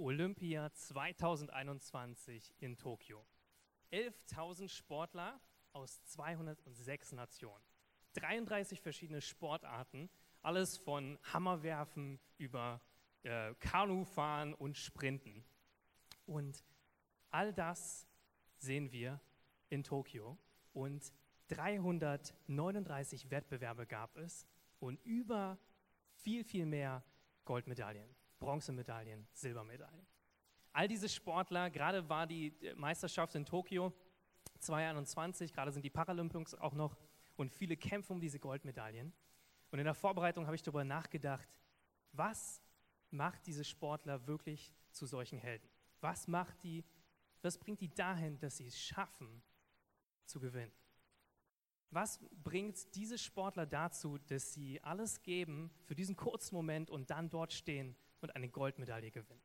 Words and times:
Olympia 0.00 0.72
2021 0.72 2.54
in 2.60 2.76
Tokio. 2.76 3.26
11.000 3.92 4.68
Sportler 4.68 5.40
aus 5.72 6.02
206 6.04 7.12
Nationen. 7.12 7.62
33 8.14 8.80
verschiedene 8.80 9.20
Sportarten, 9.20 10.08
alles 10.42 10.78
von 10.78 11.18
Hammerwerfen 11.32 12.18
über 12.38 12.80
äh, 13.22 13.54
Kanufahren 13.60 14.54
und 14.54 14.76
Sprinten. 14.76 15.44
Und 16.26 16.64
all 17.30 17.52
das 17.52 18.08
sehen 18.58 18.90
wir 18.92 19.20
in 19.68 19.84
Tokio 19.84 20.38
und 20.72 21.12
339 21.48 23.30
Wettbewerbe 23.30 23.86
gab 23.86 24.16
es 24.16 24.46
und 24.78 24.98
über 25.04 25.58
viel, 26.14 26.42
viel 26.44 26.64
mehr 26.64 27.04
Goldmedaillen, 27.44 28.14
Bronzemedaillen, 28.40 29.28
Silbermedaillen. 29.32 30.06
All 30.72 30.88
diese 30.88 31.08
Sportler, 31.08 31.70
gerade 31.70 32.08
war 32.08 32.26
die 32.26 32.52
Meisterschaft 32.74 33.34
in 33.34 33.44
Tokio 33.44 33.92
2021, 34.58 35.52
gerade 35.52 35.72
sind 35.72 35.84
die 35.84 35.90
Paralympics 35.90 36.54
auch 36.54 36.74
noch 36.74 36.96
und 37.36 37.52
viele 37.52 37.76
kämpfen 37.76 38.14
um 38.14 38.20
diese 38.20 38.38
Goldmedaillen. 38.38 39.12
Und 39.70 39.78
in 39.78 39.84
der 39.84 39.94
Vorbereitung 39.94 40.46
habe 40.46 40.56
ich 40.56 40.62
darüber 40.62 40.84
nachgedacht, 40.84 41.48
was 42.12 42.62
macht 43.10 43.46
diese 43.46 43.64
Sportler 43.64 44.26
wirklich 44.26 44.72
zu 44.90 45.06
solchen 45.06 45.38
Helden? 45.38 45.68
Was 46.00 46.26
macht 46.26 46.62
die, 46.62 46.84
was 47.42 47.58
bringt 47.58 47.80
die 47.80 47.92
dahin, 47.94 48.38
dass 48.38 48.56
sie 48.56 48.66
es 48.66 48.78
schaffen, 48.78 49.42
zu 50.24 50.40
gewinnen? 50.40 50.72
Was 51.90 52.20
bringt 52.42 52.94
diese 52.94 53.18
Sportler 53.18 53.66
dazu, 53.66 54.18
dass 54.18 54.52
sie 54.52 54.80
alles 54.82 55.22
geben 55.22 55.70
für 55.84 55.94
diesen 55.94 56.16
kurzen 56.16 56.54
Moment 56.54 56.90
und 56.90 57.10
dann 57.10 57.28
dort 57.28 57.52
stehen 57.52 57.96
und 58.20 58.34
eine 58.34 58.48
Goldmedaille 58.48 59.10
gewinnen? 59.10 59.42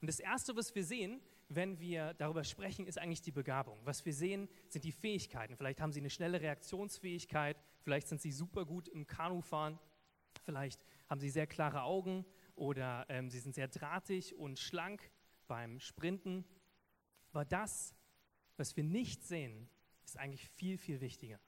Und 0.00 0.06
das 0.06 0.20
Erste, 0.20 0.56
was 0.56 0.74
wir 0.74 0.84
sehen, 0.84 1.20
wenn 1.48 1.78
wir 1.80 2.14
darüber 2.14 2.44
sprechen, 2.44 2.86
ist 2.86 2.98
eigentlich 2.98 3.22
die 3.22 3.32
Begabung. 3.32 3.78
Was 3.84 4.04
wir 4.06 4.14
sehen, 4.14 4.48
sind 4.68 4.84
die 4.84 4.92
Fähigkeiten. 4.92 5.56
Vielleicht 5.56 5.80
haben 5.80 5.92
sie 5.92 6.00
eine 6.00 6.10
schnelle 6.10 6.40
Reaktionsfähigkeit, 6.40 7.56
vielleicht 7.82 8.08
sind 8.08 8.20
sie 8.20 8.32
super 8.32 8.64
gut 8.64 8.88
im 8.88 9.06
Kanufahren, 9.06 9.78
vielleicht 10.44 10.80
haben 11.08 11.20
sie 11.20 11.28
sehr 11.28 11.46
klare 11.46 11.82
Augen 11.82 12.24
oder 12.54 13.04
ähm, 13.08 13.30
sie 13.30 13.40
sind 13.40 13.54
sehr 13.54 13.68
drahtig 13.68 14.36
und 14.36 14.58
schlank 14.58 15.10
beim 15.48 15.80
Sprinten. 15.80 16.44
Aber 17.32 17.44
das, 17.44 17.94
was 18.56 18.76
wir 18.76 18.84
nicht 18.84 19.24
sehen, 19.24 19.68
ist 20.04 20.16
eigentlich 20.16 20.48
viel, 20.48 20.78
viel 20.78 21.00
wichtiger. 21.00 21.40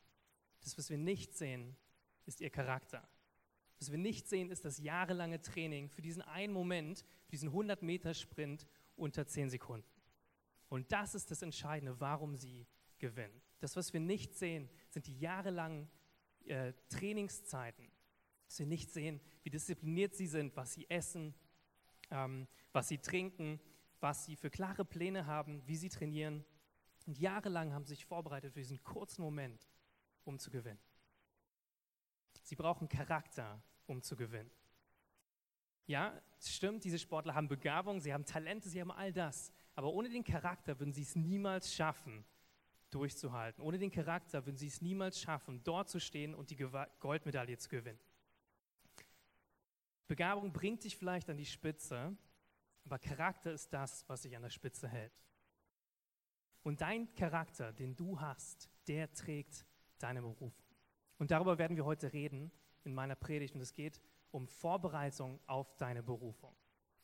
Das, 0.61 0.77
was 0.77 0.91
wir 0.91 0.99
nicht 0.99 1.35
sehen, 1.35 1.77
ist 2.27 2.41
ihr 2.41 2.51
Charakter. 2.51 3.09
Was 3.83 3.91
wir 3.91 3.99
nicht 3.99 4.29
sehen, 4.29 4.53
ist 4.53 4.65
das 4.65 4.79
jahrelange 4.79 5.43
Training 5.43 5.89
für 5.89 6.03
diesen 6.03 6.23
einen 6.23 6.53
Moment, 6.53 7.05
für 7.25 7.33
diesen 7.33 7.51
100-Meter-Sprint 7.51 8.65
unter 8.95 9.27
10 9.27 9.51
Sekunden. 9.51 9.91
Und 10.69 10.93
das 10.93 11.17
ist 11.17 11.33
das 11.33 11.43
Entscheidende, 11.43 11.99
warum 11.99 12.37
sie 12.37 12.69
gewinnen. 13.01 13.43
Das, 13.59 13.75
was 13.75 13.93
wir 13.93 13.99
nicht 13.99 14.37
sehen, 14.37 14.71
sind 14.89 15.09
die 15.09 15.19
jahrelangen 15.19 15.91
äh, 16.45 16.75
Trainingszeiten. 16.91 17.91
Dass 18.47 18.61
wir 18.61 18.67
nicht 18.67 18.89
sehen, 18.89 19.21
wie 19.43 19.51
diszipliniert 19.51 20.15
sie 20.15 20.29
sind, 20.29 20.55
was 20.55 20.75
sie 20.75 20.89
essen, 20.89 21.35
ähm, 22.13 22.47
was 22.71 22.87
sie 22.87 22.99
trinken, 22.99 23.59
was 23.99 24.27
sie 24.27 24.37
für 24.37 24.49
klare 24.49 24.85
Pläne 24.85 25.27
haben, 25.27 25.61
wie 25.67 25.77
sie 25.77 25.89
trainieren. 25.89 26.45
Und 27.09 27.19
jahrelang 27.19 27.73
haben 27.73 27.85
sie 27.85 27.97
sich 27.97 28.07
vorbereitet 28.07 28.53
für 28.53 28.61
diesen 28.61 28.81
kurzen 28.85 29.23
Moment, 29.23 29.69
um 30.23 30.39
zu 30.39 30.53
gewinnen. 30.53 30.79
Sie 32.45 32.55
brauchen 32.55 32.89
Charakter, 32.89 33.61
um 33.93 34.03
zu 34.03 34.17
gewinnen. 34.17 34.51
Ja, 35.87 36.21
es 36.39 36.55
stimmt, 36.55 36.85
diese 36.85 36.99
Sportler 36.99 37.35
haben 37.35 37.49
Begabung, 37.49 38.01
sie 38.01 38.13
haben 38.13 38.25
Talente, 38.25 38.69
sie 38.69 38.81
haben 38.81 38.91
all 38.91 39.13
das. 39.13 39.53
Aber 39.75 39.93
ohne 39.93 40.09
den 40.09 40.25
Charakter 40.25 40.79
würden 40.79 40.93
sie 40.93 41.03
es 41.03 41.15
niemals 41.15 41.75
schaffen, 41.75 42.25
durchzuhalten. 42.91 43.63
Ohne 43.63 43.79
den 43.79 43.91
Charakter 43.91 44.45
würden 44.47 44.57
sie 44.57 44.67
es 44.67 44.81
niemals 44.81 45.21
schaffen, 45.21 45.63
dort 45.65 45.89
zu 45.89 46.01
stehen 46.01 46.35
und 46.35 46.51
die 46.51 46.57
Goldmedaille 46.57 47.59
zu 47.59 47.69
gewinnen. 47.69 48.01
Begabung 50.09 50.53
bringt 50.53 50.85
dich 50.85 50.97
vielleicht 50.97 51.29
an 51.31 51.37
die 51.37 51.47
Spitze, 51.47 52.17
aber 52.85 52.99
Charakter 52.99 53.53
ist 53.53 53.73
das, 53.73 54.09
was 54.09 54.23
dich 54.23 54.37
an 54.37 54.43
der 54.43 54.51
Spitze 54.51 54.89
hält. 54.89 55.13
Und 56.63 56.81
dein 56.81 57.13
Charakter, 57.15 57.73
den 57.73 57.97
du 57.97 58.21
hast, 58.21 58.71
der 58.87 59.13
trägt 59.13 59.67
deine 59.99 60.21
Berufung. 60.21 60.53
Und 61.19 61.31
darüber 61.31 61.59
werden 61.59 61.77
wir 61.77 61.85
heute 61.85 62.13
reden 62.13 62.53
in 62.85 62.95
meiner 62.95 63.15
Predigt. 63.15 63.55
Und 63.55 63.61
es 63.61 63.73
geht 63.73 64.01
um 64.31 64.47
Vorbereitung 64.47 65.41
auf 65.47 65.75
deine 65.77 66.03
Berufung. 66.03 66.55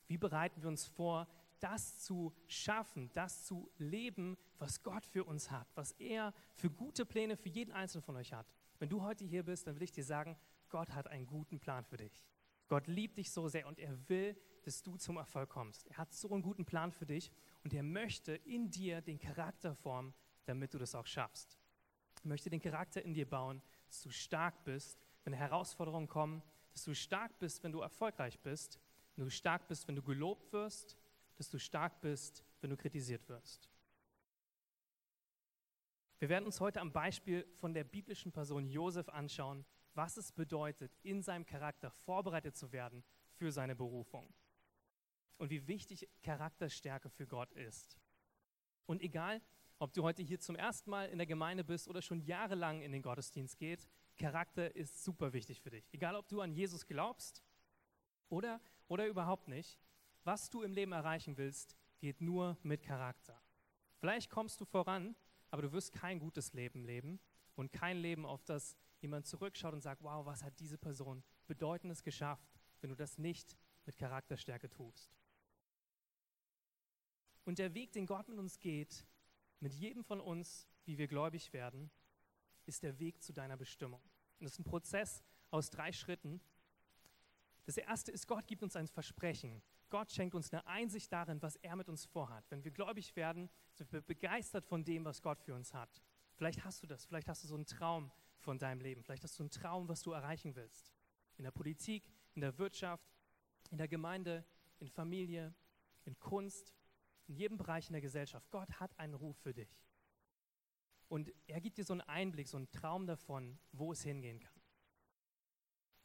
Wie 0.07 0.17
bereiten 0.17 0.61
wir 0.61 0.69
uns 0.69 0.85
vor, 0.85 1.27
das 1.59 1.99
zu 1.99 2.33
schaffen, 2.47 3.11
das 3.13 3.45
zu 3.45 3.69
leben, 3.77 4.37
was 4.57 4.81
Gott 4.81 5.05
für 5.05 5.23
uns 5.23 5.51
hat, 5.51 5.67
was 5.75 5.91
er 5.93 6.33
für 6.55 6.69
gute 6.69 7.05
Pläne 7.05 7.37
für 7.37 7.49
jeden 7.49 7.71
Einzelnen 7.71 8.03
von 8.03 8.15
euch 8.15 8.33
hat. 8.33 8.47
Wenn 8.79 8.89
du 8.89 9.01
heute 9.01 9.25
hier 9.25 9.43
bist, 9.43 9.67
dann 9.67 9.75
will 9.75 9.83
ich 9.83 9.91
dir 9.91 10.03
sagen, 10.03 10.37
Gott 10.69 10.91
hat 10.91 11.07
einen 11.07 11.27
guten 11.27 11.59
Plan 11.59 11.83
für 11.83 11.97
dich. 11.97 12.23
Gott 12.67 12.87
liebt 12.87 13.17
dich 13.17 13.31
so 13.31 13.47
sehr 13.47 13.67
und 13.67 13.79
er 13.79 13.97
will, 14.09 14.39
dass 14.63 14.83
du 14.83 14.95
zum 14.97 15.17
Erfolg 15.17 15.49
kommst. 15.49 15.87
Er 15.87 15.97
hat 15.97 16.13
so 16.13 16.31
einen 16.31 16.43
guten 16.43 16.65
Plan 16.65 16.91
für 16.91 17.05
dich 17.05 17.31
und 17.63 17.73
er 17.73 17.83
möchte 17.83 18.33
in 18.33 18.69
dir 18.69 19.01
den 19.01 19.19
Charakter 19.19 19.75
formen, 19.75 20.13
damit 20.45 20.73
du 20.73 20.77
das 20.77 20.95
auch 20.95 21.07
schaffst. 21.07 21.57
Er 22.23 22.27
möchte 22.27 22.49
den 22.49 22.61
Charakter 22.61 23.01
in 23.01 23.13
dir 23.13 23.27
bauen, 23.27 23.61
dass 23.87 24.01
du 24.01 24.11
stark 24.11 24.63
bist, 24.63 24.99
wenn 25.29 25.37
Herausforderungen 25.37 26.07
kommen, 26.07 26.41
dass 26.71 26.83
du 26.83 26.95
stark 26.95 27.37
bist, 27.37 27.63
wenn 27.63 27.71
du 27.71 27.81
erfolgreich 27.81 28.39
bist, 28.39 28.79
wenn 29.15 29.25
du 29.25 29.31
stark 29.31 29.67
bist, 29.67 29.87
wenn 29.87 29.95
du 29.95 30.01
gelobt 30.01 30.51
wirst, 30.53 30.97
dass 31.35 31.49
du 31.49 31.59
stark 31.59 32.01
bist, 32.01 32.43
wenn 32.61 32.71
du 32.71 32.77
kritisiert 32.77 33.27
wirst. 33.29 33.69
Wir 36.17 36.29
werden 36.29 36.45
uns 36.45 36.59
heute 36.59 36.81
am 36.81 36.91
Beispiel 36.91 37.45
von 37.53 37.75
der 37.75 37.83
biblischen 37.83 38.31
Person 38.31 38.67
Josef 38.67 39.07
anschauen, 39.09 39.65
was 39.93 40.17
es 40.17 40.31
bedeutet, 40.31 40.97
in 41.03 41.21
seinem 41.21 41.45
Charakter 41.45 41.91
vorbereitet 41.91 42.57
zu 42.57 42.71
werden 42.71 43.03
für 43.35 43.51
seine 43.51 43.75
Berufung. 43.75 44.33
Und 45.37 45.51
wie 45.51 45.67
wichtig 45.67 46.09
Charakterstärke 46.23 47.09
für 47.09 47.27
Gott 47.27 47.53
ist. 47.53 47.99
Und 48.87 49.01
egal, 49.01 49.41
ob 49.77 49.93
du 49.93 50.03
heute 50.03 50.23
hier 50.23 50.39
zum 50.39 50.55
ersten 50.55 50.89
Mal 50.89 51.07
in 51.09 51.19
der 51.19 51.27
Gemeinde 51.27 51.63
bist 51.63 51.87
oder 51.87 52.01
schon 52.01 52.19
jahrelang 52.19 52.81
in 52.81 52.91
den 52.91 53.03
Gottesdienst 53.03 53.59
geht, 53.59 53.87
Charakter 54.19 54.75
ist 54.75 55.03
super 55.03 55.33
wichtig 55.33 55.61
für 55.61 55.71
dich. 55.71 55.87
Egal, 55.91 56.15
ob 56.15 56.27
du 56.27 56.41
an 56.41 56.51
Jesus 56.51 56.85
glaubst 56.85 57.41
oder, 58.27 58.61
oder 58.87 59.07
überhaupt 59.07 59.47
nicht, 59.47 59.79
was 60.23 60.49
du 60.49 60.61
im 60.61 60.73
Leben 60.73 60.91
erreichen 60.91 61.37
willst, 61.37 61.75
geht 61.99 62.21
nur 62.21 62.57
mit 62.61 62.83
Charakter. 62.83 63.41
Vielleicht 63.97 64.29
kommst 64.29 64.61
du 64.61 64.65
voran, 64.65 65.15
aber 65.49 65.63
du 65.63 65.71
wirst 65.71 65.93
kein 65.93 66.19
gutes 66.19 66.53
Leben 66.53 66.83
leben 66.83 67.19
und 67.55 67.71
kein 67.71 67.97
Leben, 67.97 68.25
auf 68.25 68.43
das 68.43 68.77
jemand 69.01 69.25
zurückschaut 69.25 69.73
und 69.73 69.81
sagt, 69.81 70.03
wow, 70.03 70.25
was 70.25 70.43
hat 70.43 70.59
diese 70.59 70.77
Person 70.77 71.23
Bedeutendes 71.47 72.03
geschafft, 72.03 72.59
wenn 72.81 72.89
du 72.89 72.95
das 72.95 73.17
nicht 73.17 73.57
mit 73.85 73.97
Charakterstärke 73.97 74.69
tust. 74.69 75.17
Und 77.45 77.57
der 77.57 77.73
Weg, 77.73 77.93
den 77.93 78.05
Gott 78.05 78.27
mit 78.27 78.37
uns 78.37 78.59
geht, 78.59 79.05
mit 79.59 79.73
jedem 79.73 80.03
von 80.03 80.21
uns, 80.21 80.67
wie 80.85 80.97
wir 80.97 81.07
gläubig 81.07 81.51
werden, 81.53 81.89
ist 82.69 82.83
der 82.83 82.97
Weg 82.99 83.21
zu 83.21 83.33
deiner 83.33 83.57
Bestimmung. 83.57 84.01
Und 84.39 84.45
das 84.45 84.53
ist 84.53 84.59
ein 84.59 84.63
Prozess 84.63 85.23
aus 85.51 85.69
drei 85.69 85.91
Schritten. 85.91 86.39
Das 87.65 87.77
erste 87.77 88.11
ist, 88.11 88.27
Gott 88.27 88.47
gibt 88.47 88.63
uns 88.63 88.75
ein 88.75 88.87
Versprechen. 88.87 89.61
Gott 89.89 90.11
schenkt 90.11 90.35
uns 90.35 90.53
eine 90.53 90.65
Einsicht 90.67 91.11
darin, 91.11 91.41
was 91.41 91.55
er 91.57 91.75
mit 91.75 91.89
uns 91.89 92.05
vorhat. 92.05 92.45
Wenn 92.49 92.63
wir 92.63 92.71
gläubig 92.71 93.15
werden, 93.15 93.49
sind 93.73 93.91
wir 93.91 94.01
begeistert 94.01 94.65
von 94.65 94.83
dem, 94.83 95.03
was 95.03 95.21
Gott 95.21 95.41
für 95.41 95.55
uns 95.55 95.73
hat. 95.73 95.89
Vielleicht 96.35 96.63
hast 96.63 96.83
du 96.83 96.87
das, 96.87 97.05
vielleicht 97.05 97.27
hast 97.27 97.43
du 97.43 97.47
so 97.47 97.55
einen 97.55 97.65
Traum 97.65 98.11
von 98.37 98.57
deinem 98.57 98.81
Leben, 98.81 99.03
vielleicht 99.03 99.23
hast 99.23 99.37
du 99.37 99.43
einen 99.43 99.49
Traum, 99.49 99.89
was 99.89 100.01
du 100.03 100.11
erreichen 100.11 100.55
willst. 100.55 100.93
In 101.37 101.43
der 101.43 101.51
Politik, 101.51 102.03
in 102.35 102.41
der 102.41 102.57
Wirtschaft, 102.57 103.09
in 103.71 103.77
der 103.77 103.87
Gemeinde, 103.87 104.45
in 104.79 104.87
Familie, 104.87 105.53
in 106.05 106.17
Kunst, 106.19 106.73
in 107.27 107.35
jedem 107.35 107.57
Bereich 107.57 107.87
in 107.87 107.93
der 107.93 108.01
Gesellschaft. 108.01 108.49
Gott 108.51 108.79
hat 108.79 108.97
einen 108.99 109.15
Ruf 109.15 109.37
für 109.37 109.53
dich. 109.53 109.69
Und 111.09 111.33
er 111.47 111.59
gibt 111.59 111.77
dir 111.77 111.83
so 111.83 111.93
einen 111.93 112.01
Einblick, 112.01 112.47
so 112.47 112.57
einen 112.57 112.71
Traum 112.71 113.05
davon, 113.05 113.59
wo 113.71 113.91
es 113.91 114.03
hingehen 114.03 114.39
kann. 114.39 114.61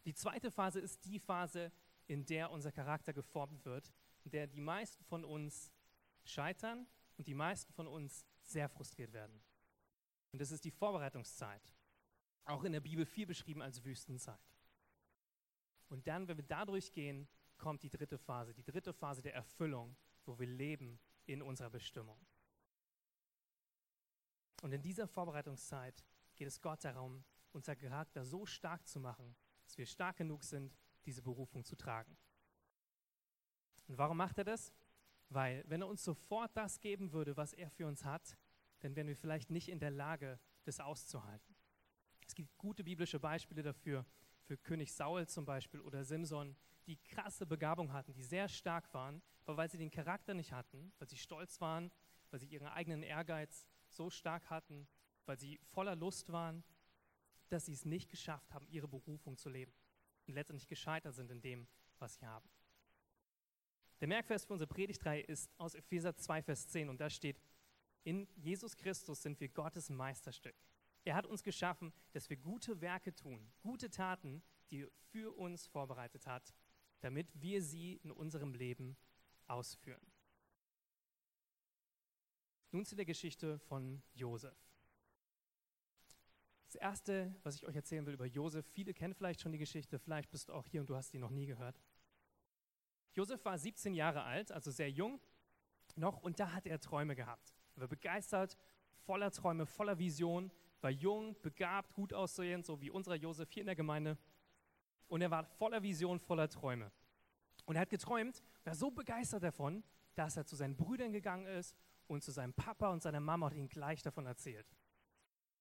Die 0.06 0.14
zweite 0.14 0.50
Phase 0.50 0.80
ist 0.80 1.04
die 1.04 1.18
Phase, 1.18 1.70
in 2.06 2.26
der 2.26 2.50
unser 2.50 2.72
Charakter 2.72 3.12
geformt 3.12 3.64
wird, 3.64 3.92
in 4.24 4.30
der 4.30 4.46
die 4.46 4.60
meisten 4.60 5.04
von 5.04 5.24
uns 5.24 5.72
scheitern 6.24 6.86
und 7.16 7.28
die 7.28 7.34
meisten 7.34 7.72
von 7.72 7.86
uns 7.86 8.26
sehr 8.42 8.68
frustriert 8.68 9.12
werden. 9.12 9.40
Und 10.32 10.40
das 10.40 10.50
ist 10.50 10.64
die 10.64 10.70
Vorbereitungszeit. 10.70 11.62
Auch 12.44 12.64
in 12.64 12.72
der 12.72 12.80
Bibel 12.80 13.06
viel 13.06 13.26
beschrieben 13.26 13.62
als 13.62 13.84
Wüstenzeit. 13.84 14.40
Und 15.88 16.06
dann, 16.06 16.28
wenn 16.28 16.36
wir 16.36 16.44
dadurch 16.44 16.92
gehen, 16.92 17.28
kommt 17.56 17.82
die 17.82 17.90
dritte 17.90 18.18
Phase, 18.18 18.52
die 18.52 18.64
dritte 18.64 18.92
Phase 18.92 19.22
der 19.22 19.34
Erfüllung, 19.34 19.96
wo 20.24 20.38
wir 20.38 20.46
leben 20.46 20.98
in 21.26 21.40
unserer 21.40 21.70
Bestimmung. 21.70 22.18
Und 24.64 24.72
in 24.72 24.80
dieser 24.80 25.06
Vorbereitungszeit 25.06 26.02
geht 26.36 26.48
es 26.48 26.58
Gott 26.58 26.82
darum, 26.86 27.22
unser 27.52 27.76
Charakter 27.76 28.24
so 28.24 28.46
stark 28.46 28.88
zu 28.88 28.98
machen, 28.98 29.36
dass 29.66 29.76
wir 29.76 29.84
stark 29.84 30.16
genug 30.16 30.42
sind, 30.42 30.74
diese 31.04 31.20
Berufung 31.20 31.66
zu 31.66 31.76
tragen. 31.76 32.16
Und 33.86 33.98
warum 33.98 34.16
macht 34.16 34.38
er 34.38 34.44
das? 34.44 34.72
Weil 35.28 35.62
wenn 35.68 35.82
er 35.82 35.88
uns 35.88 36.02
sofort 36.02 36.56
das 36.56 36.80
geben 36.80 37.12
würde, 37.12 37.36
was 37.36 37.52
er 37.52 37.68
für 37.68 37.86
uns 37.86 38.06
hat, 38.06 38.38
dann 38.80 38.96
wären 38.96 39.06
wir 39.06 39.16
vielleicht 39.16 39.50
nicht 39.50 39.68
in 39.68 39.80
der 39.80 39.90
Lage, 39.90 40.40
das 40.62 40.80
auszuhalten. 40.80 41.54
Es 42.26 42.34
gibt 42.34 42.56
gute 42.56 42.84
biblische 42.84 43.20
Beispiele 43.20 43.62
dafür, 43.62 44.06
für 44.44 44.56
König 44.56 44.94
Saul 44.94 45.28
zum 45.28 45.44
Beispiel 45.44 45.82
oder 45.82 46.04
Simson, 46.04 46.56
die 46.86 46.96
krasse 46.96 47.44
Begabung 47.44 47.92
hatten, 47.92 48.14
die 48.14 48.22
sehr 48.22 48.48
stark 48.48 48.94
waren, 48.94 49.20
aber 49.44 49.58
weil 49.58 49.70
sie 49.70 49.76
den 49.76 49.90
Charakter 49.90 50.32
nicht 50.32 50.52
hatten, 50.52 50.90
weil 50.98 51.08
sie 51.10 51.18
stolz 51.18 51.60
waren, 51.60 51.92
weil 52.30 52.40
sie 52.40 52.46
ihren 52.46 52.68
eigenen 52.68 53.02
Ehrgeiz 53.02 53.66
so 53.94 54.10
stark 54.10 54.48
hatten, 54.50 54.86
weil 55.26 55.38
sie 55.38 55.58
voller 55.72 55.96
Lust 55.96 56.30
waren, 56.32 56.64
dass 57.48 57.66
sie 57.66 57.72
es 57.72 57.84
nicht 57.84 58.10
geschafft 58.10 58.52
haben, 58.52 58.66
ihre 58.68 58.88
Berufung 58.88 59.36
zu 59.36 59.48
leben 59.48 59.72
und 60.26 60.34
letztendlich 60.34 60.68
gescheitert 60.68 61.14
sind 61.14 61.30
in 61.30 61.40
dem, 61.40 61.68
was 61.98 62.14
sie 62.14 62.26
haben. 62.26 62.48
Der 64.00 64.08
Merkvers 64.08 64.44
für 64.44 64.52
unsere 64.52 64.68
Predigtreihe 64.68 65.22
ist 65.22 65.50
aus 65.58 65.74
Epheser 65.74 66.16
2, 66.16 66.42
Vers 66.42 66.68
10 66.68 66.88
und 66.88 67.00
da 67.00 67.08
steht, 67.08 67.40
in 68.02 68.28
Jesus 68.36 68.76
Christus 68.76 69.22
sind 69.22 69.40
wir 69.40 69.48
Gottes 69.48 69.88
Meisterstück. 69.88 70.56
Er 71.04 71.14
hat 71.14 71.26
uns 71.26 71.42
geschaffen, 71.42 71.92
dass 72.12 72.28
wir 72.28 72.36
gute 72.36 72.80
Werke 72.80 73.14
tun, 73.14 73.50
gute 73.60 73.90
Taten, 73.90 74.42
die 74.70 74.82
er 74.82 74.90
für 75.10 75.34
uns 75.36 75.66
vorbereitet 75.66 76.26
hat, 76.26 76.54
damit 77.00 77.28
wir 77.34 77.62
sie 77.62 78.00
in 78.02 78.10
unserem 78.10 78.54
Leben 78.54 78.96
ausführen. 79.46 80.04
Nun 82.74 82.84
zu 82.84 82.96
der 82.96 83.04
Geschichte 83.04 83.60
von 83.60 84.02
Josef. 84.14 84.52
Das 86.66 86.74
erste, 86.74 87.32
was 87.44 87.54
ich 87.54 87.64
euch 87.64 87.76
erzählen 87.76 88.04
will 88.04 88.14
über 88.14 88.26
Josef, 88.26 88.66
viele 88.66 88.92
kennen 88.92 89.14
vielleicht 89.14 89.40
schon 89.40 89.52
die 89.52 89.58
Geschichte, 89.58 90.00
vielleicht 90.00 90.28
bist 90.32 90.48
du 90.48 90.54
auch 90.54 90.66
hier 90.66 90.80
und 90.80 90.90
du 90.90 90.96
hast 90.96 91.12
die 91.12 91.20
noch 91.20 91.30
nie 91.30 91.46
gehört. 91.46 91.80
Josef 93.12 93.44
war 93.44 93.56
17 93.56 93.94
Jahre 93.94 94.24
alt, 94.24 94.50
also 94.50 94.72
sehr 94.72 94.90
jung 94.90 95.20
noch, 95.94 96.20
und 96.20 96.40
da 96.40 96.52
hat 96.52 96.66
er 96.66 96.80
Träume 96.80 97.14
gehabt. 97.14 97.54
Er 97.76 97.82
war 97.82 97.86
begeistert, 97.86 98.58
voller 99.04 99.30
Träume, 99.30 99.66
voller 99.66 100.00
Vision, 100.00 100.50
war 100.80 100.90
jung, 100.90 101.40
begabt, 101.42 101.94
gut 101.94 102.12
aussehend, 102.12 102.66
so 102.66 102.80
wie 102.80 102.90
unser 102.90 103.14
Josef 103.14 103.52
hier 103.52 103.60
in 103.60 103.66
der 103.66 103.76
Gemeinde. 103.76 104.18
Und 105.06 105.22
er 105.22 105.30
war 105.30 105.44
voller 105.44 105.84
Vision, 105.84 106.18
voller 106.18 106.48
Träume. 106.48 106.90
Und 107.66 107.76
er 107.76 107.82
hat 107.82 107.90
geträumt, 107.90 108.42
war 108.64 108.74
so 108.74 108.90
begeistert 108.90 109.44
davon, 109.44 109.84
dass 110.16 110.36
er 110.36 110.44
zu 110.44 110.56
seinen 110.56 110.74
Brüdern 110.74 111.12
gegangen 111.12 111.46
ist 111.46 111.76
und 112.06 112.22
zu 112.22 112.30
seinem 112.30 112.54
Papa 112.54 112.90
und 112.90 113.02
seiner 113.02 113.20
Mama 113.20 113.46
und 113.46 113.54
ihnen 113.54 113.68
gleich 113.68 114.02
davon 114.02 114.26
erzählt. 114.26 114.66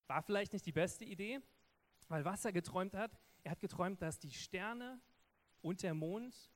War 0.08 0.22
vielleicht 0.22 0.54
nicht 0.54 0.66
die 0.66 0.72
beste 0.72 1.06
Idee, 1.06 1.40
weil 2.08 2.26
was 2.26 2.46
er 2.46 2.54
geträumt 2.54 2.96
hat, 2.96 3.18
er 3.44 3.52
hat 3.52 3.60
geträumt, 3.60 4.02
dass 4.02 4.20
die 4.20 4.32
Sterne 4.32 5.02
und 5.62 5.84
der 5.84 5.94
Mond 5.94 6.52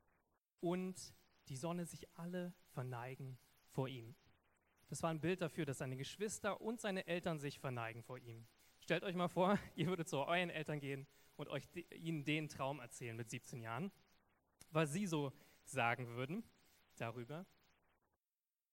und 0.60 1.14
die 1.48 1.58
Sonne 1.58 1.86
sich 1.86 2.08
alle 2.18 2.54
verneigen 2.70 3.38
vor 3.70 3.88
ihm. 3.88 4.16
Das 4.90 5.04
war 5.04 5.10
ein 5.10 5.20
Bild 5.20 5.42
dafür, 5.42 5.66
dass 5.66 5.80
seine 5.80 5.98
Geschwister 5.98 6.62
und 6.62 6.80
seine 6.80 7.08
Eltern 7.08 7.40
sich 7.40 7.60
verneigen 7.60 8.04
vor 8.04 8.18
ihm. 8.18 8.48
Stellt 8.80 9.04
euch 9.04 9.16
mal 9.16 9.28
vor, 9.28 9.60
ihr 9.76 9.88
würdet 9.88 10.08
zu 10.08 10.18
euren 10.18 10.50
Eltern 10.50 10.80
gehen 10.80 11.08
und 11.36 11.50
euch 11.50 11.68
ihnen 11.92 12.24
den 12.24 12.48
Traum 12.50 12.80
erzählen 12.80 13.16
mit 13.16 13.30
17 13.30 13.62
Jahren, 13.62 13.92
was 14.72 14.94
sie 14.94 15.06
so 15.06 15.34
sagen 15.66 16.08
würden 16.08 16.44
darüber. 16.96 17.46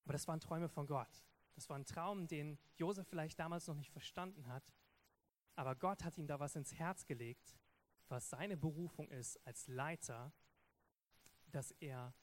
Aber 0.04 0.12
das 0.12 0.28
waren 0.28 0.40
Träume 0.40 0.68
von 0.68 0.86
Gott. 0.86 1.24
Das 1.54 1.68
war 1.68 1.78
ein 1.78 1.86
Traum, 1.86 2.26
den 2.26 2.58
Josef 2.76 3.06
vielleicht 3.08 3.38
damals 3.38 3.66
noch 3.66 3.76
nicht 3.76 3.90
verstanden 3.90 4.46
hat. 4.48 4.64
Aber 5.56 5.76
Gott 5.76 6.04
hat 6.04 6.18
ihm 6.18 6.26
da 6.26 6.40
was 6.40 6.56
ins 6.56 6.74
Herz 6.74 7.06
gelegt, 7.06 7.56
was 8.08 8.28
seine 8.28 8.56
Berufung 8.56 9.08
ist 9.10 9.38
als 9.46 9.66
Leiter, 9.68 10.32
dass 11.46 11.70
er 11.72 12.14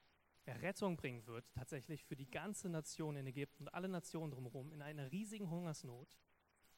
Errettung 0.46 0.98
bringen 0.98 1.26
wird, 1.28 1.46
tatsächlich 1.54 2.04
für 2.04 2.16
die 2.16 2.30
ganze 2.30 2.68
Nation 2.70 3.16
in 3.16 3.28
Ägypten 3.28 3.64
und 3.64 3.74
alle 3.74 3.88
Nationen 3.88 4.32
drumherum 4.32 4.74
in 4.74 4.82
einer 4.82 5.12
riesigen 5.12 5.50
Hungersnot 5.50 6.18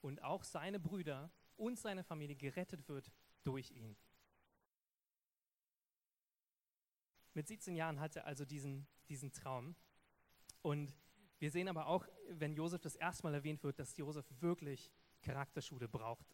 und 0.01 0.21
auch 0.21 0.43
seine 0.43 0.79
Brüder 0.79 1.31
und 1.55 1.79
seine 1.79 2.03
Familie 2.03 2.35
gerettet 2.35 2.87
wird 2.87 3.11
durch 3.43 3.71
ihn. 3.71 3.95
Mit 7.33 7.47
17 7.47 7.75
Jahren 7.75 7.99
hatte 7.99 8.19
er 8.19 8.27
also 8.27 8.45
diesen, 8.45 8.87
diesen 9.09 9.31
Traum. 9.31 9.75
Und 10.63 10.95
wir 11.37 11.51
sehen 11.51 11.67
aber 11.67 11.87
auch, 11.87 12.07
wenn 12.29 12.53
Josef 12.53 12.81
das 12.81 12.95
erste 12.95 13.23
Mal 13.23 13.35
erwähnt 13.35 13.63
wird, 13.63 13.77
dass 13.77 13.95
Josef 13.97 14.25
wirklich 14.39 14.89
Charakterschule 15.21 15.87
braucht. 15.87 16.25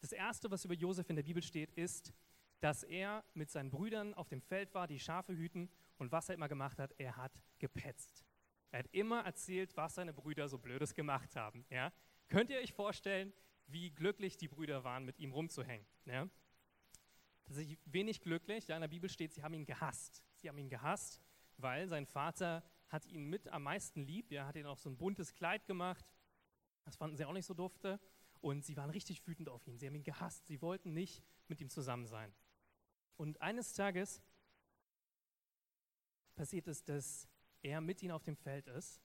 Das 0.00 0.12
erste, 0.12 0.50
was 0.50 0.64
über 0.64 0.74
Josef 0.74 1.08
in 1.08 1.16
der 1.16 1.22
Bibel 1.22 1.42
steht, 1.42 1.70
ist, 1.72 2.12
dass 2.60 2.82
er 2.82 3.22
mit 3.34 3.50
seinen 3.50 3.70
Brüdern 3.70 4.14
auf 4.14 4.28
dem 4.28 4.40
Feld 4.40 4.74
war, 4.74 4.86
die 4.86 4.98
Schafe 4.98 5.36
hüten. 5.36 5.70
Und 5.98 6.10
was 6.10 6.28
er 6.28 6.34
immer 6.34 6.48
gemacht 6.48 6.78
hat, 6.78 6.94
er 6.98 7.16
hat 7.16 7.40
gepetzt. 7.58 8.24
Er 8.72 8.80
hat 8.80 8.88
immer 8.92 9.20
erzählt, 9.20 9.76
was 9.76 9.94
seine 9.94 10.12
Brüder 10.12 10.48
so 10.48 10.58
Blödes 10.58 10.94
gemacht 10.94 11.36
haben. 11.36 11.66
Ja? 11.70 11.92
Könnt 12.28 12.50
ihr 12.50 12.58
euch 12.58 12.72
vorstellen, 12.72 13.32
wie 13.66 13.90
glücklich 13.90 14.36
die 14.36 14.48
Brüder 14.48 14.84
waren, 14.84 15.04
mit 15.04 15.18
ihm 15.18 15.32
rumzuhängen? 15.32 15.86
Ja? 16.06 16.28
Tatsächlich 17.44 17.78
wenig 17.84 18.20
glücklich. 18.20 18.68
Ja, 18.68 18.76
in 18.76 18.80
der 18.80 18.88
Bibel 18.88 19.08
steht, 19.08 19.32
sie 19.32 19.42
haben 19.42 19.54
ihn 19.54 19.66
gehasst. 19.66 20.22
Sie 20.34 20.48
haben 20.48 20.58
ihn 20.58 20.68
gehasst, 20.68 21.20
weil 21.58 21.88
sein 21.88 22.06
Vater 22.06 22.64
hat 22.88 23.06
ihn 23.06 23.24
mit 23.26 23.48
am 23.48 23.64
meisten 23.64 24.02
lieb. 24.02 24.30
Er 24.32 24.46
hat 24.46 24.56
ihnen 24.56 24.66
auch 24.66 24.78
so 24.78 24.88
ein 24.88 24.96
buntes 24.96 25.34
Kleid 25.34 25.66
gemacht. 25.66 26.12
Das 26.84 26.96
fanden 26.96 27.16
sie 27.16 27.24
auch 27.24 27.32
nicht 27.32 27.46
so 27.46 27.54
dufte. 27.54 28.00
Und 28.40 28.64
sie 28.64 28.76
waren 28.76 28.90
richtig 28.90 29.26
wütend 29.26 29.48
auf 29.48 29.66
ihn. 29.66 29.78
Sie 29.78 29.86
haben 29.86 29.94
ihn 29.94 30.04
gehasst. 30.04 30.46
Sie 30.46 30.62
wollten 30.62 30.92
nicht 30.92 31.22
mit 31.48 31.60
ihm 31.60 31.68
zusammen 31.68 32.06
sein. 32.06 32.32
Und 33.16 33.40
eines 33.40 33.72
Tages 33.72 34.22
passiert 36.34 36.68
es, 36.68 36.84
dass 36.84 37.28
er 37.62 37.80
mit 37.80 38.02
ihnen 38.02 38.12
auf 38.12 38.22
dem 38.22 38.36
Feld 38.36 38.68
ist 38.68 39.00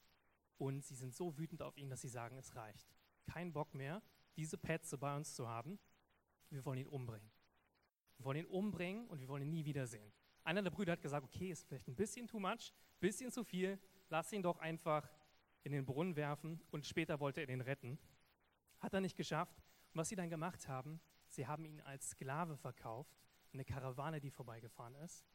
und 0.58 0.84
sie 0.84 0.96
sind 0.96 1.16
so 1.16 1.38
wütend 1.38 1.62
auf 1.62 1.78
ihn, 1.78 1.90
dass 1.90 2.02
sie 2.02 2.10
sagen, 2.10 2.38
es 2.38 2.56
reicht 2.56 2.94
keinen 3.26 3.54
Bock 3.54 3.74
mehr, 3.74 4.02
diese 4.36 4.58
Petze 4.58 4.98
bei 4.98 5.16
uns 5.16 5.34
zu 5.34 5.48
haben. 5.48 5.80
Wir 6.50 6.66
wollen 6.66 6.80
ihn 6.80 6.88
umbringen. 6.88 7.32
Wir 8.18 8.26
wollen 8.26 8.40
ihn 8.40 8.46
umbringen 8.46 9.08
und 9.08 9.20
wir 9.20 9.28
wollen 9.28 9.44
ihn 9.44 9.50
nie 9.50 9.66
wiedersehen. 9.66 10.12
Einer 10.44 10.62
der 10.62 10.72
Brüder 10.72 10.94
hat 10.94 11.02
gesagt, 11.02 11.24
okay, 11.24 11.52
ist 11.52 11.66
vielleicht 11.68 11.88
ein 11.88 11.96
bisschen 11.96 12.28
too 12.28 12.40
much, 12.40 12.74
bisschen 13.00 13.32
zu 13.32 13.44
viel, 13.44 13.80
lass 14.10 14.32
ihn 14.34 14.42
doch 14.42 14.58
einfach 14.60 15.08
in 15.64 15.72
den 15.72 15.86
Brunnen 15.86 16.16
werfen 16.16 16.60
und 16.72 16.86
später 16.86 17.20
wollte 17.20 17.42
er 17.42 17.50
ihn 17.50 17.62
retten. 17.62 18.00
Hat 18.80 18.94
er 18.94 19.02
nicht 19.02 19.16
geschafft. 19.16 19.62
Und 19.94 20.00
was 20.00 20.10
sie 20.10 20.16
dann 20.16 20.30
gemacht 20.30 20.68
haben, 20.68 21.00
sie 21.28 21.46
haben 21.46 21.66
ihn 21.66 21.82
als 21.82 22.12
Sklave 22.12 22.58
verkauft, 22.58 23.20
eine 23.54 23.66
Karawane, 23.66 24.20
die 24.20 24.32
vorbeigefahren 24.32 24.96
ist, 24.96 25.26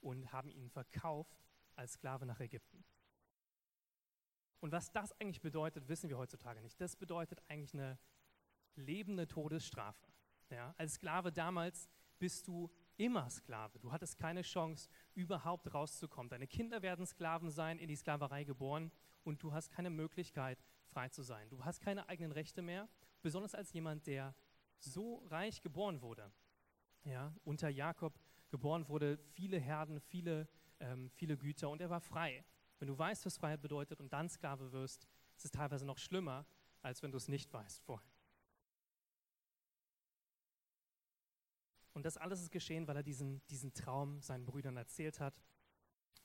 und 0.00 0.32
haben 0.32 0.50
ihn 0.50 0.68
verkauft 0.68 1.44
als 1.76 1.92
Sklave 1.92 2.26
nach 2.26 2.40
Ägypten. 2.40 2.84
Und 4.60 4.72
was 4.72 4.92
das 4.92 5.12
eigentlich 5.20 5.40
bedeutet, 5.40 5.88
wissen 5.88 6.08
wir 6.08 6.18
heutzutage 6.18 6.60
nicht. 6.60 6.80
Das 6.80 6.96
bedeutet 6.96 7.42
eigentlich 7.48 7.74
eine 7.74 7.98
lebende 8.76 9.26
Todesstrafe. 9.26 10.06
Ja? 10.50 10.74
Als 10.78 10.94
Sklave 10.94 11.32
damals 11.32 11.88
bist 12.18 12.46
du 12.46 12.70
immer 12.96 13.28
Sklave. 13.30 13.78
Du 13.78 13.92
hattest 13.92 14.16
keine 14.18 14.42
Chance, 14.42 14.88
überhaupt 15.14 15.72
rauszukommen. 15.72 16.30
Deine 16.30 16.46
Kinder 16.46 16.82
werden 16.82 17.06
Sklaven 17.06 17.50
sein, 17.50 17.78
in 17.78 17.88
die 17.88 17.96
Sklaverei 17.96 18.44
geboren 18.44 18.90
und 19.24 19.42
du 19.42 19.52
hast 19.52 19.70
keine 19.70 19.90
Möglichkeit, 19.90 20.62
frei 20.86 21.08
zu 21.08 21.22
sein. 21.22 21.48
Du 21.48 21.64
hast 21.64 21.80
keine 21.80 22.08
eigenen 22.08 22.32
Rechte 22.32 22.62
mehr, 22.62 22.88
besonders 23.22 23.54
als 23.54 23.72
jemand, 23.72 24.06
der 24.06 24.34
so 24.78 25.24
reich 25.26 25.60
geboren 25.62 26.02
wurde. 26.02 26.32
Ja, 27.04 27.34
unter 27.44 27.68
Jakob 27.68 28.18
geboren 28.48 28.88
wurde, 28.88 29.18
viele 29.32 29.58
Herden, 29.58 30.00
viele, 30.00 30.48
ähm, 30.78 31.10
viele 31.10 31.36
Güter 31.36 31.70
und 31.70 31.80
er 31.80 31.90
war 31.90 32.00
frei. 32.00 32.44
Wenn 32.78 32.88
du 32.88 32.98
weißt, 32.98 33.24
was 33.26 33.38
Freiheit 33.38 33.62
bedeutet 33.62 34.00
und 34.00 34.12
dann 34.12 34.28
Sklave 34.28 34.72
wirst, 34.72 35.06
ist 35.36 35.44
es 35.44 35.50
teilweise 35.50 35.86
noch 35.86 35.98
schlimmer, 35.98 36.46
als 36.82 37.02
wenn 37.02 37.10
du 37.10 37.16
es 37.16 37.28
nicht 37.28 37.52
weißt 37.52 37.82
vorher. 37.82 38.11
Und 41.94 42.04
das 42.04 42.16
alles 42.16 42.40
ist 42.40 42.50
geschehen, 42.50 42.86
weil 42.86 42.96
er 42.96 43.02
diesen, 43.02 43.44
diesen 43.48 43.74
Traum 43.74 44.20
seinen 44.22 44.46
Brüdern 44.46 44.76
erzählt 44.76 45.20
hat 45.20 45.34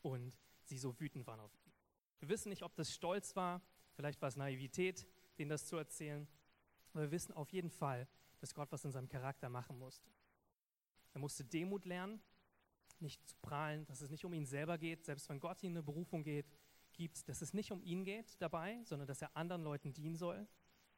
und 0.01 0.33
sie 0.63 0.77
so 0.77 1.00
wütend 1.00 1.27
waren 1.27 1.39
auf 1.39 1.53
ihn. 1.55 1.71
Wir 2.19 2.29
wissen 2.29 2.50
nicht, 2.50 2.63
ob 2.63 2.75
das 2.75 2.93
Stolz 2.93 3.36
war, 3.36 3.62
vielleicht 3.93 4.21
war 4.21 4.29
es 4.29 4.36
Naivität, 4.36 5.07
denen 5.38 5.50
das 5.50 5.65
zu 5.65 5.75
erzählen, 5.75 6.27
aber 6.93 7.03
wir 7.03 7.12
wissen 7.12 7.33
auf 7.33 7.51
jeden 7.51 7.69
Fall, 7.69 8.07
dass 8.39 8.53
Gott 8.53 8.71
was 8.71 8.86
in 8.86 8.91
seinem 8.91 9.09
Charakter 9.09 9.50
machen 9.50 9.77
musste. 9.77 10.09
Er 11.13 11.19
musste 11.19 11.43
Demut 11.43 11.86
lernen 11.86 12.21
nicht 13.01 13.25
zu 13.27 13.36
prahlen, 13.41 13.86
dass 13.86 14.01
es 14.01 14.09
nicht 14.09 14.25
um 14.25 14.33
ihn 14.33 14.45
selber 14.45 14.77
geht, 14.77 15.05
selbst 15.05 15.29
wenn 15.29 15.39
Gott 15.39 15.62
ihm 15.63 15.74
eine 15.74 15.83
Berufung 15.83 16.24
geht, 16.24 16.45
gibt, 16.93 17.27
dass 17.29 17.41
es 17.41 17.53
nicht 17.53 17.71
um 17.71 17.81
ihn 17.83 18.03
geht 18.03 18.41
dabei, 18.41 18.81
sondern 18.83 19.07
dass 19.07 19.21
er 19.21 19.36
anderen 19.36 19.63
Leuten 19.63 19.93
dienen 19.93 20.15
soll. 20.15 20.47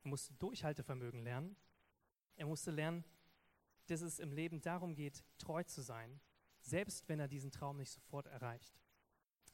Er 0.04 0.10
musste 0.10 0.34
Durchhaltevermögen 0.36 1.22
lernen. 1.24 1.56
Er 2.36 2.46
musste 2.46 2.72
lernen, 2.72 3.04
dass 3.90 4.02
es 4.02 4.20
im 4.20 4.32
Leben 4.32 4.62
darum 4.62 4.96
geht, 4.96 5.24
treu 5.38 5.64
zu 5.64 5.82
sein, 5.82 6.20
selbst 6.62 7.08
wenn 7.10 7.20
er 7.20 7.28
diesen 7.28 7.52
Traum 7.52 7.78
nicht 7.78 7.92
sofort 7.92 8.28
erreicht. 8.28 8.80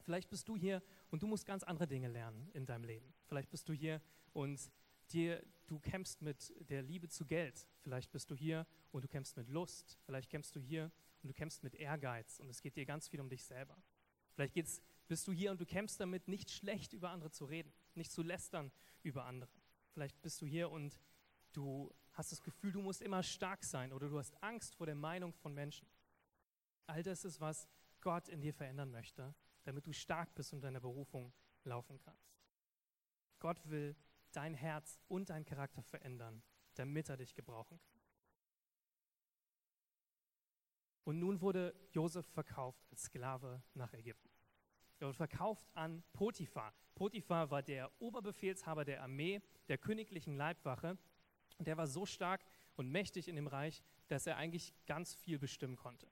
Vielleicht 0.03 0.29
bist 0.29 0.47
du 0.47 0.55
hier 0.55 0.83
und 1.09 1.23
du 1.23 1.27
musst 1.27 1.45
ganz 1.45 1.63
andere 1.63 1.87
Dinge 1.87 2.07
lernen 2.07 2.49
in 2.53 2.65
deinem 2.65 2.83
Leben. 2.83 3.13
Vielleicht 3.25 3.49
bist 3.49 3.67
du 3.69 3.73
hier 3.73 4.01
und 4.33 4.71
dir, 5.11 5.43
du 5.67 5.79
kämpfst 5.79 6.21
mit 6.21 6.53
der 6.69 6.81
Liebe 6.81 7.07
zu 7.07 7.25
Geld. 7.25 7.67
Vielleicht 7.81 8.11
bist 8.11 8.29
du 8.29 8.35
hier 8.35 8.67
und 8.91 9.03
du 9.03 9.07
kämpfst 9.07 9.37
mit 9.37 9.49
Lust. 9.49 9.97
Vielleicht 10.05 10.29
kämpfst 10.29 10.55
du 10.55 10.59
hier 10.59 10.91
und 11.21 11.29
du 11.29 11.33
kämpfst 11.33 11.63
mit 11.63 11.75
Ehrgeiz 11.75 12.39
und 12.39 12.49
es 12.49 12.61
geht 12.61 12.75
dir 12.75 12.85
ganz 12.85 13.07
viel 13.07 13.19
um 13.19 13.29
dich 13.29 13.43
selber. 13.43 13.81
Vielleicht 14.33 14.53
geht 14.53 14.67
es 14.67 14.81
bist 15.07 15.27
du 15.27 15.31
hier 15.31 15.51
und 15.51 15.61
du 15.61 15.65
kämpfst 15.65 15.99
damit, 15.99 16.27
nicht 16.27 16.49
schlecht 16.49 16.93
über 16.93 17.11
andere 17.11 17.31
zu 17.31 17.45
reden, 17.45 17.71
nicht 17.93 18.11
zu 18.11 18.23
lästern 18.23 18.71
über 19.03 19.25
andere. 19.25 19.51
Vielleicht 19.91 20.19
bist 20.21 20.41
du 20.41 20.45
hier 20.45 20.71
und 20.71 20.99
du 21.53 21.93
hast 22.15 22.31
das 22.31 22.41
Gefühl, 22.41 22.71
du 22.71 22.81
musst 22.81 23.01
immer 23.01 23.21
stark 23.23 23.63
sein 23.63 23.93
oder 23.93 24.09
du 24.09 24.17
hast 24.17 24.41
Angst 24.41 24.75
vor 24.75 24.85
der 24.85 24.95
Meinung 24.95 25.33
von 25.33 25.53
Menschen. 25.53 25.87
All 26.87 27.03
das 27.03 27.25
ist, 27.25 27.39
was 27.39 27.67
Gott 28.01 28.27
in 28.27 28.41
dir 28.41 28.53
verändern 28.53 28.91
möchte, 28.91 29.35
damit 29.63 29.85
du 29.85 29.93
stark 29.93 30.33
bist 30.35 30.53
und 30.53 30.61
deiner 30.61 30.79
Berufung 30.79 31.33
laufen 31.63 31.99
kannst. 31.99 32.35
Gott 33.39 33.69
will 33.69 33.95
dein 34.31 34.53
Herz 34.53 34.99
und 35.07 35.29
deinen 35.29 35.45
Charakter 35.45 35.83
verändern, 35.83 36.41
damit 36.75 37.09
er 37.09 37.17
dich 37.17 37.35
gebrauchen 37.35 37.79
kann. 37.79 38.01
Und 41.03 41.19
nun 41.19 41.41
wurde 41.41 41.75
Josef 41.91 42.25
verkauft 42.27 42.83
als 42.89 43.03
Sklave 43.03 43.61
nach 43.73 43.93
Ägypten. 43.93 44.29
Er 44.99 45.07
wurde 45.07 45.17
verkauft 45.17 45.69
an 45.75 46.03
Potiphar. 46.13 46.73
Potiphar 46.95 47.51
war 47.51 47.61
der 47.61 47.91
Oberbefehlshaber 48.01 48.85
der 48.85 49.03
Armee, 49.03 49.41
der 49.67 49.77
königlichen 49.77 50.35
Leibwache. 50.35 50.97
Der 51.59 51.77
war 51.77 51.87
so 51.87 52.05
stark 52.05 52.43
und 52.75 52.89
mächtig 52.89 53.27
in 53.27 53.35
dem 53.35 53.47
Reich, 53.47 53.83
dass 54.07 54.27
er 54.27 54.37
eigentlich 54.37 54.73
ganz 54.85 55.13
viel 55.15 55.39
bestimmen 55.39 55.75
konnte. 55.75 56.07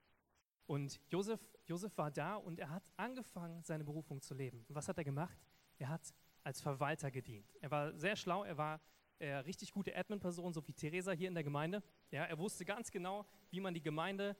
Und 0.66 1.00
Josef, 1.10 1.40
Josef 1.66 1.96
war 1.98 2.10
da 2.10 2.36
und 2.36 2.58
er 2.58 2.70
hat 2.70 2.90
angefangen, 2.96 3.62
seine 3.62 3.84
Berufung 3.84 4.22
zu 4.22 4.34
leben. 4.34 4.64
Und 4.68 4.74
was 4.74 4.88
hat 4.88 4.96
er 4.96 5.04
gemacht? 5.04 5.38
Er 5.78 5.88
hat 5.88 6.14
als 6.42 6.60
Verwalter 6.60 7.10
gedient. 7.10 7.54
Er 7.60 7.70
war 7.70 7.96
sehr 7.96 8.16
schlau, 8.16 8.44
er 8.44 8.56
war 8.56 8.80
äh, 9.18 9.34
richtig 9.36 9.72
gute 9.72 9.94
Admin-Person, 9.94 10.52
so 10.52 10.66
wie 10.66 10.72
Theresa 10.72 11.12
hier 11.12 11.28
in 11.28 11.34
der 11.34 11.44
Gemeinde. 11.44 11.82
Ja, 12.10 12.24
er 12.24 12.38
wusste 12.38 12.64
ganz 12.64 12.90
genau, 12.90 13.26
wie 13.50 13.60
man 13.60 13.74
die 13.74 13.82
Gemeinde 13.82 14.36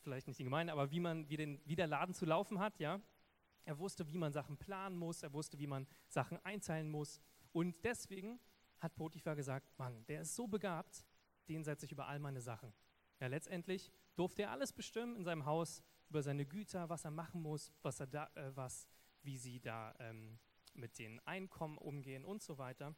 vielleicht 0.00 0.26
nicht 0.26 0.38
die 0.38 0.44
Gemeinde, 0.44 0.72
aber 0.72 0.90
wie 0.90 1.00
man, 1.00 1.28
wie, 1.28 1.36
den, 1.36 1.60
wie 1.64 1.76
der 1.76 1.86
Laden 1.86 2.14
zu 2.14 2.24
laufen 2.24 2.58
hat, 2.58 2.78
ja. 2.78 3.00
Er 3.64 3.78
wusste, 3.78 4.08
wie 4.08 4.16
man 4.16 4.32
Sachen 4.32 4.56
planen 4.56 4.96
muss, 4.96 5.22
er 5.22 5.32
wusste, 5.32 5.58
wie 5.58 5.66
man 5.66 5.86
Sachen 6.08 6.42
einteilen 6.44 6.88
muss. 6.88 7.20
Und 7.52 7.84
deswegen 7.84 8.40
hat 8.80 8.94
Potiphar 8.94 9.36
gesagt, 9.36 9.76
Mann, 9.78 10.04
der 10.06 10.22
ist 10.22 10.34
so 10.34 10.46
begabt, 10.46 11.04
den 11.48 11.64
setze 11.64 11.86
ich 11.86 11.92
über 11.92 12.06
all 12.06 12.18
meine 12.18 12.40
Sachen. 12.40 12.72
Ja, 13.20 13.26
letztendlich 13.26 13.90
durfte 14.16 14.42
er 14.42 14.50
alles 14.50 14.72
bestimmen 14.72 15.16
in 15.16 15.24
seinem 15.24 15.44
Haus 15.44 15.82
über 16.08 16.22
seine 16.22 16.46
Güter, 16.46 16.88
was 16.88 17.04
er 17.04 17.10
machen 17.10 17.42
muss, 17.42 17.72
was 17.82 18.00
er 18.00 18.06
da, 18.06 18.30
äh, 18.34 18.54
was, 18.56 18.88
wie 19.22 19.36
sie 19.36 19.60
da 19.60 19.94
ähm, 19.98 20.38
mit 20.74 20.98
den 20.98 21.20
Einkommen 21.26 21.78
umgehen 21.78 22.24
und 22.24 22.42
so 22.42 22.58
weiter. 22.58 22.94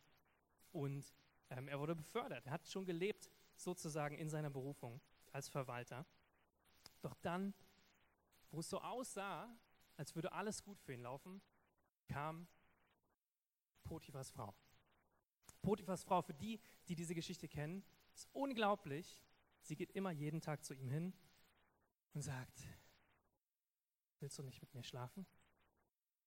Und 0.73 1.15
ähm, 1.51 1.69
er 1.69 1.81
wurde 1.81 1.97
befördert. 1.97 2.47
Er 2.47 2.53
hat 2.53 2.67
schon 2.69 2.85
gelebt 2.85 3.31
sozusagen 3.57 4.17
in 4.17 4.29
seiner 4.29 4.51
Berufung 4.51 5.01
als 5.33 5.49
Verwalter. 5.49 6.07
Doch 7.01 7.15
dann, 7.17 7.55
wo 8.51 8.61
es 8.61 8.69
so 8.69 8.81
aussah, 8.81 9.49
als 9.97 10.15
würde 10.15 10.33
alles 10.33 10.63
gut 10.63 10.81
für 10.81 10.93
ihn 10.93 11.03
laufen, 11.03 11.41
kam 12.09 12.47
Potiphas 13.85 14.31
Frau. 14.31 14.55
Potiphas 15.63 16.05
Frau, 16.05 16.23
für 16.23 16.35
die, 16.35 16.61
die 16.89 16.95
diese 16.95 17.15
Geschichte 17.15 17.49
kennen, 17.49 17.85
ist 18.15 18.29
unglaublich. 18.33 19.23
Sie 19.63 19.77
geht 19.77 19.93
immer 19.93 20.11
jeden 20.11 20.41
Tag 20.41 20.65
zu 20.65 20.75
ihm 20.75 20.89
hin 20.89 21.13
und 22.15 22.23
sagt, 22.23 22.67
willst 24.21 24.39
du 24.39 24.43
nicht 24.43 24.61
mit 24.61 24.73
mir 24.75 24.83
schlafen? 24.83 25.27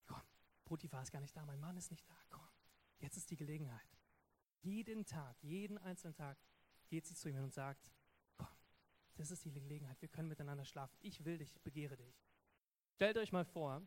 Komm, 0.06 0.22
Potiphar 0.66 1.02
ist 1.02 1.12
gar 1.12 1.22
nicht 1.22 1.36
da, 1.36 1.46
mein 1.46 1.60
Mann 1.60 1.78
ist 1.78 1.92
nicht 1.92 2.08
da, 2.08 2.16
komm, 2.30 2.48
jetzt 3.00 3.18
ist 3.18 3.32
die 3.32 3.38
Gelegenheit. 3.38 3.98
Jeden 4.62 5.06
Tag, 5.06 5.36
jeden 5.42 5.78
einzelnen 5.78 6.14
Tag 6.14 6.38
geht 6.88 7.06
sie 7.06 7.16
zu 7.16 7.28
ihm 7.28 7.36
hin 7.36 7.44
und 7.44 7.54
sagt, 7.54 7.92
das 9.16 9.32
ist 9.32 9.46
die 9.46 9.52
Gelegenheit. 9.52 10.02
Wir 10.02 10.10
können 10.10 10.28
miteinander 10.28 10.66
schlafen. 10.66 10.98
Ich 11.02 11.24
will 11.24 11.38
dich, 11.38 11.52
ich 11.54 11.62
begehre 11.62 11.98
dich. 11.98 12.24
Stellt 12.96 13.18
euch 13.18 13.32
mal 13.32 13.46
vor, 13.46 13.82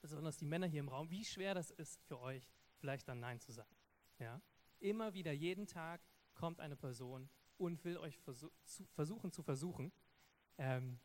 besonders 0.00 0.36
die 0.36 0.46
Männer 0.46 0.66
hier 0.66 0.80
im 0.80 0.88
Raum, 0.88 1.10
wie 1.10 1.24
schwer 1.24 1.54
das 1.54 1.70
ist 1.70 2.02
für 2.04 2.18
euch, 2.18 2.50
vielleicht 2.78 3.08
dann 3.08 3.20
Nein 3.20 3.40
zu 3.40 3.52
sagen. 3.52 3.74
Ja? 4.18 4.40
Immer 4.80 5.14
wieder, 5.14 5.32
jeden 5.32 5.66
Tag 5.66 6.00
kommt 6.34 6.60
eine 6.60 6.76
Person 6.76 7.28
und 7.56 7.84
will 7.84 7.98
euch 7.98 8.18
versuch, 8.18 8.50
zu, 8.64 8.84
versuchen 8.86 9.32
zu 9.32 9.42
versuchen. 9.42 9.92
Ähm, 10.58 10.98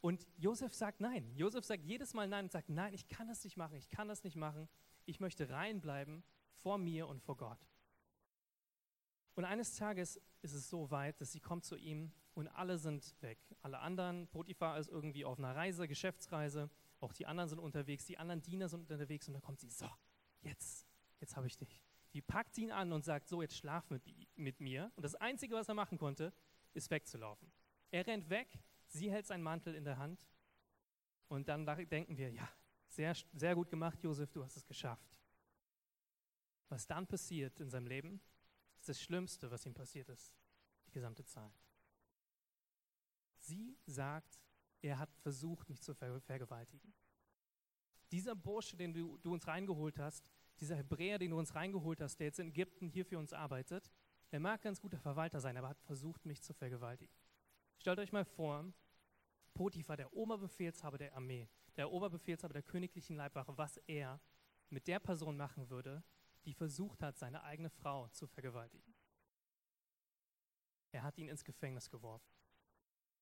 und 0.00 0.26
Josef 0.36 0.74
sagt 0.74 1.00
Nein. 1.00 1.34
Josef 1.36 1.64
sagt 1.64 1.84
jedes 1.84 2.14
Mal 2.14 2.28
Nein 2.28 2.44
und 2.44 2.52
sagt, 2.52 2.68
nein, 2.68 2.92
ich 2.92 3.08
kann 3.08 3.26
das 3.26 3.42
nicht 3.42 3.56
machen, 3.56 3.76
ich 3.76 3.88
kann 3.90 4.08
das 4.08 4.22
nicht 4.22 4.36
machen. 4.36 4.68
Ich 5.06 5.20
möchte 5.20 5.50
rein 5.50 5.80
bleiben 5.80 6.22
vor 6.62 6.78
mir 6.78 7.08
und 7.08 7.22
vor 7.22 7.36
Gott. 7.36 7.58
Und 9.34 9.44
eines 9.44 9.74
Tages 9.76 10.20
ist 10.42 10.52
es 10.52 10.68
so 10.68 10.90
weit, 10.90 11.20
dass 11.20 11.32
sie 11.32 11.40
kommt 11.40 11.64
zu 11.64 11.76
ihm 11.76 12.12
und 12.34 12.48
alle 12.48 12.78
sind 12.78 13.14
weg. 13.20 13.38
Alle 13.62 13.80
anderen, 13.80 14.28
Potiphar 14.28 14.78
ist 14.78 14.88
irgendwie 14.88 15.24
auf 15.24 15.38
einer 15.38 15.56
Reise, 15.56 15.88
Geschäftsreise, 15.88 16.70
auch 17.00 17.12
die 17.12 17.26
anderen 17.26 17.48
sind 17.48 17.58
unterwegs, 17.58 18.06
die 18.06 18.18
anderen 18.18 18.42
Diener 18.42 18.68
sind 18.68 18.80
unterwegs 18.80 19.26
und 19.26 19.34
dann 19.34 19.42
kommt 19.42 19.60
sie, 19.60 19.70
so, 19.70 19.88
jetzt, 20.42 20.86
jetzt 21.20 21.36
habe 21.36 21.46
ich 21.46 21.56
dich. 21.56 21.82
Die 22.14 22.22
packt 22.22 22.56
ihn 22.58 22.70
an 22.70 22.92
und 22.92 23.04
sagt, 23.04 23.28
so, 23.28 23.42
jetzt 23.42 23.56
schlaf 23.56 23.90
mit, 23.90 24.02
mit 24.36 24.60
mir. 24.60 24.90
Und 24.96 25.02
das 25.02 25.16
Einzige, 25.16 25.54
was 25.54 25.68
er 25.68 25.74
machen 25.74 25.98
konnte, 25.98 26.32
ist 26.72 26.90
wegzulaufen. 26.90 27.50
Er 27.90 28.06
rennt 28.06 28.30
weg, 28.30 28.48
sie 28.86 29.10
hält 29.10 29.26
seinen 29.26 29.42
Mantel 29.42 29.74
in 29.74 29.84
der 29.84 29.98
Hand 29.98 30.26
und 31.28 31.48
dann 31.48 31.66
denken 31.66 32.16
wir, 32.16 32.30
ja, 32.30 32.48
sehr, 32.88 33.14
sehr 33.32 33.54
gut 33.54 33.68
gemacht, 33.68 34.02
Josef, 34.02 34.30
du 34.30 34.44
hast 34.44 34.56
es 34.56 34.64
geschafft. 34.64 35.16
Was 36.68 36.86
dann 36.86 37.06
passiert 37.06 37.58
in 37.60 37.68
seinem 37.68 37.88
Leben, 37.88 38.20
ist 38.78 38.88
das 38.88 39.00
Schlimmste, 39.00 39.50
was 39.50 39.66
ihm 39.66 39.74
passiert 39.74 40.08
ist, 40.08 40.34
die 40.86 40.92
gesamte 40.92 41.24
Zeit. 41.24 41.52
Sie 43.38 43.76
sagt, 43.86 44.40
er 44.80 44.98
hat 44.98 45.12
versucht, 45.16 45.68
mich 45.68 45.82
zu 45.82 45.94
ver 45.94 46.20
vergewaltigen. 46.20 46.94
Dieser 48.12 48.34
Bursche, 48.34 48.76
den 48.76 48.92
du, 48.92 49.18
du 49.18 49.32
uns 49.32 49.46
reingeholt 49.46 49.98
hast, 49.98 50.24
dieser 50.60 50.76
Hebräer, 50.76 51.18
den 51.18 51.30
du 51.30 51.38
uns 51.38 51.54
reingeholt 51.54 52.00
hast, 52.00 52.18
der 52.18 52.28
jetzt 52.28 52.38
in 52.38 52.48
Ägypten 52.48 52.88
hier 52.88 53.04
für 53.04 53.18
uns 53.18 53.32
arbeitet, 53.32 53.90
der 54.32 54.40
mag 54.40 54.62
ganz 54.62 54.80
guter 54.80 54.98
Verwalter 54.98 55.40
sein, 55.40 55.56
aber 55.56 55.68
hat 55.68 55.80
versucht, 55.80 56.24
mich 56.26 56.42
zu 56.42 56.52
vergewaltigen. 56.52 57.14
Stellt 57.78 57.98
euch 57.98 58.12
mal 58.12 58.24
vor, 58.24 58.72
Potiphar, 59.52 59.96
der 59.96 60.12
Oberbefehlshaber 60.12 60.98
der 60.98 61.14
Armee, 61.14 61.48
der 61.76 61.90
Oberbefehlshaber 61.90 62.54
der 62.54 62.62
königlichen 62.62 63.16
Leibwache, 63.16 63.56
was 63.56 63.76
er 63.86 64.20
mit 64.70 64.88
der 64.88 64.98
Person 64.98 65.36
machen 65.36 65.70
würde, 65.70 66.02
die 66.44 66.54
versucht 66.54 67.02
hat, 67.02 67.16
seine 67.16 67.42
eigene 67.44 67.70
Frau 67.70 68.08
zu 68.08 68.26
vergewaltigen. 68.26 68.94
Er 70.92 71.02
hat 71.02 71.18
ihn 71.18 71.28
ins 71.28 71.44
Gefängnis 71.44 71.90
geworfen 71.90 72.34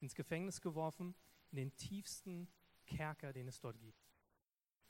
ins 0.03 0.15
Gefängnis 0.15 0.61
geworfen, 0.61 1.15
in 1.51 1.57
den 1.57 1.77
tiefsten 1.77 2.49
Kerker, 2.87 3.33
den 3.33 3.49
es 3.49 3.61
dort 3.61 3.79
gibt. 3.79 4.11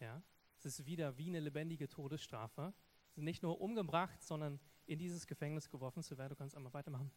Ja? 0.00 0.22
Es 0.64 0.78
ist 0.78 0.87
wieder 0.87 1.19
wie 1.19 1.28
eine 1.28 1.40
lebendige 1.40 1.88
Todesstrafe. 1.88 2.73
Sie 3.11 3.16
sind 3.16 3.25
nicht 3.25 3.42
nur 3.42 3.61
umgebracht, 3.61 4.23
sondern 4.23 4.61
in 4.87 4.99
dieses 4.99 5.26
Gefängnis 5.26 5.69
geworfen. 5.69 6.02
Silver, 6.02 6.28
du 6.28 6.37
kannst 6.37 6.57
einmal 6.57 6.73
weitermachen. 6.73 7.11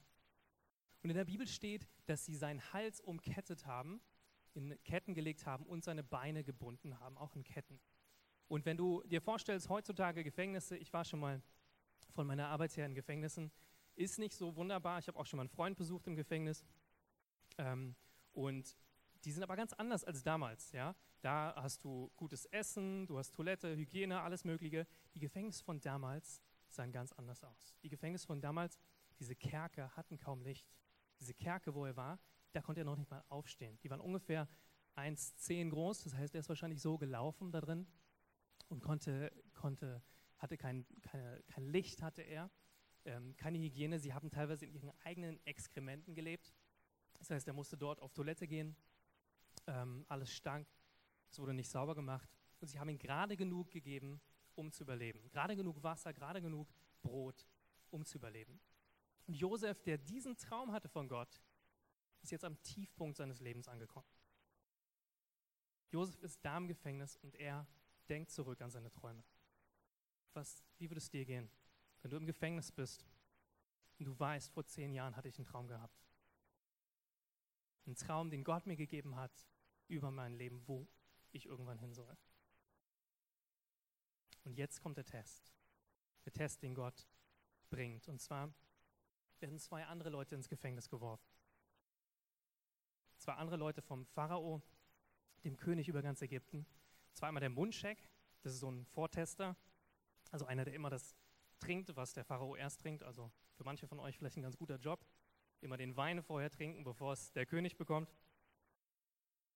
Und 1.03 1.11
in 1.11 1.15
der 1.15 1.25
Bibel 1.25 1.45
steht, 1.45 1.87
dass 2.07 2.25
sie 2.25 2.35
seinen 2.35 2.61
Hals 2.73 2.99
umkettet 2.99 3.67
haben, 3.67 4.01
in 4.53 4.81
Ketten 4.83 5.13
gelegt 5.13 5.45
haben 5.45 5.65
und 5.65 5.83
seine 5.83 6.03
Beine 6.03 6.43
gebunden 6.43 6.99
haben, 6.99 7.17
auch 7.17 7.35
in 7.35 7.43
Ketten. 7.43 7.79
Und 8.47 8.65
wenn 8.65 8.77
du 8.77 9.03
dir 9.03 9.21
vorstellst, 9.21 9.69
heutzutage 9.69 10.23
Gefängnisse, 10.23 10.77
ich 10.77 10.91
war 10.93 11.05
schon 11.05 11.19
mal 11.19 11.41
von 12.13 12.25
meiner 12.25 12.47
Arbeit 12.47 12.75
her 12.77 12.85
in 12.85 12.95
Gefängnissen, 12.95 13.51
ist 13.95 14.19
nicht 14.19 14.33
so 14.33 14.55
wunderbar. 14.55 14.99
Ich 14.99 15.07
habe 15.07 15.19
auch 15.19 15.25
schon 15.25 15.37
mal 15.37 15.41
einen 15.43 15.49
Freund 15.49 15.77
besucht 15.77 16.07
im 16.07 16.15
Gefängnis. 16.15 16.65
Ähm, 17.57 17.95
und 18.33 18.75
die 19.25 19.31
sind 19.31 19.43
aber 19.43 19.55
ganz 19.55 19.73
anders 19.73 20.03
als 20.03 20.23
damals. 20.23 20.71
Ja? 20.71 20.95
Da 21.21 21.53
hast 21.57 21.83
du 21.83 22.11
gutes 22.15 22.45
Essen, 22.45 23.07
du 23.07 23.17
hast 23.17 23.31
Toilette, 23.31 23.75
Hygiene, 23.75 24.21
alles 24.21 24.45
Mögliche. 24.45 24.87
Die 25.13 25.19
Gefängnisse 25.19 25.63
von 25.63 25.81
damals 25.81 26.41
sahen 26.69 26.91
ganz 26.91 27.11
anders 27.13 27.43
aus. 27.43 27.75
Die 27.83 27.89
Gefängnisse 27.89 28.27
von 28.27 28.39
damals, 28.39 28.79
diese 29.19 29.35
Kerker 29.35 29.89
hatten 29.95 30.17
kaum 30.17 30.41
Licht. 30.41 30.71
Diese 31.19 31.33
Kerke, 31.33 31.73
wo 31.73 31.85
er 31.85 31.95
war, 31.95 32.19
da 32.51 32.61
konnte 32.61 32.81
er 32.81 32.85
noch 32.85 32.97
nicht 32.97 33.09
mal 33.09 33.23
aufstehen. 33.29 33.79
Die 33.83 33.89
waren 33.89 34.01
ungefähr 34.01 34.47
1,10 34.95 35.69
groß, 35.69 36.03
das 36.03 36.13
heißt, 36.13 36.35
er 36.35 36.39
ist 36.39 36.49
wahrscheinlich 36.49 36.81
so 36.81 36.97
gelaufen 36.97 37.51
da 37.51 37.59
drin 37.59 37.87
und 38.69 38.81
konnte, 38.81 39.31
konnte 39.53 40.01
hatte 40.37 40.57
kein, 40.57 40.85
keine, 41.01 41.41
kein 41.47 41.65
Licht, 41.65 42.01
hatte 42.01 42.21
er, 42.21 42.51
ähm, 43.05 43.35
keine 43.35 43.57
Hygiene. 43.57 43.99
Sie 43.99 44.13
haben 44.13 44.29
teilweise 44.29 44.65
in 44.65 44.73
ihren 44.73 44.91
eigenen 45.03 45.45
Exkrementen 45.45 46.13
gelebt. 46.13 46.53
Das 47.17 47.29
heißt, 47.29 47.47
er 47.47 47.53
musste 47.53 47.77
dort 47.77 47.99
auf 48.01 48.13
Toilette 48.13 48.47
gehen, 48.47 48.75
ähm, 49.67 50.05
alles 50.07 50.31
stank, 50.31 50.67
es 51.29 51.39
wurde 51.39 51.53
nicht 51.53 51.69
sauber 51.69 51.95
gemacht 51.95 52.29
und 52.59 52.67
sie 52.67 52.79
haben 52.79 52.89
ihm 52.89 52.97
gerade 52.97 53.35
genug 53.35 53.71
gegeben, 53.71 54.21
um 54.55 54.71
zu 54.71 54.83
überleben. 54.83 55.27
Gerade 55.29 55.55
genug 55.55 55.83
Wasser, 55.83 56.13
gerade 56.13 56.41
genug 56.41 56.73
Brot, 57.01 57.47
um 57.89 58.05
zu 58.05 58.17
überleben. 58.17 58.59
Und 59.27 59.33
Josef, 59.33 59.81
der 59.81 59.97
diesen 59.97 60.37
Traum 60.37 60.71
hatte 60.71 60.87
von 60.87 61.07
Gott, 61.07 61.41
ist 62.21 62.31
jetzt 62.31 62.45
am 62.45 62.61
Tiefpunkt 62.61 63.17
seines 63.17 63.39
Lebens 63.39 63.67
angekommen. 63.67 64.07
Josef 65.91 66.21
ist 66.23 66.43
da 66.43 66.57
im 66.57 66.67
Gefängnis 66.67 67.17
und 67.17 67.35
er 67.35 67.67
denkt 68.09 68.31
zurück 68.31 68.61
an 68.61 68.71
seine 68.71 68.91
Träume. 68.91 69.23
Was, 70.33 70.63
wie 70.77 70.89
würde 70.89 70.99
es 70.99 71.09
dir 71.09 71.25
gehen, 71.25 71.49
wenn 72.01 72.11
du 72.11 72.17
im 72.17 72.25
Gefängnis 72.25 72.71
bist 72.71 73.05
und 73.99 74.05
du 74.05 74.19
weißt, 74.19 74.51
vor 74.51 74.65
zehn 74.65 74.91
Jahren 74.93 75.15
hatte 75.15 75.29
ich 75.29 75.37
einen 75.37 75.45
Traum 75.45 75.67
gehabt? 75.67 76.03
Ein 77.87 77.95
Traum, 77.95 78.29
den 78.29 78.43
Gott 78.43 78.65
mir 78.65 78.75
gegeben 78.75 79.15
hat 79.15 79.31
über 79.87 80.11
mein 80.11 80.33
Leben, 80.33 80.61
wo 80.67 80.87
ich 81.31 81.45
irgendwann 81.45 81.79
hin 81.79 81.93
soll. 81.93 82.17
Und 84.43 84.57
jetzt 84.57 84.81
kommt 84.81 84.97
der 84.97 85.05
Test. 85.05 85.53
Der 86.25 86.33
Test, 86.33 86.61
den 86.61 86.75
Gott 86.75 87.07
bringt. 87.69 88.07
Und 88.07 88.21
zwar 88.21 88.53
werden 89.39 89.59
zwei 89.59 89.85
andere 89.85 90.09
Leute 90.09 90.35
ins 90.35 90.47
Gefängnis 90.47 90.89
geworfen. 90.89 91.27
Zwei 93.17 93.33
andere 93.33 93.57
Leute 93.57 93.81
vom 93.81 94.05
Pharao, 94.05 94.61
dem 95.43 95.57
König 95.57 95.87
über 95.87 96.01
ganz 96.01 96.21
Ägypten. 96.21 96.65
Zweimal 97.13 97.39
der 97.39 97.49
Mundschenk, 97.49 97.97
das 98.41 98.53
ist 98.53 98.59
so 98.59 98.69
ein 98.69 98.85
Vortester, 98.85 99.55
also 100.31 100.45
einer, 100.45 100.65
der 100.65 100.73
immer 100.73 100.89
das 100.89 101.15
trinkt, 101.59 101.95
was 101.95 102.13
der 102.13 102.25
Pharao 102.25 102.55
erst 102.55 102.81
trinkt. 102.81 103.03
Also 103.03 103.31
für 103.53 103.63
manche 103.63 103.87
von 103.87 103.99
euch 103.99 104.17
vielleicht 104.17 104.37
ein 104.37 104.43
ganz 104.43 104.57
guter 104.57 104.77
Job. 104.77 105.05
Immer 105.61 105.77
den 105.77 105.95
Wein 105.95 106.21
vorher 106.21 106.51
trinken, 106.51 106.83
bevor 106.83 107.13
es 107.13 107.31
der 107.31 107.45
König 107.45 107.77
bekommt. 107.77 108.13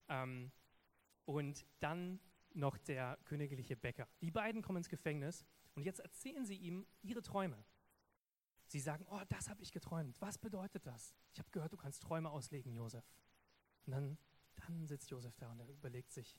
Ähm, 0.09 0.51
und 1.25 1.65
dann 1.79 2.19
noch 2.53 2.77
der 2.77 3.17
königliche 3.25 3.75
Bäcker. 3.75 4.07
Die 4.21 4.31
beiden 4.31 4.61
kommen 4.61 4.77
ins 4.77 4.89
Gefängnis 4.89 5.45
und 5.75 5.83
jetzt 5.83 5.99
erzählen 5.99 6.45
sie 6.45 6.55
ihm 6.55 6.85
ihre 7.01 7.21
Träume. 7.21 7.63
Sie 8.67 8.79
sagen, 8.79 9.05
oh, 9.09 9.21
das 9.29 9.49
habe 9.49 9.61
ich 9.63 9.71
geträumt. 9.71 10.19
Was 10.21 10.37
bedeutet 10.37 10.85
das? 10.85 11.15
Ich 11.31 11.39
habe 11.39 11.49
gehört, 11.51 11.73
du 11.73 11.77
kannst 11.77 12.03
Träume 12.03 12.29
auslegen, 12.29 12.73
Josef. 12.73 13.05
Und 13.85 13.91
dann, 13.91 14.17
dann 14.55 14.87
sitzt 14.87 15.09
Josef 15.09 15.35
da 15.37 15.51
und 15.51 15.59
er 15.59 15.67
überlegt 15.69 16.11
sich, 16.11 16.37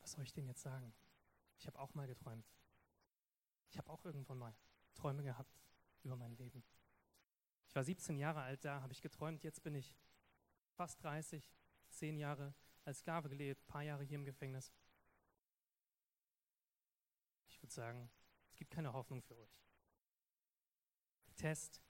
was 0.00 0.12
soll 0.12 0.24
ich 0.24 0.32
denn 0.32 0.46
jetzt 0.46 0.62
sagen? 0.62 0.94
Ich 1.58 1.66
habe 1.66 1.78
auch 1.78 1.94
mal 1.94 2.06
geträumt. 2.06 2.46
Ich 3.70 3.78
habe 3.78 3.90
auch 3.90 4.04
irgendwann 4.04 4.38
mal 4.38 4.54
Träume 4.94 5.22
gehabt 5.22 5.60
über 6.02 6.16
mein 6.16 6.36
Leben. 6.36 6.62
Ich 7.66 7.74
war 7.74 7.84
17 7.84 8.16
Jahre 8.16 8.42
alt 8.42 8.64
da, 8.64 8.80
habe 8.82 8.92
ich 8.92 9.00
geträumt, 9.00 9.42
jetzt 9.42 9.62
bin 9.62 9.74
ich 9.74 9.94
fast 10.74 11.02
30, 11.02 11.42
zehn 11.94 12.16
Jahre 12.16 12.54
als 12.84 12.98
Sklave 12.98 13.28
gelebt, 13.28 13.62
ein 13.62 13.66
paar 13.66 13.82
Jahre 13.82 14.04
hier 14.04 14.18
im 14.18 14.24
Gefängnis. 14.24 14.72
Ich 17.48 17.62
würde 17.62 17.72
sagen, 17.72 18.10
es 18.50 18.56
gibt 18.56 18.70
keine 18.70 18.92
Hoffnung 18.92 19.22
für 19.22 19.36
euch. 19.36 19.58
Der 21.28 21.36
Test, 21.36 21.82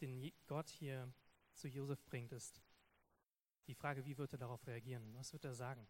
den 0.00 0.32
Gott 0.46 0.68
hier 0.70 1.12
zu 1.54 1.68
Josef 1.68 2.04
bringt, 2.04 2.32
ist 2.32 2.62
die 3.66 3.74
Frage, 3.74 4.04
wie 4.04 4.18
wird 4.18 4.32
er 4.32 4.38
darauf 4.38 4.66
reagieren? 4.66 5.14
Was 5.14 5.32
wird 5.32 5.44
er 5.44 5.54
sagen? 5.54 5.86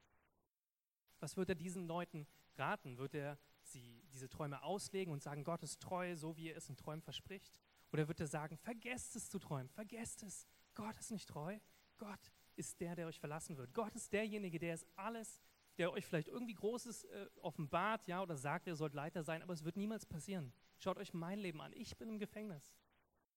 Was 1.20 1.36
wird 1.36 1.48
er 1.48 1.54
diesen 1.54 1.86
Leuten 1.86 2.26
raten? 2.56 2.98
Wird 2.98 3.14
er 3.14 3.38
sie 3.62 4.02
diese 4.12 4.28
Träume 4.28 4.62
auslegen 4.62 5.12
und 5.12 5.22
sagen, 5.22 5.44
Gott 5.44 5.62
ist 5.62 5.80
treu, 5.80 6.16
so 6.16 6.36
wie 6.36 6.50
er 6.50 6.56
es 6.56 6.68
in 6.68 6.76
Träumen 6.76 7.02
verspricht? 7.02 7.52
Oder 7.92 8.08
wird 8.08 8.20
er 8.20 8.26
sagen, 8.26 8.56
vergesst 8.58 9.16
es 9.16 9.28
zu 9.28 9.38
träumen, 9.38 9.68
vergesst 9.68 10.22
es, 10.22 10.46
Gott 10.74 10.98
ist 10.98 11.10
nicht 11.10 11.28
treu, 11.28 11.58
Gott 11.98 12.31
ist 12.56 12.80
der, 12.80 12.94
der 12.94 13.06
euch 13.06 13.18
verlassen 13.18 13.56
wird. 13.56 13.72
Gott 13.74 13.94
ist 13.94 14.12
derjenige, 14.12 14.58
der 14.58 14.74
es 14.74 14.86
alles, 14.96 15.40
der 15.78 15.92
euch 15.92 16.06
vielleicht 16.06 16.28
irgendwie 16.28 16.54
Großes 16.54 17.04
äh, 17.04 17.26
offenbart, 17.40 18.06
ja, 18.06 18.22
oder 18.22 18.36
sagt, 18.36 18.66
ihr 18.66 18.76
sollt 18.76 18.94
Leiter 18.94 19.22
sein, 19.22 19.42
aber 19.42 19.54
es 19.54 19.64
wird 19.64 19.76
niemals 19.76 20.06
passieren. 20.06 20.52
Schaut 20.78 20.98
euch 20.98 21.14
mein 21.14 21.38
Leben 21.38 21.60
an. 21.60 21.72
Ich 21.72 21.96
bin 21.96 22.08
im 22.08 22.18
Gefängnis. 22.18 22.74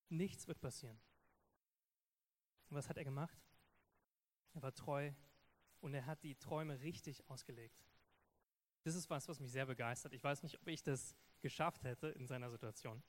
Nichts 0.09 0.47
wird 0.47 0.59
passieren. 0.59 0.99
Und 2.69 2.77
was 2.77 2.89
hat 2.89 2.97
er 2.97 3.03
gemacht? 3.03 3.37
Er 4.53 4.61
war 4.61 4.73
treu 4.73 5.11
und 5.81 5.93
er 5.93 6.05
hat 6.05 6.23
die 6.23 6.35
Träume 6.35 6.81
richtig 6.81 7.27
ausgelegt. 7.29 7.85
Das 8.83 8.95
ist 8.95 9.09
was, 9.09 9.27
was 9.27 9.39
mich 9.39 9.51
sehr 9.51 9.65
begeistert. 9.65 10.13
Ich 10.13 10.23
weiß 10.23 10.43
nicht, 10.43 10.59
ob 10.61 10.67
ich 10.67 10.83
das 10.83 11.15
geschafft 11.41 11.83
hätte 11.83 12.07
in 12.09 12.27
seiner 12.27 12.49
Situation. 12.49 13.03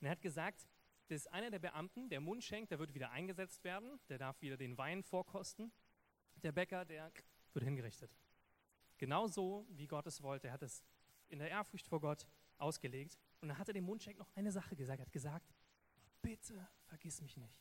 Und 0.00 0.06
er 0.06 0.12
hat 0.12 0.22
gesagt, 0.22 0.66
dass 1.10 1.26
einer 1.26 1.50
der 1.50 1.58
Beamten, 1.58 2.08
der 2.08 2.20
Mundschenk, 2.20 2.68
der 2.68 2.78
wird 2.78 2.94
wieder 2.94 3.10
eingesetzt 3.10 3.64
werden, 3.64 3.98
der 4.08 4.18
darf 4.18 4.40
wieder 4.40 4.56
den 4.56 4.78
Wein 4.78 5.02
vorkosten. 5.02 5.72
Der 6.36 6.52
Bäcker, 6.52 6.84
der 6.84 7.12
wird 7.52 7.64
hingerichtet. 7.64 8.16
Genauso 8.96 9.66
wie 9.70 9.88
Gott 9.88 10.06
es 10.06 10.22
wollte. 10.22 10.46
Er 10.46 10.52
hat 10.52 10.62
es 10.62 10.84
in 11.28 11.40
der 11.40 11.50
Ehrfurcht 11.50 11.88
vor 11.88 12.00
Gott 12.00 12.28
ausgelegt. 12.58 13.18
Und 13.40 13.48
dann 13.48 13.58
hat 13.58 13.66
er 13.66 13.74
dem 13.74 13.84
Mundschenk 13.84 14.18
noch 14.18 14.30
eine 14.36 14.52
Sache 14.52 14.76
gesagt. 14.76 15.00
Er 15.00 15.06
hat 15.06 15.12
gesagt, 15.12 15.52
bitte 16.22 16.68
vergiss 16.84 17.20
mich 17.20 17.36
nicht. 17.36 17.60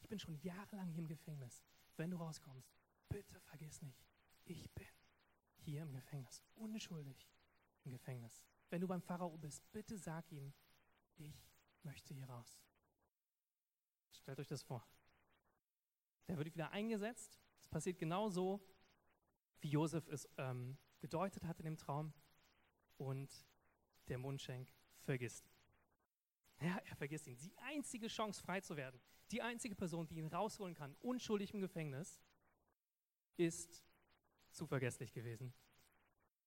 Ich 0.00 0.08
bin 0.08 0.18
schon 0.18 0.38
jahrelang 0.42 0.90
hier 0.90 1.00
im 1.00 1.08
Gefängnis. 1.08 1.64
Wenn 1.96 2.10
du 2.10 2.18
rauskommst, 2.18 2.70
bitte 3.08 3.40
vergiss 3.40 3.80
nicht, 3.82 4.04
ich 4.44 4.70
bin 4.72 4.86
hier 5.56 5.82
im 5.82 5.92
Gefängnis, 5.92 6.42
unschuldig 6.54 7.28
im 7.84 7.92
Gefängnis. 7.92 8.44
Wenn 8.68 8.80
du 8.80 8.88
beim 8.88 9.02
Pharao 9.02 9.36
bist, 9.38 9.70
bitte 9.72 9.96
sag 9.96 10.30
ihm, 10.32 10.52
ich 11.16 11.42
möchte 11.82 12.14
hier 12.14 12.28
raus. 12.28 12.58
Stellt 14.12 14.38
euch 14.38 14.48
das 14.48 14.62
vor. 14.62 14.86
Der 16.28 16.36
wird 16.38 16.54
wieder 16.54 16.70
eingesetzt. 16.70 17.40
Es 17.60 17.68
passiert 17.68 17.98
genauso, 17.98 18.60
wie 19.60 19.68
Josef 19.68 20.06
es 20.08 20.28
ähm, 20.38 20.78
gedeutet 21.00 21.44
hat 21.44 21.58
in 21.58 21.64
dem 21.64 21.76
Traum. 21.76 22.12
Und 22.96 23.30
der 24.08 24.18
Mundschenk 24.18 24.72
vergisst. 25.00 25.50
Ja, 26.60 26.76
er 26.84 26.96
vergisst 26.96 27.26
ihn. 27.26 27.36
Die 27.38 27.56
einzige 27.58 28.08
Chance, 28.08 28.42
frei 28.42 28.60
zu 28.60 28.76
werden, 28.76 29.00
die 29.30 29.40
einzige 29.40 29.74
Person, 29.74 30.06
die 30.06 30.18
ihn 30.18 30.26
rausholen 30.26 30.74
kann, 30.74 30.94
unschuldig 31.00 31.54
im 31.54 31.60
Gefängnis, 31.60 32.20
ist 33.36 33.82
zu 34.50 34.66
vergesslich 34.66 35.12
gewesen. 35.12 35.54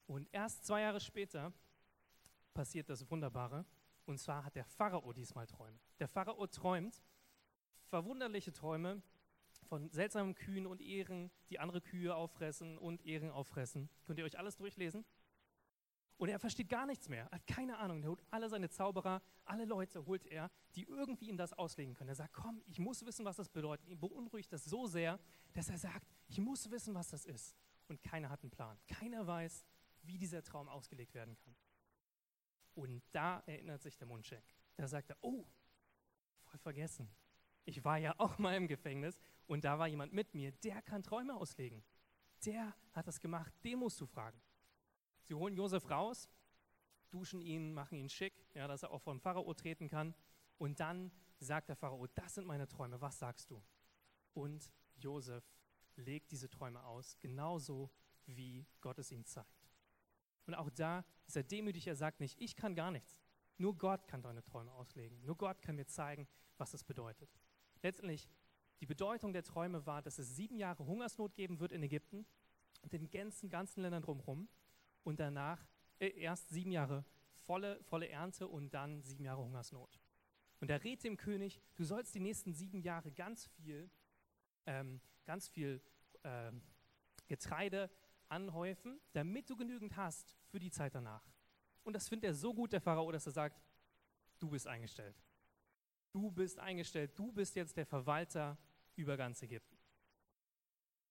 Und 0.06 0.28
erst 0.32 0.66
zwei 0.66 0.82
Jahre 0.82 1.00
später 1.00 1.54
passiert 2.54 2.90
das 2.90 3.10
Wunderbare. 3.10 3.66
Und 4.06 4.20
zwar 4.20 4.44
hat 4.44 4.56
der 4.56 4.66
Pharao 4.66 5.14
diesmal 5.14 5.48
Träume. 5.48 5.80
Der 6.00 6.08
Pharao 6.08 6.46
träumt 6.48 7.02
verwunderliche 7.94 8.52
Träume 8.52 9.04
von 9.68 9.88
seltsamen 9.92 10.34
Kühen 10.34 10.66
und 10.66 10.82
Ehren, 10.82 11.30
die 11.52 11.60
andere 11.60 11.80
Kühe 11.80 12.16
auffressen 12.16 12.80
und 12.80 13.06
Ehren 13.06 13.30
auffressen. 13.30 13.88
Könnt 14.08 14.18
ihr 14.18 14.26
euch 14.26 14.40
alles 14.40 14.56
durchlesen? 14.56 15.06
Und 16.18 16.30
er 16.30 16.40
versteht 16.40 16.70
gar 16.70 16.88
nichts 16.88 17.08
mehr. 17.08 17.30
Hat 17.30 17.46
keine 17.46 17.78
Ahnung. 17.78 18.02
Er 18.02 18.10
holt 18.10 18.24
alle 18.32 18.50
seine 18.50 18.68
Zauberer, 18.72 19.22
alle 19.46 19.66
Leute 19.66 20.08
holt 20.08 20.26
er, 20.26 20.50
die 20.74 20.86
irgendwie 20.86 21.30
ihm 21.30 21.38
das 21.38 21.54
auslegen 21.54 21.94
können. 21.94 22.10
Er 22.10 22.16
sagt, 22.16 22.34
komm, 22.34 22.64
ich 22.66 22.80
muss 22.80 23.06
wissen, 23.06 23.26
was 23.26 23.36
das 23.36 23.48
bedeutet. 23.48 23.88
Ihn 23.88 24.00
beunruhigt 24.00 24.52
das 24.52 24.64
so 24.64 24.88
sehr, 24.88 25.20
dass 25.54 25.70
er 25.70 25.78
sagt, 25.78 26.08
ich 26.28 26.40
muss 26.40 26.72
wissen, 26.72 26.96
was 26.96 27.10
das 27.10 27.26
ist. 27.26 27.56
Und 27.90 28.02
keiner 28.02 28.32
hat 28.32 28.42
einen 28.42 28.50
Plan. 28.50 28.80
Keiner 28.88 29.28
weiß, 29.28 29.68
wie 30.02 30.18
dieser 30.18 30.42
Traum 30.42 30.68
ausgelegt 30.68 31.14
werden 31.14 31.36
kann. 31.36 31.56
Und 32.74 33.04
da 33.12 33.44
erinnert 33.46 33.84
sich 33.84 33.96
der 33.98 34.08
Mundschenk. 34.08 34.44
Da 34.78 34.88
sagt 34.88 35.12
er, 35.12 35.18
oh, 35.22 35.46
voll 36.42 36.58
vergessen. 36.58 37.08
Ich 37.66 37.84
war 37.84 37.98
ja 37.98 38.16
auch 38.18 38.38
mal 38.38 38.56
im 38.56 38.68
Gefängnis 38.68 39.20
und 39.48 39.64
da 39.64 39.80
war 39.80 39.88
jemand 39.88 40.14
mit 40.14 40.34
mir, 40.34 40.52
der 40.52 40.82
kann 40.82 41.04
Träume 41.04 41.36
auslegen. 41.36 41.84
Der 42.46 42.76
hat 42.92 43.08
das 43.08 43.20
gemacht, 43.20 43.54
den 43.64 43.80
musst 43.80 44.00
du 44.02 44.06
fragen. 44.06 44.42
Sie 45.22 45.34
holen 45.34 45.56
Josef 45.56 45.90
raus, 45.90 46.30
duschen 47.10 47.42
ihn, 47.42 47.74
machen 47.74 47.98
ihn 47.98 48.10
schick, 48.10 48.34
ja, 48.54 48.68
dass 48.68 48.84
er 48.84 48.92
auch 48.92 49.02
vor 49.02 49.14
dem 49.14 49.22
Pharao 49.22 49.54
treten 49.54 49.88
kann. 49.88 50.14
Und 50.58 50.80
dann 50.80 51.12
sagt 51.40 51.70
der 51.70 51.76
Pharao, 51.76 52.08
das 52.08 52.36
sind 52.36 52.46
meine 52.46 52.68
Träume, 52.68 53.00
was 53.00 53.20
sagst 53.20 53.50
du? 53.50 53.64
Und 54.34 54.72
Josef 54.96 55.44
legt 55.96 56.32
diese 56.32 56.50
Träume 56.50 56.84
aus, 56.84 57.18
genauso 57.20 57.92
wie 58.26 58.66
Gott 58.82 59.00
es 59.00 59.12
ihm 59.12 59.26
zeigt. 59.26 59.70
Und 60.46 60.56
auch 60.56 60.70
da 60.70 61.06
ist 61.28 61.38
er 61.38 61.44
demütig, 61.44 61.88
er 61.88 61.96
sagt 61.96 62.20
nicht, 62.20 62.40
ich 62.42 62.56
kann 62.56 62.76
gar 62.76 62.92
nichts. 62.92 63.22
Nur 63.58 63.78
Gott 63.78 64.08
kann 64.08 64.22
deine 64.22 64.44
Träume 64.44 64.72
auslegen. 64.72 65.22
Nur 65.24 65.38
Gott 65.38 65.62
kann 65.62 65.76
mir 65.76 65.86
zeigen, 65.86 66.28
was 66.58 66.72
das 66.72 66.84
bedeutet. 66.84 67.30
Letztendlich, 67.84 68.28
die 68.80 68.86
Bedeutung 68.86 69.34
der 69.34 69.44
Träume 69.44 69.86
war, 69.86 70.02
dass 70.02 70.18
es 70.18 70.36
sieben 70.36 70.58
Jahre 70.58 70.86
Hungersnot 70.86 71.36
geben 71.36 71.60
wird 71.60 71.72
in 71.72 71.84
Ägypten 71.84 72.26
und 72.82 72.92
den 72.92 73.10
ganzen, 73.12 73.50
ganzen 73.50 73.82
Ländern 73.82 74.02
drumherum 74.02 74.50
und 75.04 75.20
danach 75.20 75.66
äh, 76.00 76.10
erst 76.20 76.50
sieben 76.50 76.72
Jahre 76.72 77.06
volle, 77.46 77.84
volle 77.84 78.10
Ernte 78.10 78.48
und 78.48 78.74
dann 78.74 79.04
sieben 79.04 79.26
Jahre 79.26 79.44
Hungersnot. 79.44 80.00
Und 80.60 80.70
er 80.70 80.84
rät 80.84 81.04
dem 81.04 81.18
König, 81.18 81.62
du 81.76 81.84
sollst 81.84 82.16
die 82.16 82.22
nächsten 82.22 82.54
sieben 82.54 82.82
Jahre 82.82 83.12
ganz 83.12 83.48
viel, 83.48 83.90
ähm, 84.66 85.02
ganz 85.26 85.50
viel 85.50 85.82
ähm, 86.24 86.62
Getreide 87.28 87.90
anhäufen, 88.30 89.02
damit 89.12 89.50
du 89.50 89.58
genügend 89.58 89.98
hast 89.98 90.38
für 90.48 90.60
die 90.60 90.72
Zeit 90.72 90.96
danach. 90.96 91.28
Und 91.84 91.94
das 91.94 92.08
findet 92.08 92.30
er 92.30 92.34
so 92.34 92.54
gut, 92.54 92.72
der 92.72 92.80
Pharao, 92.80 93.12
dass 93.12 93.26
er 93.26 93.34
sagt, 93.34 93.62
du 94.40 94.50
bist 94.50 94.68
eingestellt. 94.68 95.22
Du 96.14 96.32
bist 96.32 96.60
eingestellt, 96.60 97.18
du 97.18 97.32
bist 97.32 97.56
jetzt 97.56 97.76
der 97.76 97.86
Verwalter 97.86 98.58
über 98.96 99.18
ganz 99.18 99.42
Ägypten. 99.42 99.78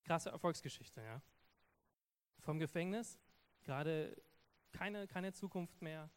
Krasse 0.04 0.30
Erfolgsgeschichte, 0.30 1.02
ja. 1.02 1.20
Vom 2.38 2.58
Gefängnis 2.58 3.18
gerade 3.62 4.16
keine, 4.72 5.06
keine 5.06 5.32
Zukunft 5.32 5.82
mehr, 5.82 6.10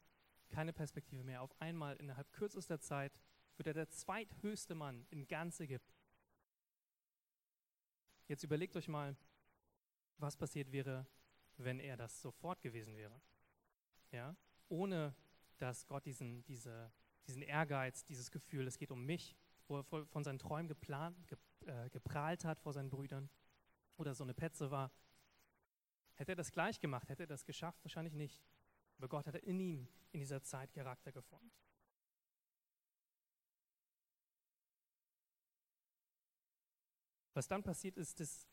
keine 0.50 0.72
Perspektive 0.72 1.24
mehr. 1.24 1.42
Auf 1.42 1.60
einmal 1.60 1.96
innerhalb 1.98 2.32
kürzester 2.32 2.80
Zeit 2.80 3.20
wird 3.58 3.68
er 3.68 3.74
der 3.74 3.90
zweithöchste 3.90 4.76
Mann 4.76 5.06
in 5.10 5.28
ganz 5.28 5.60
Ägypten. 5.60 5.94
Jetzt 8.28 8.44
überlegt 8.44 8.76
euch 8.76 8.88
mal, 8.88 9.16
was 10.18 10.38
passiert 10.38 10.72
wäre, 10.72 11.06
wenn 11.58 11.80
er 11.80 11.98
das 11.98 12.22
sofort 12.22 12.62
gewesen 12.62 12.98
wäre. 12.98 13.22
Ja? 14.12 14.36
Ohne 14.68 15.16
dass 15.58 15.88
Gott 15.88 16.06
diesen, 16.06 16.44
diese, 16.46 16.92
diesen 17.28 17.42
Ehrgeiz, 17.42 18.06
dieses 18.06 18.32
Gefühl, 18.32 18.68
es 18.68 18.78
geht 18.78 18.92
um 18.92 19.06
mich, 19.06 19.36
wo 19.68 19.78
er 19.80 19.84
von 19.84 20.24
seinen 20.24 20.40
Träumen 20.40 20.68
geplant, 20.68 21.18
ge, 21.28 21.38
äh, 21.66 21.90
geprahlt 21.90 22.46
hat 22.46 22.60
vor 22.60 22.74
seinen 22.74 22.90
Brüdern 22.90 23.30
oder 23.98 24.14
so 24.14 24.24
eine 24.24 24.34
Petze 24.34 24.72
war, 24.72 24.92
Hätte 26.16 26.32
er 26.32 26.36
das 26.36 26.52
gleich 26.52 26.80
gemacht, 26.80 27.10
hätte 27.10 27.24
er 27.24 27.28
das 27.28 27.46
geschafft? 27.46 27.84
Wahrscheinlich 27.84 28.14
nicht. 28.14 28.42
Aber 28.98 29.10
Gott 29.10 29.28
hatte 29.28 29.38
in 29.38 29.60
ihm 29.60 29.88
in 30.12 30.22
dieser 30.22 30.42
Zeit 30.42 30.74
Charakter 30.74 31.12
geformt. 31.12 31.54
Was 37.34 37.50
dann 37.50 37.64
passiert 37.64 37.98
ist, 37.98 38.22
dass 38.22 38.48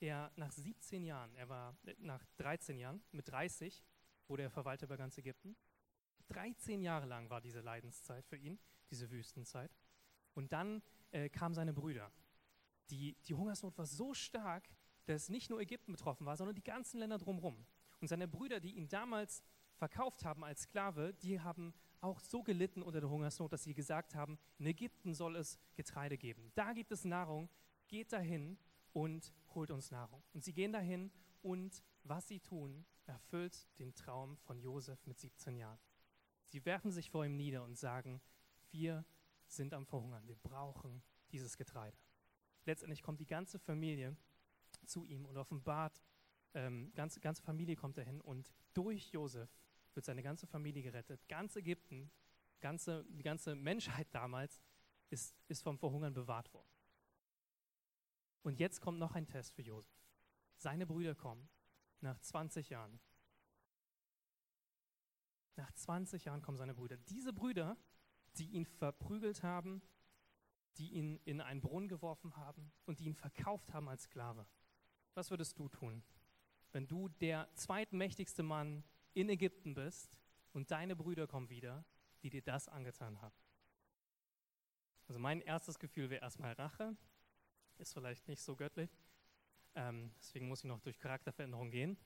er 0.00 0.32
nach 0.36 0.50
17 0.50 1.04
Jahren, 1.04 1.34
er 1.36 1.50
war 1.50 1.76
äh, 1.84 1.94
nach 1.98 2.24
13 2.38 2.78
Jahren, 2.78 3.04
mit 3.12 3.28
30 3.28 3.84
wurde 4.28 4.44
er 4.44 4.50
Verwalter 4.50 4.86
über 4.86 4.96
ganz 4.96 5.18
Ägypten. 5.18 5.54
13 6.28 6.82
Jahre 6.82 7.06
lang 7.06 7.30
war 7.30 7.40
diese 7.40 7.60
Leidenszeit 7.60 8.26
für 8.26 8.36
ihn, 8.36 8.58
diese 8.90 9.10
Wüstenzeit. 9.10 9.70
Und 10.34 10.52
dann 10.52 10.82
äh, 11.10 11.28
kamen 11.28 11.54
seine 11.54 11.72
Brüder. 11.72 12.10
Die, 12.90 13.16
die 13.26 13.34
Hungersnot 13.34 13.76
war 13.78 13.86
so 13.86 14.14
stark, 14.14 14.68
dass 15.06 15.28
nicht 15.28 15.50
nur 15.50 15.60
Ägypten 15.60 15.92
betroffen 15.92 16.26
war, 16.26 16.36
sondern 16.36 16.54
die 16.54 16.64
ganzen 16.64 16.98
Länder 16.98 17.18
drumherum. 17.18 17.66
Und 18.00 18.08
seine 18.08 18.28
Brüder, 18.28 18.60
die 18.60 18.74
ihn 18.74 18.88
damals 18.88 19.42
verkauft 19.76 20.24
haben 20.24 20.44
als 20.44 20.62
Sklave, 20.62 21.14
die 21.14 21.40
haben 21.40 21.74
auch 22.00 22.20
so 22.20 22.42
gelitten 22.42 22.82
unter 22.82 23.00
der 23.00 23.10
Hungersnot, 23.10 23.52
dass 23.52 23.64
sie 23.64 23.74
gesagt 23.74 24.14
haben, 24.14 24.38
in 24.58 24.66
Ägypten 24.66 25.14
soll 25.14 25.36
es 25.36 25.58
Getreide 25.74 26.18
geben. 26.18 26.50
Da 26.54 26.72
gibt 26.72 26.92
es 26.92 27.04
Nahrung, 27.04 27.48
geht 27.88 28.12
dahin 28.12 28.58
und 28.92 29.32
holt 29.54 29.70
uns 29.70 29.90
Nahrung. 29.90 30.22
Und 30.32 30.44
sie 30.44 30.52
gehen 30.52 30.72
dahin 30.72 31.10
und 31.42 31.82
was 32.02 32.28
sie 32.28 32.40
tun, 32.40 32.84
erfüllt 33.06 33.66
den 33.78 33.94
Traum 33.94 34.36
von 34.38 34.58
Josef 34.58 35.06
mit 35.06 35.18
17 35.18 35.56
Jahren. 35.56 35.78
Sie 36.54 36.64
werfen 36.66 36.92
sich 36.92 37.10
vor 37.10 37.26
ihm 37.26 37.34
nieder 37.34 37.64
und 37.64 37.76
sagen, 37.76 38.20
wir 38.70 39.04
sind 39.48 39.74
am 39.74 39.86
Verhungern, 39.86 40.24
wir 40.28 40.36
brauchen 40.36 41.02
dieses 41.32 41.56
Getreide. 41.56 41.98
Letztendlich 42.64 43.02
kommt 43.02 43.18
die 43.18 43.26
ganze 43.26 43.58
Familie 43.58 44.16
zu 44.86 45.04
ihm 45.04 45.26
und 45.26 45.36
offenbart, 45.36 46.00
ähm, 46.54 46.92
ganze, 46.94 47.18
ganze 47.18 47.42
Familie 47.42 47.74
kommt 47.74 47.98
dahin 47.98 48.20
und 48.20 48.54
durch 48.72 49.10
Josef 49.10 49.50
wird 49.94 50.06
seine 50.06 50.22
ganze 50.22 50.46
Familie 50.46 50.84
gerettet. 50.84 51.28
Ganz 51.28 51.56
Ägypten, 51.56 52.08
ganze, 52.60 53.04
die 53.08 53.24
ganze 53.24 53.56
Menschheit 53.56 54.06
damals 54.12 54.62
ist, 55.10 55.34
ist 55.48 55.60
vom 55.60 55.76
Verhungern 55.76 56.14
bewahrt 56.14 56.54
worden. 56.54 56.70
Und 58.44 58.60
jetzt 58.60 58.80
kommt 58.80 59.00
noch 59.00 59.16
ein 59.16 59.26
Test 59.26 59.56
für 59.56 59.62
Josef. 59.62 59.98
Seine 60.54 60.86
Brüder 60.86 61.16
kommen 61.16 61.48
nach 62.00 62.20
20 62.20 62.68
Jahren. 62.68 63.00
Nach 65.56 65.72
20 65.72 66.24
Jahren 66.24 66.42
kommen 66.42 66.58
seine 66.58 66.74
Brüder. 66.74 66.96
Diese 66.96 67.32
Brüder, 67.32 67.76
die 68.38 68.50
ihn 68.50 68.66
verprügelt 68.66 69.42
haben, 69.42 69.82
die 70.78 70.92
ihn 70.92 71.20
in 71.24 71.40
einen 71.40 71.60
Brunnen 71.60 71.88
geworfen 71.88 72.36
haben 72.36 72.72
und 72.86 72.98
die 72.98 73.04
ihn 73.04 73.14
verkauft 73.14 73.72
haben 73.72 73.88
als 73.88 74.04
Sklave. 74.04 74.46
Was 75.14 75.30
würdest 75.30 75.58
du 75.58 75.68
tun, 75.68 76.02
wenn 76.72 76.88
du 76.88 77.08
der 77.08 77.48
zweitmächtigste 77.54 78.42
Mann 78.42 78.82
in 79.12 79.28
Ägypten 79.28 79.74
bist 79.74 80.18
und 80.52 80.72
deine 80.72 80.96
Brüder 80.96 81.28
kommen 81.28 81.48
wieder, 81.48 81.84
die 82.22 82.30
dir 82.30 82.42
das 82.42 82.68
angetan 82.68 83.20
haben? 83.22 83.36
Also 85.06 85.20
mein 85.20 85.40
erstes 85.40 85.78
Gefühl 85.78 86.10
wäre 86.10 86.22
erstmal 86.22 86.54
Rache. 86.54 86.96
Ist 87.78 87.92
vielleicht 87.92 88.26
nicht 88.26 88.42
so 88.42 88.56
göttlich. 88.56 88.90
Ähm, 89.74 90.12
deswegen 90.18 90.48
muss 90.48 90.60
ich 90.60 90.64
noch 90.64 90.80
durch 90.80 90.98
Charakterveränderung 90.98 91.70
gehen. 91.70 91.96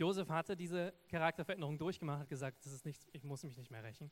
Josef 0.00 0.30
hatte 0.30 0.56
diese 0.56 0.94
Charakterveränderung 1.08 1.76
durchgemacht, 1.76 2.20
hat 2.20 2.28
gesagt, 2.30 2.64
das 2.64 2.72
ist 2.72 2.86
nichts, 2.86 3.06
ich 3.12 3.22
muss 3.22 3.42
mich 3.42 3.58
nicht 3.58 3.70
mehr 3.70 3.84
rächen. 3.84 4.10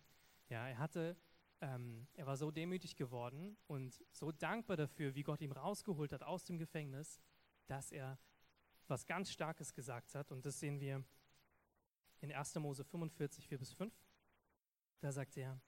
Ja, 0.51 0.68
er 0.68 0.77
hatte, 0.77 1.16
ähm, 1.62 2.07
er 2.12 2.27
war 2.27 2.37
so 2.37 2.51
demütig 2.51 2.94
geworden 2.94 3.57
und 3.68 4.05
so 4.11 4.31
dankbar 4.31 4.77
dafür, 4.77 5.14
wie 5.14 5.22
Gott 5.22 5.40
ihn 5.40 5.51
rausgeholt 5.51 6.12
hat 6.12 6.22
aus 6.22 6.44
dem 6.44 6.59
Gefängnis, 6.59 7.22
dass 7.68 7.90
er 7.90 8.18
was 8.87 9.07
ganz 9.07 9.31
Starkes 9.31 9.72
gesagt 9.72 10.14
hat. 10.14 10.31
Und 10.31 10.44
das 10.44 10.61
sehen 10.61 10.79
wir 10.79 11.03
in 12.20 12.33
1. 12.33 12.57
Mose 12.57 12.85
45, 12.85 13.48
4 13.48 13.59
bis 13.59 13.72
5. 13.72 13.94
Da 15.01 15.11
sagt 15.11 15.38
er, 15.38 15.59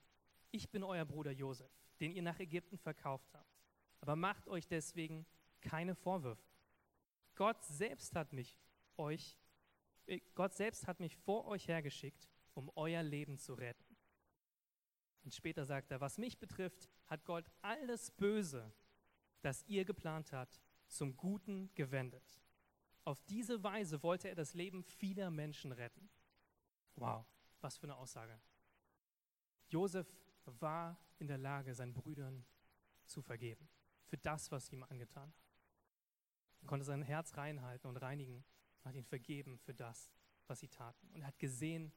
ich 0.50 0.70
bin 0.70 0.82
euer 0.82 1.06
Bruder 1.06 1.30
Josef, 1.30 1.72
den 1.98 2.12
ihr 2.12 2.22
nach 2.22 2.38
Ägypten 2.40 2.76
verkauft 2.76 3.32
habt. 3.32 3.58
Aber 4.02 4.16
macht 4.16 4.48
euch 4.48 4.68
deswegen 4.68 5.24
keine 5.62 5.94
Vorwürfe. 5.94 6.44
Gott 7.36 7.64
selbst 7.64 8.14
hat 8.14 8.34
mich 8.34 8.58
euch, 8.98 9.39
Gott 10.34 10.54
selbst 10.54 10.86
hat 10.86 11.00
mich 11.00 11.16
vor 11.16 11.46
euch 11.46 11.68
hergeschickt, 11.68 12.28
um 12.54 12.70
euer 12.74 13.02
Leben 13.02 13.38
zu 13.38 13.54
retten. 13.54 13.96
Und 15.22 15.34
später 15.34 15.64
sagt 15.64 15.90
er, 15.90 16.00
was 16.00 16.18
mich 16.18 16.38
betrifft, 16.38 16.88
hat 17.06 17.24
Gott 17.24 17.50
alles 17.60 18.10
Böse, 18.10 18.72
das 19.42 19.62
ihr 19.64 19.84
geplant 19.84 20.32
habt, 20.32 20.60
zum 20.88 21.16
Guten 21.16 21.70
gewendet. 21.74 22.40
Auf 23.04 23.22
diese 23.22 23.62
Weise 23.62 24.02
wollte 24.02 24.28
er 24.28 24.34
das 24.34 24.54
Leben 24.54 24.82
vieler 24.82 25.30
Menschen 25.30 25.72
retten. 25.72 26.10
Wow, 26.96 27.24
was 27.60 27.76
für 27.76 27.84
eine 27.84 27.96
Aussage. 27.96 28.40
Josef 29.68 30.06
war 30.44 30.98
in 31.18 31.28
der 31.28 31.38
Lage, 31.38 31.74
seinen 31.74 31.94
Brüdern 31.94 32.44
zu 33.04 33.22
vergeben 33.22 33.68
für 34.06 34.18
das, 34.18 34.50
was 34.50 34.66
sie 34.66 34.74
ihm 34.74 34.82
angetan 34.82 35.32
hat. 35.32 35.50
Er 36.62 36.66
konnte 36.66 36.84
sein 36.84 37.02
Herz 37.02 37.36
reinhalten 37.36 37.88
und 37.88 37.96
reinigen 37.96 38.44
und 38.82 38.88
hat 38.88 38.96
ihn 38.96 39.04
vergeben 39.04 39.58
für 39.58 39.74
das, 39.74 40.10
was 40.46 40.60
sie 40.60 40.68
taten. 40.68 41.08
Und 41.12 41.22
er 41.22 41.28
hat 41.28 41.38
gesehen, 41.38 41.92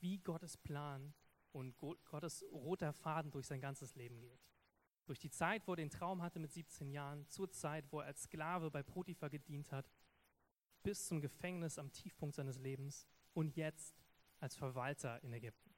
wie 0.00 0.18
Gottes 0.18 0.56
Plan 0.56 1.14
und 1.52 1.76
Gottes 1.78 2.44
roter 2.52 2.92
Faden 2.92 3.30
durch 3.30 3.46
sein 3.46 3.60
ganzes 3.60 3.94
Leben 3.94 4.20
geht. 4.20 4.40
Durch 5.06 5.18
die 5.18 5.30
Zeit, 5.30 5.66
wo 5.66 5.72
er 5.72 5.76
den 5.76 5.90
Traum 5.90 6.22
hatte 6.22 6.38
mit 6.38 6.52
17 6.52 6.90
Jahren, 6.90 7.26
zur 7.28 7.50
Zeit, 7.50 7.84
wo 7.90 8.00
er 8.00 8.06
als 8.06 8.22
Sklave 8.22 8.70
bei 8.70 8.82
Potiphar 8.82 9.28
gedient 9.28 9.72
hat, 9.72 9.90
bis 10.82 11.06
zum 11.06 11.20
Gefängnis 11.20 11.78
am 11.78 11.92
Tiefpunkt 11.92 12.36
seines 12.36 12.58
Lebens 12.58 13.06
und 13.34 13.56
jetzt 13.56 14.00
als 14.38 14.54
Verwalter 14.54 15.22
in 15.22 15.32
Ägypten. 15.32 15.74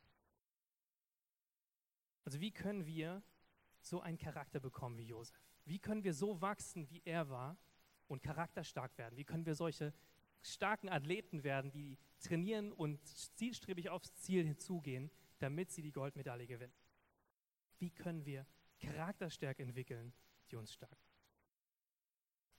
Also 2.25 2.41
wie 2.41 2.53
können 2.53 2.87
wir 2.87 3.23
so 3.81 4.01
einen 4.01 4.19
Charakter 4.19 4.61
bekommen 4.61 4.99
wie 4.99 5.07
Josef? 5.07 5.41
Wie 5.65 5.79
können 5.79 6.05
wir 6.05 6.15
so 6.15 6.41
wachsen, 6.41 6.89
wie 6.91 7.03
er 7.05 7.29
war 7.31 7.57
und 8.07 8.23
charakterstark 8.23 8.97
werden? 8.99 9.17
Wie 9.17 9.25
können 9.25 9.47
wir 9.47 9.55
solche 9.55 9.93
starken 10.43 10.89
Athleten 10.89 11.45
werden, 11.45 11.71
die 11.71 11.99
trainieren 12.21 12.73
und 12.73 13.05
zielstrebig 13.07 13.91
aufs 13.91 14.15
Ziel 14.15 14.45
hinzugehen, 14.45 15.11
damit 15.39 15.71
sie 15.71 15.83
die 15.83 15.93
Goldmedaille 15.93 16.47
gewinnen? 16.47 16.75
Wie 17.79 17.91
können 17.91 18.25
wir 18.25 18.47
Charakterstärke 18.81 19.63
entwickeln, 19.63 20.13
die 20.51 20.57
uns 20.57 20.73
stark 20.73 20.91
macht? 20.91 21.21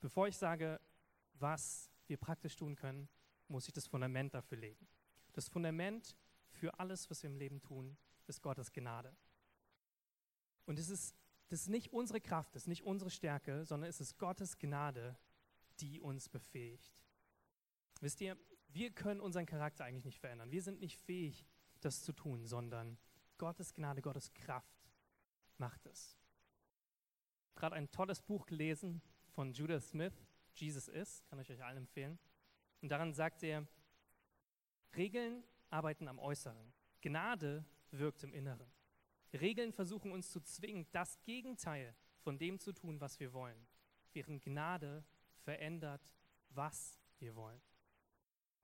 Bevor 0.00 0.28
ich 0.28 0.36
sage, 0.36 0.80
was 1.34 1.90
wir 2.06 2.16
praktisch 2.16 2.56
tun 2.56 2.76
können, 2.76 3.08
muss 3.48 3.66
ich 3.66 3.72
das 3.72 3.86
Fundament 3.86 4.34
dafür 4.34 4.58
legen. 4.58 4.86
Das 5.32 5.48
Fundament 5.48 6.16
für 6.50 6.78
alles, 6.78 7.08
was 7.10 7.22
wir 7.22 7.30
im 7.30 7.36
Leben 7.36 7.60
tun, 7.60 7.96
ist 8.26 8.42
Gottes 8.42 8.72
Gnade. 8.72 9.16
Und 10.66 10.78
es 10.78 10.88
ist 10.88 11.16
das 11.48 11.60
ist 11.60 11.68
nicht 11.68 11.92
unsere 11.92 12.20
Kraft, 12.20 12.54
das 12.54 12.62
ist 12.62 12.68
nicht 12.68 12.84
unsere 12.84 13.10
Stärke, 13.10 13.64
sondern 13.64 13.88
es 13.88 14.00
ist 14.00 14.18
Gottes 14.18 14.58
Gnade, 14.58 15.16
die 15.80 16.00
uns 16.00 16.28
befähigt. 16.28 17.03
Wisst 18.04 18.20
ihr, 18.20 18.36
wir 18.68 18.90
können 18.90 19.18
unseren 19.22 19.46
Charakter 19.46 19.86
eigentlich 19.86 20.04
nicht 20.04 20.18
verändern. 20.18 20.50
Wir 20.50 20.60
sind 20.60 20.78
nicht 20.78 21.00
fähig, 21.00 21.46
das 21.80 22.02
zu 22.02 22.12
tun, 22.12 22.44
sondern 22.44 22.98
Gottes 23.38 23.72
Gnade, 23.72 24.02
Gottes 24.02 24.30
Kraft 24.34 24.90
macht 25.56 25.86
es. 25.86 26.14
Gerade 27.54 27.76
ein 27.76 27.90
tolles 27.90 28.20
Buch 28.20 28.44
gelesen 28.44 29.00
von 29.30 29.54
Judith 29.54 29.88
Smith, 29.88 30.12
Jesus 30.52 30.86
ist, 30.86 31.24
kann 31.28 31.38
ich 31.38 31.50
euch 31.50 31.64
allen 31.64 31.78
empfehlen. 31.78 32.18
Und 32.82 32.90
daran 32.90 33.14
sagt 33.14 33.42
er, 33.42 33.66
Regeln 34.94 35.42
arbeiten 35.70 36.06
am 36.06 36.18
Äußeren, 36.18 36.74
Gnade 37.00 37.64
wirkt 37.90 38.22
im 38.22 38.34
Inneren. 38.34 38.70
Regeln 39.32 39.72
versuchen 39.72 40.12
uns 40.12 40.30
zu 40.30 40.42
zwingen, 40.42 40.86
das 40.92 41.18
Gegenteil 41.22 41.96
von 42.18 42.36
dem 42.36 42.58
zu 42.58 42.74
tun, 42.74 43.00
was 43.00 43.18
wir 43.18 43.32
wollen, 43.32 43.66
während 44.12 44.42
Gnade 44.42 45.06
verändert, 45.38 46.06
was 46.50 47.00
wir 47.18 47.34
wollen. 47.34 47.62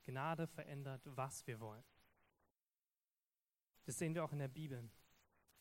Gnade 0.04 0.46
verändert, 0.46 1.02
was 1.04 1.46
wir 1.46 1.60
wollen. 1.60 1.84
Das 3.84 3.98
sehen 3.98 4.14
wir 4.14 4.24
auch 4.24 4.32
in 4.32 4.38
der 4.38 4.48
Bibel. 4.48 4.88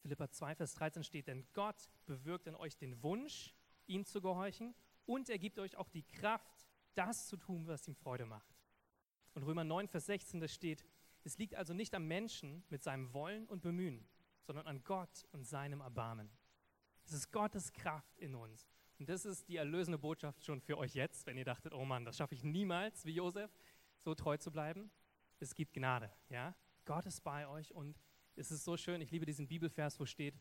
Philippa 0.02 0.30
2, 0.30 0.56
Vers 0.56 0.74
13 0.76 1.04
steht, 1.04 1.28
denn 1.28 1.48
Gott 1.54 1.90
bewirkt 2.06 2.48
in 2.48 2.56
euch 2.56 2.78
den 2.78 3.02
Wunsch, 3.04 3.54
ihm 3.88 4.06
zu 4.06 4.22
gehorchen 4.22 4.76
und 5.06 5.30
er 5.30 5.40
gibt 5.40 5.60
euch 5.60 5.76
auch 5.76 5.90
die 5.90 6.04
Kraft, 6.04 6.68
das 6.94 7.28
zu 7.28 7.38
tun, 7.38 7.68
was 7.68 7.88
ihm 7.88 7.96
Freude 7.96 8.26
macht. 8.26 8.56
Und 9.34 9.44
Römer 9.44 9.64
9, 9.64 9.88
Vers 9.88 10.06
16, 10.08 10.40
da 10.40 10.48
steht, 10.48 10.86
es 11.24 11.38
liegt 11.38 11.56
also 11.56 11.74
nicht 11.74 11.94
am 11.96 12.08
Menschen 12.08 12.64
mit 12.70 12.84
seinem 12.84 13.14
Wollen 13.14 13.48
und 13.48 13.62
Bemühen, 13.62 14.08
sondern 14.44 14.68
an 14.68 14.84
Gott 14.84 15.26
und 15.32 15.46
seinem 15.46 15.82
Erbarmen. 15.82 16.30
Es 17.06 17.14
ist 17.14 17.32
Gottes 17.32 17.72
Kraft 17.74 18.18
in 18.20 18.36
uns. 18.36 18.68
Und 19.00 19.08
das 19.10 19.26
ist 19.26 19.48
die 19.48 19.56
erlösende 19.56 19.98
Botschaft 19.98 20.44
schon 20.44 20.60
für 20.60 20.78
euch 20.78 20.94
jetzt, 20.94 21.26
wenn 21.26 21.38
ihr 21.38 21.46
dachtet, 21.46 21.74
oh 21.74 21.86
Mann, 21.86 22.04
das 22.04 22.18
schaffe 22.18 22.36
ich 22.36 22.44
niemals, 22.44 23.06
wie 23.06 23.14
Josef, 23.14 23.50
so 24.00 24.16
treu 24.16 24.38
zu 24.38 24.52
bleiben. 24.52 24.92
Es 25.40 25.56
gibt 25.56 25.74
Gnade, 25.74 26.12
ja. 26.30 26.56
Gott 26.86 27.06
ist 27.06 27.22
bei 27.22 27.48
euch 27.48 27.74
und 27.74 28.00
es 28.36 28.52
ist 28.52 28.64
so 28.64 28.78
schön. 28.78 29.02
Ich 29.02 29.12
liebe 29.12 29.26
diesen 29.26 29.48
Bibelvers, 29.48 30.00
wo 30.00 30.06
steht, 30.06 30.36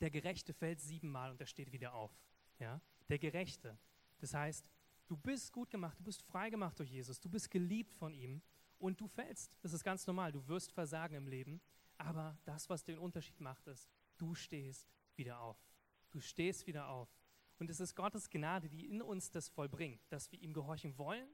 der 0.00 0.10
Gerechte 0.10 0.52
fällt 0.52 0.80
siebenmal 0.80 1.30
und 1.30 1.40
er 1.40 1.46
steht 1.46 1.72
wieder 1.72 1.94
auf, 1.94 2.12
ja. 2.58 2.80
Der 3.08 3.18
Gerechte. 3.18 3.78
Das 4.18 4.34
heißt, 4.34 4.68
du 5.06 5.16
bist 5.16 5.52
gut 5.52 5.70
gemacht, 5.70 5.98
du 5.98 6.04
bist 6.04 6.22
frei 6.22 6.50
gemacht 6.50 6.78
durch 6.78 6.90
Jesus, 6.90 7.20
du 7.20 7.28
bist 7.28 7.50
geliebt 7.50 7.94
von 7.94 8.12
ihm 8.14 8.42
Und 8.78 9.00
du 9.00 9.08
fällst. 9.08 9.56
Das 9.62 9.72
ist 9.72 9.84
ganz 9.84 10.06
normal. 10.06 10.32
Du 10.32 10.46
wirst 10.48 10.72
versagen 10.72 11.14
im 11.14 11.26
Leben. 11.26 11.60
Aber 11.98 12.36
das, 12.44 12.68
was 12.68 12.84
den 12.84 12.98
Unterschied 12.98 13.40
macht, 13.40 13.66
ist, 13.68 13.90
du 14.18 14.34
stehst 14.34 14.88
wieder 15.16 15.40
auf. 15.40 15.56
Du 16.10 16.20
stehst 16.20 16.66
wieder 16.66 16.88
auf. 16.88 17.08
Und 17.58 17.70
es 17.70 17.80
ist 17.80 17.94
Gottes 17.94 18.28
Gnade, 18.28 18.68
die 18.68 18.86
in 18.86 19.00
uns 19.00 19.30
das 19.30 19.48
vollbringt, 19.48 20.00
dass 20.10 20.30
wir 20.30 20.40
ihm 20.40 20.52
gehorchen 20.52 20.96
wollen 20.98 21.26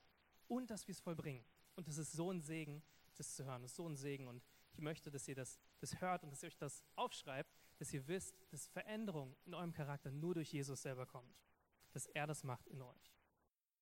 und 0.47 0.71
dass 0.71 0.87
wir 0.87 0.93
es 0.93 1.01
vollbringen. 1.01 1.45
Und 1.77 1.89
es 1.89 1.99
ist 1.99 2.13
so 2.13 2.31
ein 2.31 2.41
Segen, 2.41 2.83
das 3.17 3.35
zu 3.35 3.45
hören. 3.45 3.65
Es 3.65 3.73
ist 3.73 3.77
so 3.77 3.89
ein 3.89 3.97
Segen. 3.97 4.29
Und 4.29 4.43
ich 4.73 4.81
möchte, 4.81 5.11
dass 5.11 5.29
ihr 5.29 5.35
das, 5.35 5.59
das 5.81 6.01
hört 6.01 6.23
und 6.23 6.31
dass 6.31 6.43
ihr 6.43 6.49
euch 6.49 6.59
das 6.59 6.83
aufschreibt, 6.97 7.55
dass 7.79 7.93
ihr 7.93 8.07
wisst, 8.09 8.37
dass 8.51 8.67
Veränderung 8.69 9.37
in 9.45 9.55
eurem 9.55 9.73
Charakter 9.73 10.11
nur 10.11 10.35
durch 10.35 10.53
Jesus 10.53 10.83
selber 10.83 11.07
kommt. 11.07 11.37
Dass 11.93 12.07
er 12.07 12.27
das 12.27 12.45
macht 12.45 12.69
in 12.69 12.81
euch. 12.81 13.17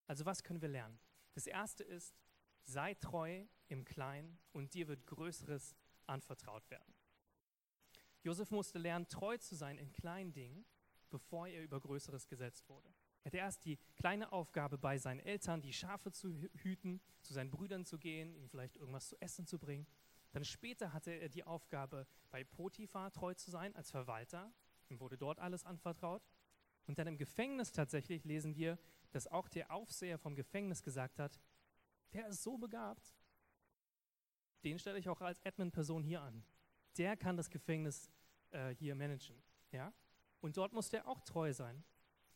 Also 0.07 0.24
was 0.24 0.42
können 0.42 0.61
wir 0.61 0.68
lernen? 0.68 0.98
Das 1.35 1.46
erste 1.46 1.85
ist, 1.85 2.16
sei 2.64 2.94
treu 2.94 3.46
im 3.68 3.85
Kleinen 3.85 4.38
und 4.53 4.74
dir 4.74 4.88
wird 4.88 5.07
Größeres 5.07 5.76
anvertraut 6.07 6.68
werden. 6.70 6.94
Josef 8.22 8.50
musste 8.50 8.79
lernen, 8.79 9.09
treu 9.09 9.38
zu 9.38 9.55
sein 9.55 9.79
in 9.79 9.92
kleinen 9.92 10.33
Dingen, 10.33 10.66
bevor 11.09 11.48
er 11.48 11.62
über 11.62 11.81
Größeres 11.81 12.29
gesetzt 12.29 12.68
wurde. 12.68 12.92
Er 13.22 13.26
hatte 13.26 13.37
erst 13.37 13.64
die 13.64 13.78
kleine 13.96 14.33
Aufgabe 14.33 14.78
bei 14.78 14.96
seinen 14.96 15.20
Eltern, 15.20 15.61
die 15.61 15.72
Schafe 15.72 16.11
zu 16.11 16.35
hüten, 16.62 17.00
zu 17.20 17.35
seinen 17.35 17.50
Brüdern 17.50 17.85
zu 17.85 17.98
gehen, 17.98 18.35
ihnen 18.35 18.48
vielleicht 18.48 18.76
irgendwas 18.76 19.09
zu 19.09 19.20
essen 19.20 19.46
zu 19.46 19.59
bringen. 19.59 19.87
Dann 20.33 20.44
später 20.44 20.92
hatte 20.92 21.11
er 21.11 21.28
die 21.28 21.44
Aufgabe, 21.44 22.06
bei 22.30 22.44
Potiphar 22.44 23.12
treu 23.12 23.35
zu 23.35 23.50
sein 23.50 23.74
als 23.76 23.90
Verwalter. 23.90 24.52
Ihm 24.88 25.00
wurde 25.00 25.18
dort 25.18 25.38
alles 25.38 25.64
anvertraut. 25.64 26.22
Und 26.87 26.98
dann 26.98 27.06
im 27.06 27.18
Gefängnis 27.18 27.72
tatsächlich 27.72 28.24
lesen 28.24 28.56
wir, 28.56 28.78
dass 29.11 29.26
auch 29.26 29.48
der 29.48 29.70
Aufseher 29.70 30.18
vom 30.18 30.35
Gefängnis 30.35 30.83
gesagt 30.83 31.18
hat, 31.18 31.38
der 32.12 32.28
ist 32.28 32.42
so 32.42 32.59
begabt, 32.59 33.14
den 34.64 34.78
stelle 34.78 34.98
ich 34.98 35.09
auch 35.09 35.20
als 35.20 35.44
Admin-Person 35.44 36.02
hier 36.02 36.22
an. 36.22 36.44
Der 36.96 37.16
kann 37.16 37.37
das 37.37 37.50
Gefängnis 37.50 38.11
äh, 38.50 38.74
hier 38.74 38.94
managen. 38.94 39.40
Ja? 39.72 39.92
Und 40.40 40.56
dort 40.56 40.72
muss 40.72 40.88
der 40.88 41.06
auch 41.06 41.20
treu 41.20 41.52
sein. 41.52 41.83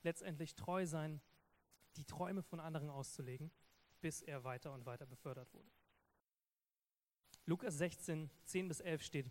Letztendlich 0.04 0.54
treu 0.54 0.86
sein, 0.86 1.20
die 1.96 2.04
Träume 2.04 2.42
von 2.42 2.60
anderen 2.60 2.90
auszulegen, 2.90 3.50
bis 4.00 4.20
er 4.20 4.44
weiter 4.44 4.72
und 4.72 4.84
weiter 4.86 5.06
befördert 5.06 5.52
wurde. 5.52 5.70
Lukas 7.46 7.78
16, 7.78 8.30
10 8.44 8.68
bis 8.68 8.80
11 8.80 9.02
steht, 9.02 9.30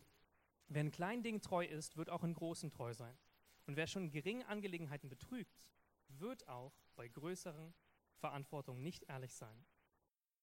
wer 0.68 0.82
in 0.82 0.92
kleinen 0.92 1.24
Dingen 1.24 1.42
treu 1.42 1.66
ist, 1.66 1.96
wird 1.96 2.10
auch 2.10 2.24
in 2.24 2.34
großen 2.34 2.72
treu 2.72 2.94
sein. 2.94 3.18
Und 3.66 3.76
wer 3.76 3.88
schon 3.88 4.06
in 4.06 4.12
geringen 4.12 4.44
Angelegenheiten 4.44 5.10
betrügt, 5.10 5.64
wird 6.08 6.48
auch 6.48 6.74
bei 6.96 7.08
größeren 7.08 7.74
Verantwortungen 8.16 8.84
nicht 8.84 9.04
ehrlich 9.04 9.34
sein. 9.34 9.66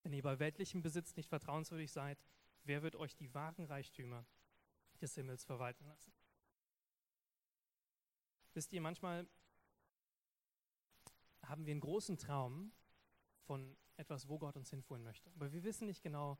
Wenn 0.02 0.12
ihr 0.12 0.22
bei 0.22 0.38
weltlichem 0.38 0.80
Besitz 0.80 1.16
nicht 1.16 1.28
vertrauenswürdig 1.28 1.92
seid, 1.92 2.24
wer 2.64 2.82
wird 2.82 2.96
euch 2.96 3.14
die 3.16 3.34
wahren 3.34 3.64
Reichtümer 3.64 4.24
des 5.00 5.14
Himmels 5.14 5.44
verwalten 5.44 5.86
lassen? 5.86 6.12
Wisst 8.54 8.72
ihr, 8.72 8.80
manchmal 8.80 9.28
haben 11.50 11.66
wir 11.66 11.72
einen 11.72 11.80
großen 11.80 12.16
Traum 12.16 12.72
von 13.42 13.76
etwas, 13.96 14.28
wo 14.28 14.38
Gott 14.38 14.56
uns 14.56 14.70
hinführen 14.70 15.02
möchte. 15.02 15.30
Aber 15.34 15.52
wir 15.52 15.64
wissen 15.64 15.86
nicht 15.86 16.02
genau, 16.02 16.38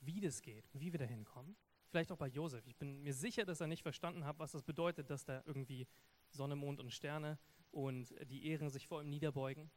wie 0.00 0.20
das 0.20 0.42
geht 0.42 0.68
und 0.72 0.80
wie 0.80 0.92
wir 0.92 0.98
da 0.98 1.04
hinkommen. 1.04 1.56
Vielleicht 1.88 2.12
auch 2.12 2.16
bei 2.16 2.28
Josef. 2.28 2.66
Ich 2.66 2.76
bin 2.76 3.02
mir 3.02 3.14
sicher, 3.14 3.44
dass 3.44 3.60
er 3.60 3.66
nicht 3.66 3.82
verstanden 3.82 4.24
hat, 4.24 4.38
was 4.38 4.52
das 4.52 4.62
bedeutet, 4.62 5.10
dass 5.10 5.24
da 5.24 5.42
irgendwie 5.46 5.86
Sonne, 6.30 6.56
Mond 6.56 6.80
und 6.80 6.92
Sterne 6.92 7.38
und 7.70 8.14
die 8.30 8.46
Ehren 8.46 8.70
sich 8.70 8.86
vor 8.86 9.02
ihm 9.02 9.10
niederbeugen. 9.10 9.70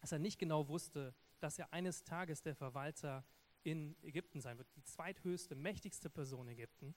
Dass 0.00 0.12
er 0.12 0.18
nicht 0.18 0.38
genau 0.38 0.68
wusste, 0.68 1.14
dass 1.40 1.58
er 1.58 1.72
eines 1.72 2.04
Tages 2.04 2.42
der 2.42 2.54
Verwalter 2.54 3.24
in 3.62 3.96
Ägypten 4.02 4.40
sein 4.40 4.58
wird, 4.58 4.68
die 4.76 4.82
zweithöchste, 4.82 5.54
mächtigste 5.54 6.10
Person 6.10 6.48
Ägypten. 6.48 6.94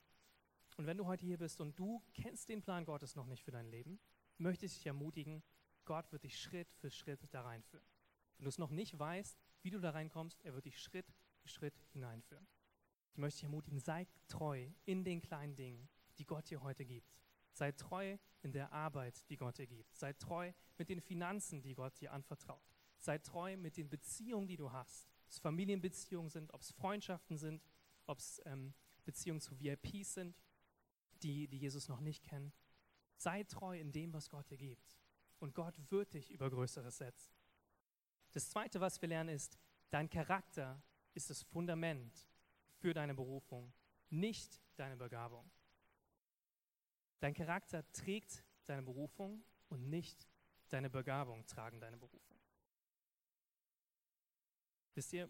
Und 0.77 0.87
wenn 0.87 0.97
du 0.97 1.05
heute 1.05 1.25
hier 1.25 1.37
bist 1.37 1.61
und 1.61 1.77
du 1.77 2.01
kennst 2.13 2.49
den 2.49 2.61
Plan 2.61 2.85
Gottes 2.85 3.15
noch 3.15 3.27
nicht 3.27 3.43
für 3.43 3.51
dein 3.51 3.67
Leben, 3.67 3.99
möchte 4.37 4.65
ich 4.65 4.73
dich 4.73 4.85
ermutigen, 4.85 5.43
Gott 5.85 6.11
wird 6.11 6.23
dich 6.23 6.39
Schritt 6.39 6.71
für 6.73 6.89
Schritt 6.89 7.21
da 7.31 7.41
reinführen. 7.41 7.85
Wenn 8.37 8.45
du 8.45 8.49
es 8.49 8.57
noch 8.57 8.71
nicht 8.71 8.97
weißt, 8.97 9.37
wie 9.61 9.69
du 9.69 9.79
da 9.79 9.91
reinkommst, 9.91 10.41
er 10.41 10.53
wird 10.53 10.65
dich 10.65 10.79
Schritt 10.79 11.13
für 11.41 11.47
Schritt 11.47 11.75
hineinführen. 11.93 12.47
Ich 13.13 13.17
möchte 13.17 13.37
dich 13.37 13.43
ermutigen, 13.45 13.79
sei 13.79 14.07
treu 14.27 14.67
in 14.83 15.03
den 15.03 15.21
kleinen 15.21 15.55
Dingen, 15.55 15.87
die 16.17 16.25
Gott 16.25 16.49
dir 16.49 16.61
heute 16.61 16.85
gibt. 16.85 17.15
Sei 17.53 17.71
treu 17.71 18.17
in 18.41 18.51
der 18.51 18.73
Arbeit, 18.73 19.29
die 19.29 19.37
Gott 19.37 19.57
dir 19.57 19.67
gibt. 19.67 19.95
Sei 19.95 20.11
treu 20.13 20.51
mit 20.77 20.89
den 20.89 20.99
Finanzen, 20.99 21.61
die 21.61 21.73
Gott 21.73 21.99
dir 22.01 22.11
anvertraut. 22.11 22.61
Sei 22.97 23.17
treu 23.17 23.55
mit 23.55 23.77
den 23.77 23.89
Beziehungen, 23.89 24.47
die 24.47 24.57
du 24.57 24.71
hast. 24.71 25.07
Ob 25.23 25.31
es 25.31 25.39
Familienbeziehungen 25.39 26.29
sind, 26.29 26.53
ob 26.53 26.61
es 26.61 26.71
Freundschaften 26.71 27.37
sind, 27.37 27.63
ob 28.05 28.19
es 28.19 28.41
ähm, 28.45 28.73
Beziehungen 29.05 29.39
zu 29.39 29.57
VIPs 29.59 30.15
sind, 30.15 30.37
die, 31.23 31.47
die 31.47 31.57
Jesus 31.57 31.87
noch 31.87 32.01
nicht 32.01 32.23
kennen. 32.23 32.51
Sei 33.17 33.43
treu 33.43 33.79
in 33.79 33.91
dem, 33.91 34.11
was 34.13 34.29
Gott 34.29 34.49
dir 34.49 34.57
gibt. 34.57 34.97
Und 35.39 35.53
Gott 35.53 35.75
wird 35.89 36.13
dich 36.13 36.31
über 36.31 36.49
Größeres 36.49 36.97
setzen. 36.97 37.31
Das 38.31 38.49
Zweite, 38.49 38.81
was 38.81 39.01
wir 39.01 39.09
lernen, 39.09 39.29
ist, 39.29 39.57
dein 39.89 40.09
Charakter 40.09 40.81
ist 41.13 41.29
das 41.29 41.43
Fundament 41.43 42.27
für 42.77 42.93
deine 42.93 43.13
Berufung, 43.15 43.73
nicht 44.09 44.61
deine 44.75 44.97
Begabung. 44.97 45.49
Dein 47.19 47.33
Charakter 47.33 47.89
trägt 47.91 48.43
deine 48.65 48.83
Berufung 48.83 49.43
und 49.69 49.89
nicht 49.89 50.27
deine 50.69 50.89
Begabung 50.89 51.45
tragen 51.47 51.79
deine 51.79 51.97
Berufung. 51.97 52.37
Wisst 54.93 55.13
ihr, 55.13 55.29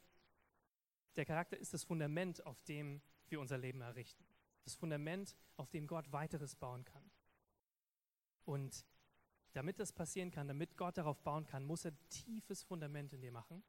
der 1.16 1.26
Charakter 1.26 1.58
ist 1.58 1.74
das 1.74 1.84
Fundament, 1.84 2.46
auf 2.46 2.62
dem 2.64 3.02
wir 3.28 3.40
unser 3.40 3.58
Leben 3.58 3.82
errichten. 3.82 4.26
Das 4.64 4.76
Fundament, 4.76 5.36
auf 5.58 5.70
dem 5.70 5.88
Gott 5.88 6.12
weiteres 6.12 6.56
bauen 6.56 6.84
kann. 6.86 7.12
Und 8.44 8.86
damit 9.56 9.80
das 9.80 9.94
passieren 9.94 10.32
kann, 10.32 10.48
damit 10.48 10.76
Gott 10.76 10.98
darauf 10.98 11.22
bauen 11.22 11.46
kann, 11.46 11.64
muss 11.64 11.86
er 11.86 11.94
tiefes 12.10 12.64
Fundament 12.64 13.14
in 13.14 13.22
dir 13.22 13.32
machen. 13.32 13.64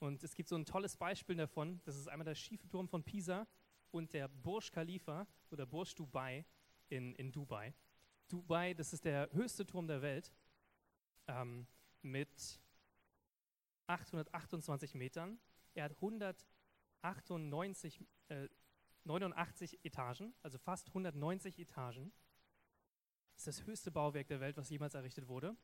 Und 0.00 0.24
es 0.24 0.34
gibt 0.34 0.48
so 0.48 0.56
ein 0.56 0.64
tolles 0.64 0.96
Beispiel 0.96 1.36
davon. 1.36 1.80
Das 1.84 1.96
ist 1.96 2.08
einmal 2.08 2.24
der 2.24 2.34
schiefe 2.34 2.66
Turm 2.68 2.88
von 2.88 3.04
Pisa 3.04 3.46
und 3.90 4.12
der 4.12 4.28
Burj 4.28 4.70
Khalifa 4.70 5.26
oder 5.50 5.64
Burj 5.64 5.94
Dubai 5.94 6.44
in, 6.88 7.14
in 7.14 7.30
Dubai. 7.30 7.72
Dubai, 8.26 8.74
das 8.74 8.92
ist 8.92 9.04
der 9.04 9.30
höchste 9.32 9.64
Turm 9.64 9.86
der 9.86 10.02
Welt 10.02 10.34
ähm, 11.28 11.68
mit 12.02 12.60
828 13.86 14.94
Metern. 14.94 15.38
Er 15.74 15.84
hat 15.84 15.92
198, 15.92 18.04
äh, 18.28 18.48
89 19.04 19.84
Etagen, 19.84 20.34
also 20.42 20.58
fast 20.58 20.88
190 20.88 21.60
Etagen. 21.60 22.12
Das 23.38 23.46
ist 23.46 23.60
das 23.60 23.66
höchste 23.68 23.92
Bauwerk 23.92 24.26
der 24.26 24.40
Welt, 24.40 24.56
was 24.56 24.68
jemals 24.68 24.94
errichtet 24.94 25.28
wurde. 25.28 25.56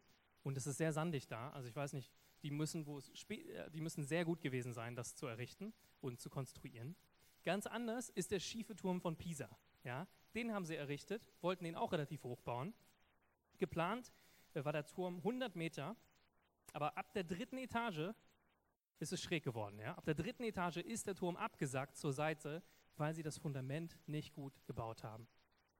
Und 0.44 0.56
es 0.56 0.64
ist 0.64 0.76
sehr 0.76 0.92
sandig 0.92 1.26
da. 1.26 1.50
Also 1.50 1.68
ich 1.68 1.74
weiß 1.74 1.92
nicht, 1.92 2.12
die 2.44 2.52
müssen, 2.52 2.86
äh, 3.28 3.70
die 3.72 3.80
müssen 3.80 4.04
sehr 4.04 4.24
gut 4.24 4.40
gewesen 4.40 4.72
sein, 4.72 4.94
das 4.94 5.16
zu 5.16 5.26
errichten 5.26 5.74
und 6.00 6.20
zu 6.20 6.30
konstruieren. 6.30 6.94
Ganz 7.42 7.66
anders 7.66 8.10
ist 8.10 8.30
der 8.30 8.38
schiefe 8.38 8.76
Turm 8.76 9.00
von 9.00 9.16
Pisa. 9.16 9.48
Ja? 9.82 10.06
Den 10.36 10.52
haben 10.52 10.64
sie 10.64 10.76
errichtet, 10.76 11.26
wollten 11.40 11.64
den 11.64 11.74
auch 11.74 11.90
relativ 11.90 12.22
hoch 12.22 12.40
bauen. 12.42 12.74
Geplant 13.58 14.12
äh, 14.52 14.64
war 14.64 14.72
der 14.72 14.86
Turm 14.86 15.16
100 15.16 15.56
Meter, 15.56 15.96
aber 16.72 16.96
ab 16.96 17.12
der 17.12 17.24
dritten 17.24 17.58
Etage 17.58 18.14
ist 19.00 19.12
es 19.12 19.20
schräg 19.20 19.42
geworden. 19.42 19.80
Ja? 19.80 19.96
Ab 19.96 20.04
der 20.04 20.14
dritten 20.14 20.44
Etage 20.44 20.76
ist 20.76 21.08
der 21.08 21.16
Turm 21.16 21.36
abgesackt 21.36 21.96
zur 21.96 22.12
Seite, 22.12 22.62
weil 22.96 23.14
sie 23.14 23.24
das 23.24 23.36
Fundament 23.36 23.98
nicht 24.06 24.32
gut 24.32 24.64
gebaut 24.64 25.02
haben. 25.02 25.26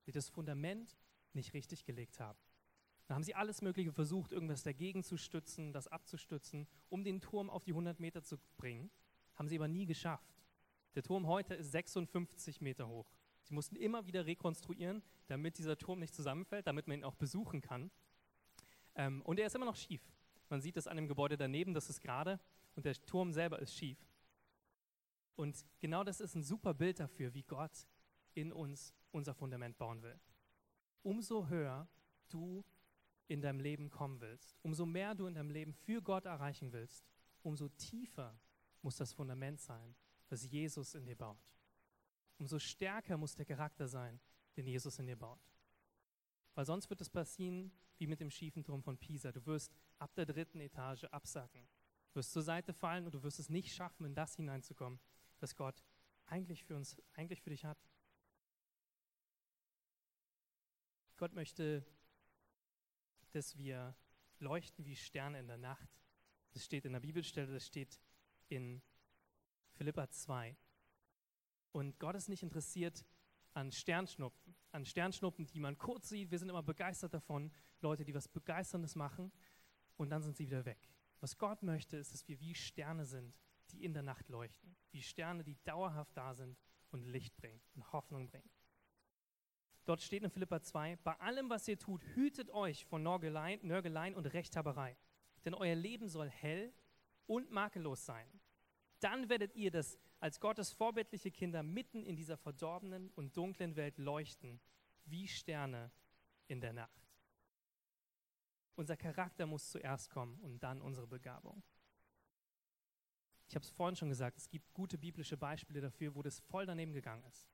Das 0.06 0.28
Fundament 0.28 0.96
nicht 1.34 1.54
richtig 1.54 1.84
gelegt 1.84 2.20
haben. 2.20 2.38
Da 3.06 3.14
haben 3.14 3.22
sie 3.22 3.34
alles 3.34 3.60
Mögliche 3.60 3.92
versucht, 3.92 4.32
irgendwas 4.32 4.62
dagegen 4.62 5.02
zu 5.02 5.16
stützen, 5.16 5.72
das 5.72 5.88
abzustützen, 5.88 6.66
um 6.88 7.04
den 7.04 7.20
Turm 7.20 7.50
auf 7.50 7.64
die 7.64 7.72
100 7.72 8.00
Meter 8.00 8.22
zu 8.22 8.38
bringen. 8.56 8.90
Haben 9.34 9.48
sie 9.48 9.56
aber 9.56 9.68
nie 9.68 9.84
geschafft. 9.84 10.34
Der 10.94 11.02
Turm 11.02 11.26
heute 11.26 11.54
ist 11.54 11.72
56 11.72 12.60
Meter 12.60 12.88
hoch. 12.88 13.12
Sie 13.42 13.52
mussten 13.52 13.76
immer 13.76 14.06
wieder 14.06 14.24
rekonstruieren, 14.24 15.02
damit 15.26 15.58
dieser 15.58 15.76
Turm 15.76 15.98
nicht 15.98 16.14
zusammenfällt, 16.14 16.66
damit 16.66 16.86
man 16.86 16.98
ihn 16.98 17.04
auch 17.04 17.16
besuchen 17.16 17.60
kann. 17.60 17.90
Ähm, 18.94 19.20
und 19.22 19.38
er 19.38 19.46
ist 19.48 19.54
immer 19.54 19.66
noch 19.66 19.76
schief. 19.76 20.00
Man 20.48 20.60
sieht 20.60 20.76
das 20.76 20.86
an 20.86 20.96
dem 20.96 21.08
Gebäude 21.08 21.36
daneben, 21.36 21.74
das 21.74 21.90
ist 21.90 22.00
gerade 22.00 22.40
und 22.74 22.86
der 22.86 22.94
Turm 22.94 23.32
selber 23.32 23.58
ist 23.58 23.74
schief. 23.74 23.98
Und 25.36 25.66
genau 25.80 26.04
das 26.04 26.20
ist 26.20 26.34
ein 26.36 26.42
super 26.42 26.74
Bild 26.74 27.00
dafür, 27.00 27.34
wie 27.34 27.42
Gott 27.42 27.86
in 28.34 28.52
uns 28.52 28.94
unser 29.10 29.34
Fundament 29.34 29.76
bauen 29.78 30.02
will. 30.02 30.18
Umso 31.04 31.48
höher 31.48 31.86
du 32.30 32.64
in 33.28 33.40
deinem 33.40 33.60
Leben 33.60 33.90
kommen 33.90 34.20
willst, 34.20 34.56
umso 34.62 34.86
mehr 34.86 35.14
du 35.14 35.26
in 35.26 35.34
deinem 35.34 35.50
Leben 35.50 35.74
für 35.74 36.02
Gott 36.02 36.24
erreichen 36.24 36.72
willst, 36.72 37.06
umso 37.42 37.68
tiefer 37.68 38.38
muss 38.82 38.96
das 38.96 39.12
Fundament 39.12 39.60
sein, 39.60 39.94
das 40.28 40.50
Jesus 40.50 40.94
in 40.94 41.04
dir 41.04 41.16
baut. 41.16 41.38
Umso 42.38 42.58
stärker 42.58 43.16
muss 43.16 43.34
der 43.34 43.44
Charakter 43.44 43.86
sein, 43.86 44.18
den 44.56 44.66
Jesus 44.66 44.98
in 44.98 45.06
dir 45.06 45.16
baut. 45.16 45.40
Weil 46.54 46.64
sonst 46.64 46.88
wird 46.88 47.00
es 47.00 47.10
passieren 47.10 47.70
wie 47.98 48.06
mit 48.06 48.20
dem 48.20 48.30
schiefen 48.30 48.64
Turm 48.64 48.82
von 48.82 48.96
Pisa. 48.96 49.30
Du 49.30 49.44
wirst 49.46 49.72
ab 49.98 50.14
der 50.14 50.26
dritten 50.26 50.60
Etage 50.60 51.04
absacken, 51.04 51.68
wirst 52.14 52.32
zur 52.32 52.42
Seite 52.42 52.72
fallen 52.72 53.04
und 53.04 53.14
du 53.14 53.22
wirst 53.22 53.38
es 53.38 53.50
nicht 53.50 53.74
schaffen, 53.74 54.06
in 54.06 54.14
das 54.14 54.36
hineinzukommen, 54.36 54.98
was 55.40 55.54
Gott 55.54 55.84
eigentlich 56.26 56.64
für 56.64 56.76
uns, 56.76 56.96
eigentlich 57.12 57.42
für 57.42 57.50
dich 57.50 57.64
hat. 57.64 57.78
Gott 61.24 61.32
möchte, 61.32 61.82
dass 63.32 63.56
wir 63.56 63.96
leuchten 64.40 64.84
wie 64.84 64.94
Sterne 64.94 65.40
in 65.40 65.46
der 65.46 65.56
Nacht. 65.56 65.88
Das 66.52 66.66
steht 66.66 66.84
in 66.84 66.92
der 66.92 67.00
Bibelstelle, 67.00 67.50
das 67.50 67.66
steht 67.66 67.98
in 68.48 68.82
Philippa 69.72 70.10
2. 70.10 70.54
Und 71.72 71.98
Gott 71.98 72.14
ist 72.14 72.28
nicht 72.28 72.42
interessiert 72.42 73.06
an 73.54 73.72
Sternschnuppen, 73.72 74.54
an 74.72 74.84
Sternschnuppen, 74.84 75.46
die 75.46 75.60
man 75.60 75.78
kurz 75.78 76.10
sieht. 76.10 76.30
Wir 76.30 76.38
sind 76.38 76.50
immer 76.50 76.62
begeistert 76.62 77.14
davon, 77.14 77.50
Leute, 77.80 78.04
die 78.04 78.12
was 78.12 78.28
Begeisterndes 78.28 78.94
machen 78.94 79.32
und 79.96 80.10
dann 80.10 80.22
sind 80.22 80.36
sie 80.36 80.44
wieder 80.44 80.66
weg. 80.66 80.90
Was 81.20 81.38
Gott 81.38 81.62
möchte, 81.62 81.96
ist, 81.96 82.12
dass 82.12 82.28
wir 82.28 82.38
wie 82.38 82.54
Sterne 82.54 83.06
sind, 83.06 83.34
die 83.70 83.82
in 83.82 83.94
der 83.94 84.02
Nacht 84.02 84.28
leuchten. 84.28 84.76
Wie 84.90 85.00
Sterne, 85.00 85.42
die 85.42 85.56
dauerhaft 85.64 86.14
da 86.18 86.34
sind 86.34 86.58
und 86.90 87.06
Licht 87.06 87.34
bringen 87.38 87.62
und 87.76 87.92
Hoffnung 87.94 88.28
bringen. 88.28 88.50
Dort 89.84 90.00
steht 90.00 90.22
in 90.22 90.30
Philippa 90.30 90.62
2, 90.62 90.96
bei 90.96 91.12
allem, 91.20 91.50
was 91.50 91.68
ihr 91.68 91.78
tut, 91.78 92.02
hütet 92.14 92.50
euch 92.50 92.86
von 92.86 93.02
Nörgeleien, 93.02 93.60
Nörgeleien 93.66 94.14
und 94.14 94.26
Rechthaberei. 94.26 94.96
Denn 95.44 95.54
euer 95.54 95.74
Leben 95.74 96.08
soll 96.08 96.30
hell 96.30 96.72
und 97.26 97.50
makellos 97.50 98.06
sein. 98.06 98.26
Dann 99.00 99.28
werdet 99.28 99.54
ihr 99.54 99.70
das 99.70 99.98
als 100.20 100.40
Gottes 100.40 100.72
vorbildliche 100.72 101.30
Kinder 101.30 101.62
mitten 101.62 102.02
in 102.02 102.16
dieser 102.16 102.38
verdorbenen 102.38 103.10
und 103.10 103.36
dunklen 103.36 103.76
Welt 103.76 103.98
leuchten, 103.98 104.58
wie 105.04 105.28
Sterne 105.28 105.90
in 106.46 106.62
der 106.62 106.72
Nacht. 106.72 107.10
Unser 108.76 108.96
Charakter 108.96 109.46
muss 109.46 109.70
zuerst 109.70 110.08
kommen 110.08 110.40
und 110.40 110.62
dann 110.62 110.80
unsere 110.80 111.06
Begabung. 111.06 111.62
Ich 113.46 113.54
habe 113.54 113.64
es 113.64 113.70
vorhin 113.70 113.96
schon 113.96 114.08
gesagt, 114.08 114.38
es 114.38 114.48
gibt 114.48 114.72
gute 114.72 114.96
biblische 114.96 115.36
Beispiele 115.36 115.82
dafür, 115.82 116.14
wo 116.14 116.22
das 116.22 116.40
voll 116.40 116.64
daneben 116.64 116.94
gegangen 116.94 117.24
ist. 117.24 117.50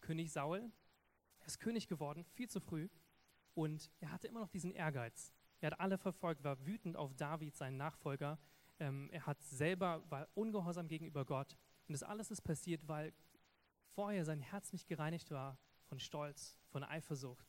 König 0.00 0.30
Saul, 0.32 0.70
er 1.42 1.46
ist 1.46 1.58
König 1.58 1.88
geworden, 1.88 2.24
viel 2.24 2.48
zu 2.48 2.60
früh, 2.60 2.88
und 3.54 3.90
er 4.00 4.10
hatte 4.12 4.28
immer 4.28 4.40
noch 4.40 4.48
diesen 4.48 4.70
Ehrgeiz. 4.70 5.32
Er 5.60 5.70
hat 5.70 5.80
alle 5.80 5.98
verfolgt, 5.98 6.42
war 6.42 6.64
wütend 6.66 6.96
auf 6.96 7.14
David, 7.14 7.54
seinen 7.54 7.76
Nachfolger. 7.76 8.38
Ähm, 8.78 9.10
er 9.12 9.26
hat 9.26 9.42
selber, 9.42 10.02
war 10.10 10.28
ungehorsam 10.34 10.88
gegenüber 10.88 11.24
Gott. 11.24 11.56
Und 11.86 11.92
das 11.92 12.02
alles 12.02 12.30
ist 12.30 12.40
passiert, 12.40 12.88
weil 12.88 13.12
vorher 13.94 14.24
sein 14.24 14.40
Herz 14.40 14.72
nicht 14.72 14.88
gereinigt 14.88 15.30
war 15.30 15.58
von 15.84 16.00
Stolz, 16.00 16.58
von 16.70 16.82
Eifersucht, 16.82 17.46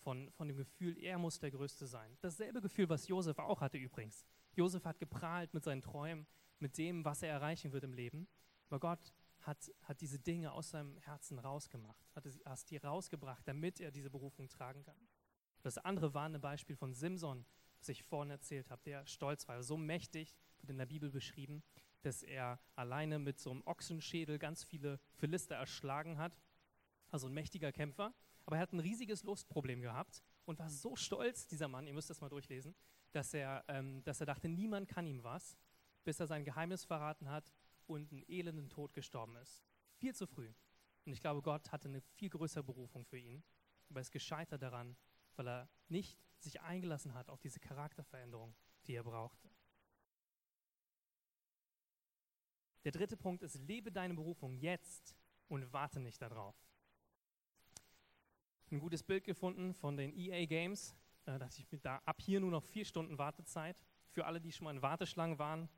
von, 0.00 0.30
von 0.32 0.48
dem 0.48 0.56
Gefühl, 0.56 0.98
er 0.98 1.18
muss 1.18 1.38
der 1.38 1.50
Größte 1.50 1.86
sein. 1.86 2.16
Dasselbe 2.20 2.60
Gefühl, 2.60 2.88
was 2.88 3.08
Josef 3.08 3.38
auch 3.38 3.60
hatte 3.60 3.78
übrigens. 3.78 4.26
Josef 4.54 4.84
hat 4.84 4.98
geprahlt 4.98 5.54
mit 5.54 5.64
seinen 5.64 5.80
Träumen, 5.80 6.26
mit 6.58 6.76
dem, 6.76 7.04
was 7.04 7.22
er 7.22 7.30
erreichen 7.30 7.72
wird 7.72 7.84
im 7.84 7.94
Leben. 7.94 8.28
Aber 8.68 8.78
Gott 8.78 9.12
hat, 9.42 9.72
hat 9.82 10.00
diese 10.00 10.18
Dinge 10.18 10.52
aus 10.52 10.70
seinem 10.70 10.96
Herzen 10.98 11.38
rausgemacht, 11.38 12.10
hat 12.14 12.26
es 12.26 12.64
die 12.64 12.76
rausgebracht, 12.76 13.46
damit 13.46 13.80
er 13.80 13.90
diese 13.90 14.10
Berufung 14.10 14.48
tragen 14.48 14.82
kann. 14.84 14.96
Das 15.62 15.78
andere 15.78 16.14
war 16.14 16.28
ein 16.28 16.40
Beispiel 16.40 16.76
von 16.76 16.94
Simson, 16.94 17.44
was 17.78 17.88
ich 17.88 18.02
vorhin 18.02 18.30
erzählt 18.30 18.70
habe, 18.70 18.82
der 18.84 19.06
stolz 19.06 19.48
war, 19.48 19.62
so 19.62 19.76
mächtig, 19.76 20.36
wird 20.60 20.70
in 20.70 20.78
der 20.78 20.86
Bibel 20.86 21.10
beschrieben, 21.10 21.62
dass 22.02 22.22
er 22.22 22.60
alleine 22.74 23.18
mit 23.18 23.38
so 23.38 23.50
einem 23.50 23.62
Ochsenschädel 23.66 24.38
ganz 24.38 24.64
viele 24.64 25.00
Philister 25.14 25.56
erschlagen 25.56 26.18
hat. 26.18 26.40
Also 27.08 27.28
ein 27.28 27.34
mächtiger 27.34 27.72
Kämpfer. 27.72 28.14
Aber 28.44 28.56
er 28.56 28.62
hat 28.62 28.72
ein 28.72 28.80
riesiges 28.80 29.22
Lustproblem 29.22 29.82
gehabt 29.82 30.22
und 30.44 30.58
war 30.58 30.68
so 30.68 30.96
stolz, 30.96 31.46
dieser 31.46 31.68
Mann, 31.68 31.86
ihr 31.86 31.94
müsst 31.94 32.10
das 32.10 32.20
mal 32.20 32.28
durchlesen, 32.28 32.74
dass 33.12 33.34
er, 33.34 33.64
ähm, 33.68 34.02
dass 34.02 34.20
er 34.20 34.26
dachte, 34.26 34.48
niemand 34.48 34.88
kann 34.88 35.06
ihm 35.06 35.22
was, 35.22 35.56
bis 36.02 36.18
er 36.18 36.26
sein 36.26 36.44
Geheimnis 36.44 36.84
verraten 36.84 37.30
hat 37.30 37.52
und 37.86 38.12
einen 38.12 38.24
elenden 38.28 38.68
Tod 38.68 38.92
gestorben 38.92 39.36
ist. 39.36 39.62
Viel 39.98 40.14
zu 40.14 40.26
früh. 40.26 40.52
Und 41.04 41.12
ich 41.12 41.20
glaube, 41.20 41.42
Gott 41.42 41.72
hatte 41.72 41.88
eine 41.88 42.00
viel 42.00 42.30
größere 42.30 42.62
Berufung 42.62 43.04
für 43.04 43.18
ihn, 43.18 43.42
aber 43.88 44.00
er 44.00 44.02
ist 44.02 44.12
gescheitert 44.12 44.62
daran, 44.62 44.96
weil 45.36 45.48
er 45.48 45.68
nicht 45.88 46.18
sich 46.38 46.60
eingelassen 46.60 47.14
hat 47.14 47.28
auf 47.28 47.40
diese 47.40 47.60
Charakterveränderung, 47.60 48.54
die 48.86 48.94
er 48.94 49.04
brauchte. 49.04 49.50
Der 52.84 52.92
dritte 52.92 53.16
Punkt 53.16 53.42
ist, 53.42 53.54
lebe 53.54 53.92
deine 53.92 54.14
Berufung 54.14 54.54
jetzt 54.56 55.14
und 55.48 55.72
warte 55.72 56.00
nicht 56.00 56.20
darauf. 56.20 56.56
Ein 58.70 58.80
gutes 58.80 59.02
Bild 59.02 59.24
gefunden 59.24 59.74
von 59.74 59.96
den 59.96 60.12
EA 60.16 60.46
Games. 60.46 60.96
Da 61.24 61.38
dachte 61.38 61.60
ich 61.60 61.70
mir, 61.70 61.78
da 61.78 62.00
ab 62.04 62.20
hier 62.20 62.40
nur 62.40 62.50
noch 62.50 62.64
vier 62.64 62.84
Stunden 62.84 63.18
Wartezeit. 63.18 63.76
Für 64.10 64.26
alle, 64.26 64.40
die 64.40 64.50
schon 64.50 64.64
mal 64.64 64.74
in 64.74 64.82
Warteschlangen 64.82 65.38
waren, 65.38 65.68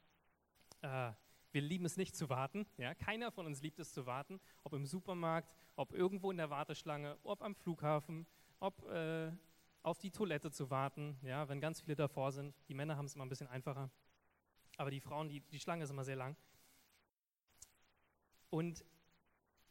äh, 0.80 1.12
wir 1.54 1.62
lieben 1.62 1.84
es 1.84 1.96
nicht 1.96 2.16
zu 2.16 2.28
warten. 2.28 2.66
Ja? 2.76 2.94
Keiner 2.94 3.30
von 3.30 3.46
uns 3.46 3.62
liebt 3.62 3.78
es 3.78 3.92
zu 3.92 4.06
warten, 4.06 4.40
ob 4.64 4.72
im 4.72 4.84
Supermarkt, 4.84 5.54
ob 5.76 5.92
irgendwo 5.92 6.30
in 6.30 6.36
der 6.36 6.50
Warteschlange, 6.50 7.16
ob 7.22 7.42
am 7.42 7.54
Flughafen, 7.54 8.26
ob 8.58 8.84
äh, 8.90 9.30
auf 9.82 9.98
die 9.98 10.10
Toilette 10.10 10.50
zu 10.50 10.70
warten, 10.70 11.16
ja? 11.22 11.48
wenn 11.48 11.60
ganz 11.60 11.80
viele 11.80 11.94
davor 11.94 12.32
sind. 12.32 12.54
Die 12.68 12.74
Männer 12.74 12.96
haben 12.96 13.06
es 13.06 13.14
immer 13.14 13.24
ein 13.24 13.28
bisschen 13.28 13.46
einfacher. 13.46 13.90
Aber 14.76 14.90
die 14.90 15.00
Frauen, 15.00 15.28
die, 15.28 15.40
die 15.40 15.60
Schlange 15.60 15.84
ist 15.84 15.90
immer 15.90 16.04
sehr 16.04 16.16
lang. 16.16 16.36
Und 18.50 18.84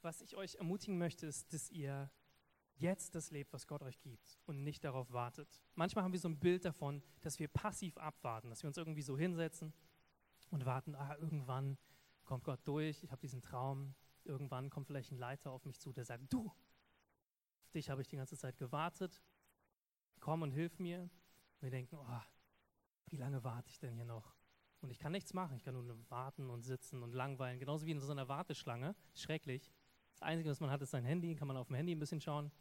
was 0.01 0.21
ich 0.21 0.37
euch 0.37 0.55
ermutigen 0.55 0.97
möchte, 0.97 1.25
ist, 1.25 1.53
dass 1.53 1.69
ihr 1.69 2.09
jetzt 2.75 3.13
das 3.15 3.29
lebt, 3.31 3.51
was 3.51 3.67
Gott 3.67 3.81
euch 3.83 3.99
gibt 3.99 4.39
und 4.45 4.63
nicht 4.63 4.83
darauf 4.83 5.11
wartet. 5.11 5.61
Manchmal 5.75 6.03
haben 6.03 6.13
wir 6.13 6.19
so 6.19 6.29
ein 6.29 6.39
Bild 6.39 6.65
davon, 6.65 7.03
dass 7.21 7.39
wir 7.39 7.47
passiv 7.47 7.97
abwarten, 7.97 8.49
dass 8.49 8.63
wir 8.63 8.67
uns 8.67 8.77
irgendwie 8.77 9.01
so 9.01 9.17
hinsetzen 9.17 9.73
und 10.53 10.65
warten, 10.65 10.93
ah, 10.95 11.15
irgendwann 11.19 11.77
kommt 12.23 12.43
Gott 12.43 12.59
durch, 12.65 13.03
ich 13.03 13.11
habe 13.11 13.19
diesen 13.19 13.41
Traum, 13.41 13.95
irgendwann 14.23 14.69
kommt 14.69 14.85
vielleicht 14.87 15.11
ein 15.11 15.17
Leiter 15.17 15.51
auf 15.51 15.65
mich 15.65 15.79
zu, 15.79 15.91
der 15.91 16.05
sagt, 16.05 16.31
du, 16.31 16.45
auf 17.63 17.71
dich 17.71 17.89
habe 17.89 18.01
ich 18.01 18.07
die 18.07 18.17
ganze 18.17 18.37
Zeit 18.37 18.57
gewartet, 18.57 19.23
komm 20.19 20.43
und 20.43 20.51
hilf 20.51 20.77
mir. 20.77 21.01
Und 21.01 21.61
wir 21.61 21.71
denken, 21.71 21.97
oh, 21.97 22.21
wie 23.07 23.17
lange 23.17 23.43
warte 23.43 23.69
ich 23.69 23.79
denn 23.79 23.95
hier 23.95 24.05
noch? 24.05 24.35
Und 24.79 24.91
ich 24.91 24.99
kann 24.99 25.11
nichts 25.11 25.33
machen. 25.33 25.55
Ich 25.55 25.63
kann 25.63 25.73
nur 25.73 26.09
warten 26.09 26.49
und 26.49 26.61
sitzen 26.61 27.01
und 27.01 27.13
langweilen. 27.13 27.57
Genauso 27.57 27.85
wie 27.85 27.91
in 27.91 27.99
so 27.99 28.11
einer 28.11 28.27
Warteschlange. 28.27 28.95
Schrecklich. 29.15 29.71
Das 30.11 30.21
Einzige, 30.21 30.49
was 30.49 30.59
man 30.59 30.69
hat, 30.69 30.81
ist 30.81 30.91
sein 30.91 31.05
Handy. 31.05 31.35
Kann 31.35 31.47
man 31.47 31.57
auf 31.57 31.67
dem 31.67 31.77
Handy 31.77 31.95
ein 31.95 31.99
bisschen 31.99 32.19
schauen. 32.21 32.51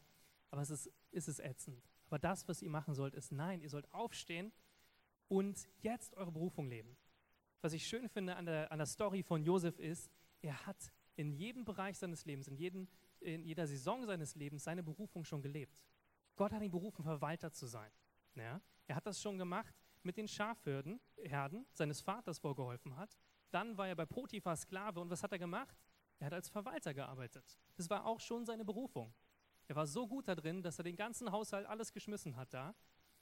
Aber 0.51 0.63
es 0.63 0.71
ist, 0.71 0.91
ist 1.11 1.29
es 1.29 1.41
ätzend. 1.41 1.83
Aber 2.07 2.19
das, 2.19 2.47
was 2.47 2.63
ihr 2.63 2.71
machen 2.71 2.95
sollt, 2.95 3.15
ist 3.15 3.33
nein, 3.33 3.61
ihr 3.61 3.71
sollt 3.71 3.93
aufstehen 3.93 4.53
und 5.29 5.69
jetzt 5.81 6.15
eure 6.15 6.31
Berufung 6.31 6.69
leben. 6.69 6.97
Was 7.63 7.73
ich 7.73 7.87
schön 7.87 8.09
finde 8.09 8.37
an 8.37 8.45
der, 8.45 8.71
an 8.73 8.79
der 8.79 8.87
Story 8.87 9.23
von 9.23 9.43
Josef 9.43 9.79
ist, 9.79 10.11
er 10.41 10.67
hat 10.67 10.93
in 11.15 11.33
jedem 11.33 11.65
Bereich 11.65 11.97
seines 11.97 12.25
Lebens, 12.25 12.49
in, 12.49 12.57
jedem, 12.57 12.89
in 13.21 13.45
jeder 13.45 13.67
Saison 13.69 14.05
seines 14.05 14.35
Lebens 14.35 14.65
seine 14.65 14.83
Berufung 14.83 15.25
schon 15.25 15.41
gelebt. 15.41 15.81
Gott 16.35 16.53
hat 16.53 16.61
ihn 16.61 16.73
berufen, 16.73 17.05
Verwalter 17.05 17.53
zu 17.53 17.67
sein. 17.67 17.91
Ja? 18.35 18.61
Er 18.89 18.97
hat 18.97 19.07
das 19.07 19.23
schon 19.23 19.39
gemacht 19.39 19.75
mit 20.03 20.17
den 20.17 20.27
Schafherden 20.27 21.01
Herden 21.23 21.65
seines 21.73 22.01
Vaters, 22.01 22.43
wo 22.43 22.49
er 22.49 22.57
geholfen 22.57 22.97
hat. 22.97 23.17
Dann 23.53 23.79
war 23.79 23.87
er 23.87 23.95
bei 23.95 24.07
Potiphar 24.07 24.57
Sklave 24.57 24.99
und 24.99 25.11
was 25.11 25.23
hat 25.23 25.31
er 25.31 25.39
gemacht? 25.39 25.79
Er 26.19 26.27
hat 26.27 26.33
als 26.33 26.49
Verwalter 26.49 26.93
gearbeitet. 26.93 27.59
Das 27.77 27.89
war 27.91 28.07
auch 28.07 28.19
schon 28.19 28.45
seine 28.45 28.65
Berufung. 28.65 29.15
Er 29.69 29.77
war 29.77 29.87
so 29.87 30.09
gut 30.09 30.27
da 30.27 30.35
drin, 30.35 30.63
dass 30.63 30.79
er 30.79 30.85
den 30.85 30.97
ganzen 30.97 31.31
Haushalt 31.31 31.67
alles 31.67 31.93
geschmissen 31.93 32.35
hat 32.37 32.53
da. 32.53 32.75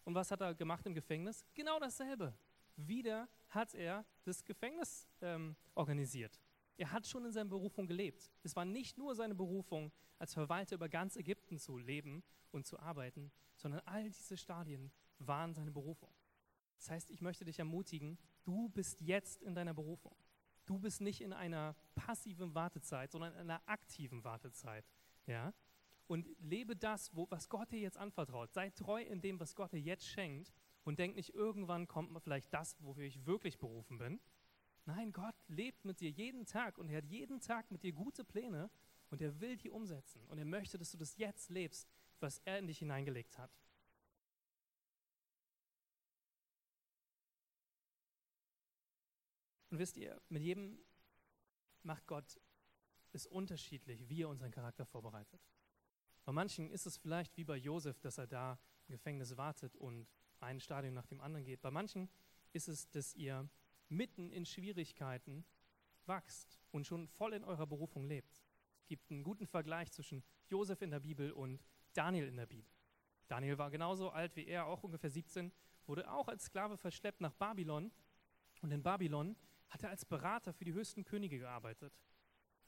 Und 0.04 0.14
was 0.14 0.30
hat 0.30 0.40
er 0.40 0.54
gemacht 0.54 0.86
im 0.86 0.94
Gefängnis? 0.94 1.44
Genau 1.52 1.78
dasselbe. 1.78 2.34
Wieder 2.88 3.28
hat 3.48 3.74
er 3.74 4.04
das 4.24 4.44
Gefängnis 4.44 5.06
ähm, 5.20 5.56
organisiert. 5.74 6.40
Er 6.76 6.92
hat 6.92 7.06
schon 7.06 7.24
in 7.26 7.32
seiner 7.32 7.50
Berufung 7.50 7.86
gelebt. 7.86 8.30
Es 8.42 8.56
war 8.56 8.64
nicht 8.64 8.96
nur 8.96 9.14
seine 9.14 9.34
Berufung, 9.34 9.92
als 10.18 10.34
Verwalter 10.34 10.76
über 10.76 10.88
ganz 10.88 11.16
Ägypten 11.16 11.58
zu 11.58 11.78
leben 11.78 12.22
und 12.52 12.66
zu 12.66 12.78
arbeiten, 12.78 13.30
sondern 13.56 13.80
all 13.86 14.04
diese 14.04 14.36
Stadien 14.36 14.90
waren 15.18 15.54
seine 15.54 15.70
Berufung. 15.70 16.12
Das 16.76 16.90
heißt, 16.90 17.10
ich 17.10 17.20
möchte 17.20 17.44
dich 17.44 17.58
ermutigen, 17.58 18.18
du 18.44 18.68
bist 18.70 19.00
jetzt 19.00 19.42
in 19.42 19.54
deiner 19.54 19.74
Berufung. 19.74 20.16
Du 20.64 20.78
bist 20.78 21.00
nicht 21.00 21.20
in 21.20 21.32
einer 21.32 21.74
passiven 21.94 22.54
Wartezeit, 22.54 23.12
sondern 23.12 23.34
in 23.34 23.40
einer 23.40 23.60
aktiven 23.66 24.24
Wartezeit. 24.24 24.86
Ja? 25.26 25.52
Und 26.06 26.26
lebe 26.38 26.76
das, 26.76 27.14
wo, 27.14 27.26
was 27.30 27.48
Gott 27.48 27.72
dir 27.72 27.80
jetzt 27.80 27.98
anvertraut. 27.98 28.52
Sei 28.52 28.70
treu 28.70 29.02
in 29.02 29.20
dem, 29.20 29.38
was 29.40 29.54
Gott 29.54 29.72
dir 29.72 29.80
jetzt 29.80 30.06
schenkt 30.06 30.52
und 30.84 30.98
denk 30.98 31.16
nicht, 31.16 31.34
irgendwann 31.34 31.86
kommt 31.86 32.10
vielleicht 32.22 32.52
das, 32.52 32.76
wofür 32.80 33.04
ich 33.04 33.26
wirklich 33.26 33.58
berufen 33.58 33.98
bin. 33.98 34.20
Nein, 34.86 35.12
Gott 35.12 35.36
lebt 35.48 35.84
mit 35.84 36.00
dir 36.00 36.10
jeden 36.10 36.46
Tag 36.46 36.78
und 36.78 36.88
er 36.88 36.98
hat 36.98 37.06
jeden 37.06 37.40
Tag 37.40 37.70
mit 37.70 37.82
dir 37.82 37.92
gute 37.92 38.24
Pläne 38.24 38.70
und 39.10 39.20
er 39.20 39.40
will 39.40 39.56
die 39.56 39.70
umsetzen. 39.70 40.24
Und 40.28 40.38
er 40.38 40.44
möchte, 40.44 40.78
dass 40.78 40.90
du 40.90 40.96
das 40.96 41.16
jetzt 41.16 41.50
lebst, 41.50 41.88
was 42.20 42.38
er 42.44 42.58
in 42.58 42.66
dich 42.66 42.78
hineingelegt 42.78 43.38
hat. 43.38 43.50
Und 49.70 49.78
wisst 49.78 49.96
ihr, 49.96 50.20
mit 50.28 50.42
jedem 50.42 50.80
macht 51.82 52.06
Gott 52.06 52.40
es 53.12 53.26
unterschiedlich, 53.26 54.08
wie 54.08 54.22
er 54.22 54.28
unseren 54.28 54.50
Charakter 54.50 54.84
vorbereitet. 54.84 55.40
Bei 56.24 56.32
manchen 56.32 56.70
ist 56.70 56.86
es 56.86 56.96
vielleicht 56.96 57.36
wie 57.36 57.44
bei 57.44 57.56
Josef, 57.56 57.98
dass 58.00 58.18
er 58.18 58.26
da 58.26 58.58
im 58.88 58.92
Gefängnis 58.92 59.36
wartet 59.36 59.76
und 59.76 60.08
ein 60.40 60.60
Stadium 60.60 60.94
nach 60.94 61.06
dem 61.06 61.20
anderen 61.20 61.44
geht. 61.44 61.60
Bei 61.60 61.70
manchen 61.70 62.08
ist 62.52 62.68
es, 62.68 62.90
dass 62.90 63.14
ihr 63.14 63.48
mitten 63.88 64.30
in 64.30 64.46
Schwierigkeiten 64.46 65.44
wachst 66.06 66.60
und 66.70 66.86
schon 66.86 67.08
voll 67.08 67.34
in 67.34 67.44
eurer 67.44 67.66
Berufung 67.66 68.04
lebt. 68.04 68.44
gibt 68.86 69.10
einen 69.10 69.22
guten 69.22 69.46
Vergleich 69.46 69.92
zwischen 69.92 70.24
Josef 70.48 70.82
in 70.82 70.90
der 70.90 71.00
Bibel 71.00 71.30
und 71.30 71.64
Daniel 71.92 72.26
in 72.26 72.36
der 72.36 72.46
Bibel. 72.46 72.72
Daniel 73.28 73.56
war 73.58 73.70
genauso 73.70 74.10
alt 74.10 74.34
wie 74.34 74.46
er, 74.46 74.66
auch 74.66 74.82
ungefähr 74.82 75.10
17, 75.10 75.52
wurde 75.86 76.10
auch 76.10 76.26
als 76.26 76.44
Sklave 76.44 76.76
verschleppt 76.76 77.20
nach 77.20 77.32
Babylon. 77.34 77.92
Und 78.62 78.72
in 78.72 78.82
Babylon 78.82 79.36
hat 79.68 79.84
er 79.84 79.90
als 79.90 80.04
Berater 80.04 80.52
für 80.52 80.64
die 80.64 80.72
höchsten 80.72 81.04
Könige 81.04 81.38
gearbeitet. 81.38 81.92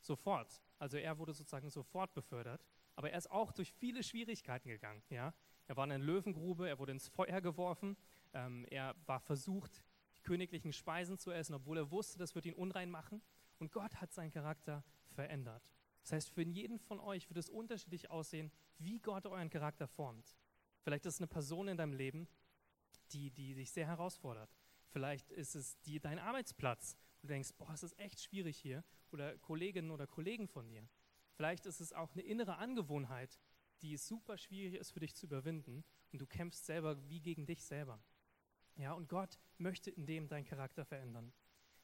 Sofort. 0.00 0.62
Also 0.78 0.96
er 0.98 1.18
wurde 1.18 1.34
sozusagen 1.34 1.68
sofort 1.68 2.14
befördert. 2.14 2.64
Aber 2.94 3.10
er 3.10 3.18
ist 3.18 3.30
auch 3.30 3.52
durch 3.52 3.72
viele 3.72 4.02
Schwierigkeiten 4.02 4.68
gegangen. 4.68 5.02
Ja? 5.10 5.34
Er 5.68 5.76
war 5.76 5.84
in 5.84 5.92
einer 5.92 6.04
Löwengrube, 6.04 6.68
er 6.68 6.78
wurde 6.78 6.92
ins 6.92 7.08
Feuer 7.08 7.40
geworfen, 7.40 7.96
ähm, 8.32 8.66
er 8.70 8.94
war 9.06 9.20
versucht, 9.20 9.82
die 10.16 10.22
königlichen 10.22 10.72
Speisen 10.72 11.18
zu 11.18 11.30
essen, 11.30 11.54
obwohl 11.54 11.78
er 11.78 11.90
wusste, 11.90 12.18
das 12.18 12.34
wird 12.34 12.46
ihn 12.46 12.54
unrein 12.54 12.90
machen. 12.90 13.22
Und 13.58 13.72
Gott 13.72 14.00
hat 14.00 14.12
seinen 14.12 14.30
Charakter 14.30 14.84
verändert. 15.14 15.62
Das 16.02 16.12
heißt, 16.12 16.30
für 16.30 16.42
jeden 16.42 16.78
von 16.78 16.98
euch 16.98 17.28
wird 17.28 17.38
es 17.38 17.48
unterschiedlich 17.48 18.10
aussehen, 18.10 18.50
wie 18.78 18.98
Gott 18.98 19.26
euren 19.26 19.50
Charakter 19.50 19.86
formt. 19.86 20.36
Vielleicht 20.82 21.06
ist 21.06 21.14
es 21.14 21.20
eine 21.20 21.28
Person 21.28 21.68
in 21.68 21.76
deinem 21.76 21.92
Leben, 21.92 22.26
die, 23.12 23.30
die 23.30 23.54
dich 23.54 23.70
sehr 23.70 23.86
herausfordert. 23.86 24.50
Vielleicht 24.88 25.30
ist 25.30 25.54
es 25.54 25.80
die, 25.82 26.00
dein 26.00 26.18
Arbeitsplatz. 26.18 26.96
Und 27.20 27.28
du 27.30 27.34
denkst, 27.34 27.50
boah, 27.56 27.72
es 27.72 27.82
ist 27.82 27.98
echt 27.98 28.20
schwierig 28.20 28.56
hier. 28.58 28.84
Oder 29.12 29.38
Kolleginnen 29.38 29.90
oder 29.90 30.06
Kollegen 30.06 30.48
von 30.48 30.68
dir. 30.68 30.86
Vielleicht 31.34 31.66
ist 31.66 31.80
es 31.80 31.92
auch 31.92 32.12
eine 32.12 32.22
innere 32.22 32.56
Angewohnheit, 32.56 33.38
die 33.82 33.96
super 33.96 34.38
schwierig 34.38 34.74
ist 34.74 34.92
für 34.92 35.00
dich 35.00 35.14
zu 35.14 35.26
überwinden. 35.26 35.84
Und 36.12 36.20
du 36.20 36.26
kämpfst 36.26 36.64
selber 36.64 36.96
wie 37.08 37.20
gegen 37.20 37.46
dich 37.46 37.64
selber. 37.64 38.02
Ja, 38.76 38.92
und 38.92 39.08
Gott 39.08 39.38
möchte 39.58 39.90
in 39.90 40.06
dem 40.06 40.28
deinen 40.28 40.44
Charakter 40.44 40.84
verändern. 40.84 41.32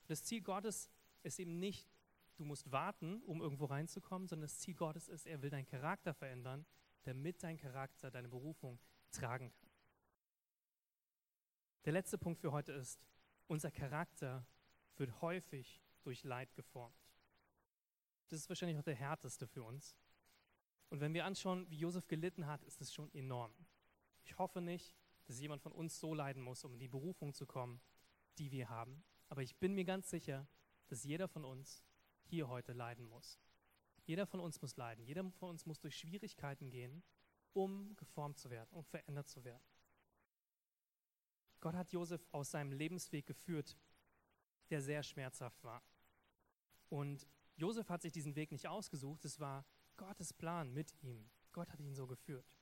Das 0.07 0.25
Ziel 0.25 0.41
Gottes 0.41 0.91
ist 1.23 1.39
eben 1.39 1.59
nicht, 1.59 1.93
du 2.37 2.45
musst 2.45 2.71
warten, 2.71 3.23
um 3.25 3.43
irgendwo 3.43 3.67
reinzukommen, 3.67 4.29
sondern 4.29 4.47
das 4.47 4.59
Ziel 4.59 4.75
Gottes 4.75 5.09
ist, 5.09 5.27
er 5.27 5.43
will 5.43 5.51
deinen 5.51 5.67
Charakter 5.67 6.15
verändern, 6.15 6.65
damit 7.03 7.43
dein 7.43 7.59
Charakter 7.59 8.11
deine 8.11 8.29
Berufung 8.29 8.79
tragen 9.11 9.51
kann. 9.51 9.71
Der 11.85 11.93
letzte 11.93 12.19
Punkt 12.19 12.41
für 12.41 12.53
heute 12.53 12.73
ist, 12.73 13.01
unser 13.47 13.71
Charakter 13.71 14.47
wird 14.97 15.21
häufig 15.21 15.83
durch 16.03 16.25
Leid 16.25 16.55
geformt. 16.55 16.97
Das 18.29 18.39
ist 18.39 18.49
wahrscheinlich 18.49 18.79
auch 18.79 18.83
der 18.83 18.95
härteste 18.95 19.47
für 19.47 19.63
uns. 19.63 19.97
Und 20.91 21.01
wenn 21.01 21.15
wir 21.15 21.25
anschauen, 21.25 21.69
wie 21.71 21.79
Josef 21.79 22.09
gelitten 22.09 22.47
hat, 22.47 22.65
ist 22.65 22.81
es 22.81 22.93
schon 22.93 23.13
enorm. 23.13 23.53
Ich 24.25 24.39
hoffe 24.39 24.61
nicht, 24.61 24.95
dass 25.27 25.41
jemand 25.41 25.63
von 25.63 25.73
uns 25.73 26.01
so 26.01 26.15
leiden 26.15 26.43
muss, 26.43 26.65
um 26.65 26.73
in 26.73 26.81
die 26.81 26.89
Berufung 26.89 27.35
zu 27.35 27.47
kommen, 27.47 27.81
die 28.39 28.51
wir 28.51 28.71
haben. 28.71 29.05
Aber 29.29 29.43
ich 29.43 29.57
bin 29.57 29.75
mir 29.75 29.85
ganz 29.85 30.09
sicher, 30.09 30.49
dass 30.89 31.05
jeder 31.05 31.29
von 31.29 31.45
uns 31.45 31.85
hier 32.23 32.49
heute 32.49 32.73
leiden 32.73 33.07
muss. 33.07 33.39
Jeder 34.05 34.27
von 34.27 34.41
uns 34.41 34.61
muss 34.63 34.77
leiden. 34.77 35.05
Jeder 35.05 35.31
von 35.33 35.51
uns 35.51 35.67
muss 35.67 35.81
durch 35.81 35.97
Schwierigkeiten 35.97 36.71
gehen, 36.71 37.03
um 37.53 37.95
geformt 37.97 38.39
zu 38.39 38.49
werden, 38.49 38.71
um 38.73 38.85
verändert 38.85 39.29
zu 39.29 39.45
werden. 39.45 39.63
Gott 41.61 41.75
hat 41.75 41.93
Josef 41.93 42.27
aus 42.33 42.51
seinem 42.51 42.73
Lebensweg 42.73 43.27
geführt, 43.27 43.77
der 44.71 44.81
sehr 44.81 45.03
schmerzhaft 45.03 45.63
war. 45.65 45.83
Und 46.89 47.27
Josef 47.57 47.91
hat 47.91 48.03
sich 48.03 48.13
diesen 48.13 48.37
Weg 48.37 48.53
nicht 48.53 48.69
ausgesucht, 48.69 49.25
es 49.25 49.41
war 49.41 49.67
Gottes 49.99 50.33
Plan 50.33 50.73
mit 50.73 50.95
ihm. 51.03 51.29
Gott 51.53 51.71
hat 51.71 51.81
ihn 51.81 51.95
so 51.95 52.07
geführt. 52.07 52.57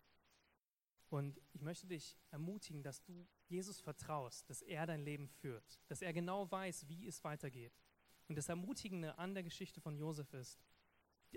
Und 1.08 1.40
ich 1.52 1.62
möchte 1.62 1.86
dich 1.86 2.18
ermutigen, 2.30 2.82
dass 2.82 3.00
du 3.02 3.28
Jesus 3.46 3.80
vertraust, 3.80 4.50
dass 4.50 4.62
er 4.62 4.86
dein 4.86 5.04
Leben 5.04 5.28
führt, 5.28 5.80
dass 5.86 6.02
er 6.02 6.12
genau 6.12 6.50
weiß, 6.50 6.88
wie 6.88 7.06
es 7.06 7.22
weitergeht. 7.22 7.78
Und 8.26 8.36
das 8.36 8.48
Ermutigende 8.48 9.16
an 9.18 9.34
der 9.34 9.44
Geschichte 9.44 9.80
von 9.80 9.96
Josef 9.96 10.32
ist, 10.34 10.60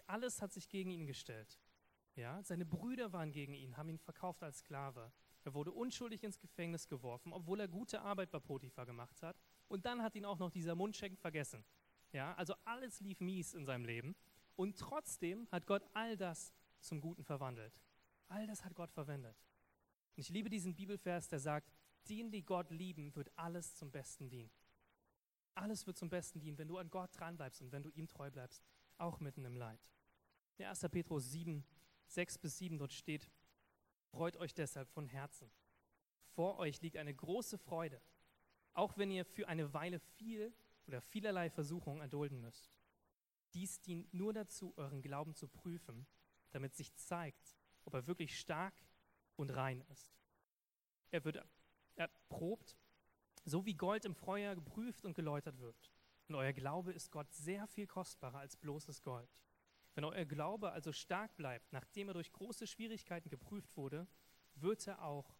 alles 0.08 0.41
hat 0.41 0.54
sich 0.54 0.70
gegen 0.70 0.91
ihn 0.91 1.06
gestellt. 1.06 1.60
Ja, 2.16 2.41
seine 2.43 2.66
Brüder 2.66 3.14
waren 3.14 3.32
gegen 3.32 3.54
ihn, 3.54 3.78
haben 3.78 3.89
ihn 3.89 4.00
verkauft 4.00 4.41
als 4.43 4.60
Sklave. 4.60 5.12
Er 5.43 5.54
wurde 5.54 5.72
unschuldig 5.72 6.24
ins 6.24 6.39
Gefängnis 6.39 6.88
geworfen, 6.88 7.32
obwohl 7.32 7.60
er 7.60 7.68
gute 7.68 8.02
Arbeit 8.02 8.32
bei 8.32 8.39
Potiphar 8.39 8.86
gemacht 8.86 9.22
hat. 9.22 9.39
Und 9.68 9.86
dann 9.86 10.02
hat 10.02 10.16
ihn 10.16 10.26
auch 10.26 10.39
noch 10.39 10.50
dieser 10.50 10.76
Mundschenk 10.76 11.18
vergessen. 11.20 11.64
Ja, 12.12 12.34
also 12.36 12.56
alles 12.66 13.00
lief 13.02 13.20
mies 13.20 13.54
in 13.54 13.66
seinem 13.66 13.86
Leben. 13.86 14.16
Und 14.60 14.78
trotzdem 14.78 15.47
hat 15.53 15.66
Gott 15.68 15.86
all 15.93 16.18
das 16.18 16.51
zum 16.82 16.99
Guten 16.99 17.24
verwandelt. 17.24 17.80
All 18.28 18.45
das 18.45 18.66
hat 18.66 18.76
Gott 18.76 18.91
verwendet. 18.91 19.38
Und 20.18 20.20
ich 20.20 20.28
liebe 20.28 20.49
diesen 20.49 20.76
Bibelvers, 20.76 21.30
der 21.30 21.39
sagt, 21.39 21.72
denen, 22.10 22.30
die 22.30 22.43
Gott 22.43 22.70
lieben, 22.70 23.16
wird 23.16 23.32
alles 23.38 23.74
zum 23.78 23.89
Besten 23.89 24.30
dienen. 24.30 24.51
Alles 25.55 25.88
wird 25.88 25.95
zum 25.97 26.10
Besten 26.10 26.41
dienen, 26.41 26.57
wenn 26.57 26.68
du 26.68 26.78
an 26.78 26.89
Gott 26.89 27.10
dranbleibst 27.18 27.62
und 27.62 27.72
wenn 27.72 27.84
du 27.84 27.89
ihm 27.91 28.10
treu 28.10 28.30
bleibst, 28.32 28.62
auch 28.97 29.22
mitten 29.22 29.45
im 29.45 29.55
Leid. 29.55 29.80
Der 30.57 30.68
1. 30.68 30.82
Petrus 30.91 31.32
7, 31.32 31.64
6 32.07 32.38
bis 32.39 32.57
7 32.57 32.78
dort 32.78 32.91
steht, 32.91 33.30
freut 34.10 34.36
euch 34.36 34.53
deshalb 34.53 34.89
von 34.89 35.05
Herzen. 35.05 35.49
Vor 36.34 36.57
euch 36.57 36.82
liegt 36.82 36.97
eine 36.97 37.16
große 37.16 37.57
Freude, 37.60 38.01
auch 38.74 38.97
wenn 38.97 39.10
ihr 39.10 39.24
für 39.24 39.47
eine 39.47 39.74
Weile 39.74 40.01
viel 40.18 40.53
oder 40.86 40.99
vielerlei 40.99 41.49
Versuchungen 41.49 42.01
erdulden 42.01 42.41
müsst. 42.41 42.70
Dies 43.54 43.82
dient 43.82 44.14
nur 44.14 44.34
dazu, 44.34 44.74
euren 44.78 45.02
Glauben 45.02 45.36
zu 45.36 45.47
prüfen, 45.47 46.08
damit 46.52 46.76
sich 46.76 46.93
zeigt, 46.95 47.56
ob 47.86 47.93
er 47.93 48.08
wirklich 48.08 48.39
stark 48.39 48.74
und 49.36 49.50
rein 49.52 49.82
ist. 49.89 50.14
Er 51.12 51.24
wird 51.26 51.43
erprobt, 51.95 52.78
so 53.45 53.66
wie 53.66 53.74
Gold 53.74 54.06
im 54.06 54.16
Feuer 54.16 54.56
geprüft 54.56 55.06
und 55.06 55.16
geläutert 55.16 55.60
wird. 55.60 55.91
Und 56.28 56.36
euer 56.36 56.54
Glaube 56.54 56.93
ist 56.93 57.12
Gott 57.12 57.34
sehr 57.34 57.66
viel 57.68 57.88
kostbarer 57.88 58.39
als 58.39 58.56
bloßes 58.56 59.02
Gold. 59.02 59.30
Wenn 59.95 60.04
euer 60.04 60.26
Glaube 60.26 60.72
also 60.72 60.91
stark 60.91 61.36
bleibt, 61.36 61.74
nachdem 61.74 62.10
er 62.10 62.14
durch 62.14 62.32
große 62.32 62.68
Schwierigkeiten 62.68 63.30
geprüft 63.30 63.76
wurde, 63.76 64.08
wird 64.56 64.88
er 64.88 65.04
auch 65.04 65.36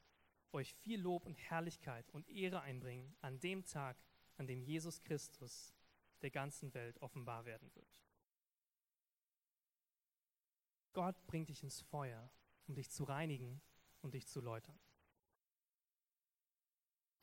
euch 0.52 0.74
viel 0.74 1.00
Lob 1.00 1.26
und 1.26 1.38
Herrlichkeit 1.38 2.10
und 2.10 2.28
Ehre 2.28 2.62
einbringen 2.62 3.16
an 3.22 3.40
dem 3.40 3.66
Tag, 3.66 3.98
an 4.38 4.48
dem 4.48 4.62
Jesus 4.62 5.02
Christus 5.02 5.74
der 6.22 6.32
ganzen 6.32 6.74
Welt 6.74 7.02
offenbar 7.02 7.46
werden 7.46 7.74
wird. 7.76 8.00
Gott 10.94 11.16
bringt 11.28 11.50
dich 11.50 11.64
ins 11.64 11.82
Feuer, 11.82 12.30
um 12.68 12.76
dich 12.76 12.90
zu 12.90 13.04
reinigen 13.04 13.62
und 14.02 14.14
dich 14.14 14.28
zu 14.28 14.42
läutern. 14.42 14.80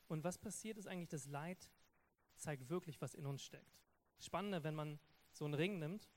Und 0.07 0.23
was 0.23 0.37
passiert 0.37 0.77
ist 0.77 0.87
eigentlich, 0.87 1.09
das 1.09 1.25
Leid 1.25 1.69
zeigt 2.37 2.69
wirklich, 2.69 3.01
was 3.01 3.13
in 3.13 3.25
uns 3.25 3.43
steckt. 3.43 3.77
Spannender, 4.19 4.63
wenn 4.63 4.75
man 4.75 4.99
so 5.31 5.45
einen 5.45 5.53
Ring 5.53 5.79
nimmt. 5.79 6.09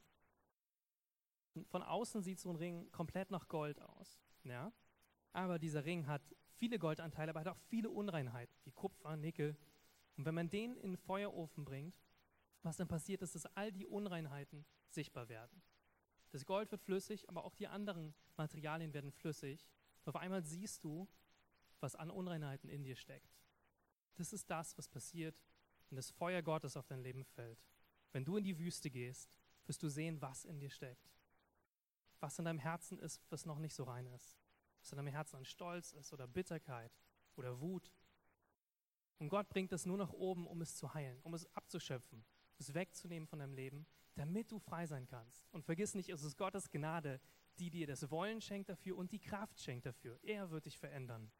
Von 1.69 1.83
außen 1.83 2.23
sieht 2.23 2.39
so 2.39 2.51
ein 2.51 2.57
Ring 2.57 2.91
komplett 2.93 3.31
nach 3.31 3.49
Gold 3.49 3.81
aus. 3.81 4.21
Ja? 4.45 4.73
Aber 5.33 5.59
dieser 5.59 5.85
Ring 5.85 6.07
hat 6.07 6.23
viele 6.57 6.79
Goldanteile, 6.79 7.31
aber 7.31 7.41
hat 7.41 7.49
auch 7.49 7.59
viele 7.69 7.91
Unreinheiten, 7.91 8.55
wie 8.65 8.73
Kupfer, 8.73 9.17
Nickel. 9.17 9.57
Und 10.17 10.25
wenn 10.25 10.35
man 10.35 10.51
den 10.51 10.77
in 10.77 10.93
den 10.93 10.97
Feuerofen 10.97 11.65
bringt, 11.65 11.99
was 12.63 12.77
dann 12.77 12.89
passiert 12.89 13.23
ist, 13.23 13.35
dass 13.35 13.47
all 13.57 13.73
die 13.73 13.87
Unreinheiten 13.87 14.65
sichtbar 14.91 15.29
werden. 15.29 15.63
Das 16.31 16.45
Gold 16.47 16.71
wird 16.71 16.83
flüssig, 16.83 17.29
aber 17.29 17.45
auch 17.45 17.55
die 17.55 17.67
anderen 17.67 18.15
Materialien 18.37 18.93
werden 18.95 19.11
flüssig. 19.11 19.67
Auf 20.05 20.17
einmal 20.17 20.43
siehst 20.43 20.85
du, 20.85 21.09
was 21.81 21.97
an 21.97 22.11
Unreinheiten 22.11 22.69
in 22.69 22.85
dir 22.85 22.97
steckt. 22.97 23.41
Das 24.17 24.33
ist 24.33 24.51
das, 24.51 24.77
was 24.77 24.89
passiert, 24.89 25.41
wenn 25.89 25.97
das 25.97 26.11
Feuer 26.11 26.43
Gottes 26.43 26.77
auf 26.77 26.87
dein 26.87 27.03
Leben 27.03 27.25
fällt. 27.25 27.65
Wenn 28.13 28.25
du 28.25 28.37
in 28.37 28.45
die 28.45 28.59
Wüste 28.59 28.91
gehst, 28.91 29.39
wirst 29.67 29.83
du 29.83 29.89
sehen, 29.89 30.21
was 30.21 30.45
in 30.45 30.59
dir 30.59 30.71
steckt. 30.71 31.11
Was 32.21 32.39
in 32.39 32.45
deinem 32.45 32.59
Herzen 32.59 32.99
ist, 32.99 33.21
was 33.31 33.47
noch 33.47 33.59
nicht 33.59 33.75
so 33.75 33.85
rein 33.85 34.07
ist. 34.07 34.37
Was 34.83 34.93
in 34.93 34.97
deinem 34.97 35.09
Herzen 35.09 35.37
an 35.37 35.45
Stolz 35.45 35.93
ist 35.93 36.13
oder 36.13 36.27
Bitterkeit 36.27 36.93
oder 37.37 37.61
Wut. 37.61 37.91
Und 39.19 39.29
Gott 39.29 39.49
bringt 39.49 39.73
das 39.73 39.87
nur 39.87 39.97
nach 39.97 40.13
oben, 40.13 40.47
um 40.47 40.61
es 40.61 40.77
zu 40.77 40.93
heilen, 40.95 41.21
um 41.23 41.35
es 41.35 41.47
abzuschöpfen, 41.55 42.25
es 42.61 42.75
wegzunehmen 42.75 43.27
von 43.27 43.39
deinem 43.39 43.55
Leben, 43.55 43.87
damit 44.15 44.51
du 44.53 44.59
frei 44.59 44.87
sein 44.87 45.07
kannst. 45.07 45.49
Und 45.51 45.65
vergiss 45.65 45.95
nicht, 45.95 46.09
es 46.09 46.23
ist 46.23 46.37
Gottes 46.37 46.71
Gnade, 46.71 47.21
die 47.59 47.71
dir 47.71 47.87
das 47.87 48.11
Wollen 48.11 48.41
schenkt 48.41 48.69
dafür 48.69 48.97
und 48.97 49.13
die 49.13 49.19
Kraft 49.19 49.59
schenkt 49.61 49.87
dafür. 49.87 50.19
Er 50.23 50.51
wird 50.51 50.67
dich 50.67 50.79
verändern. 50.79 51.31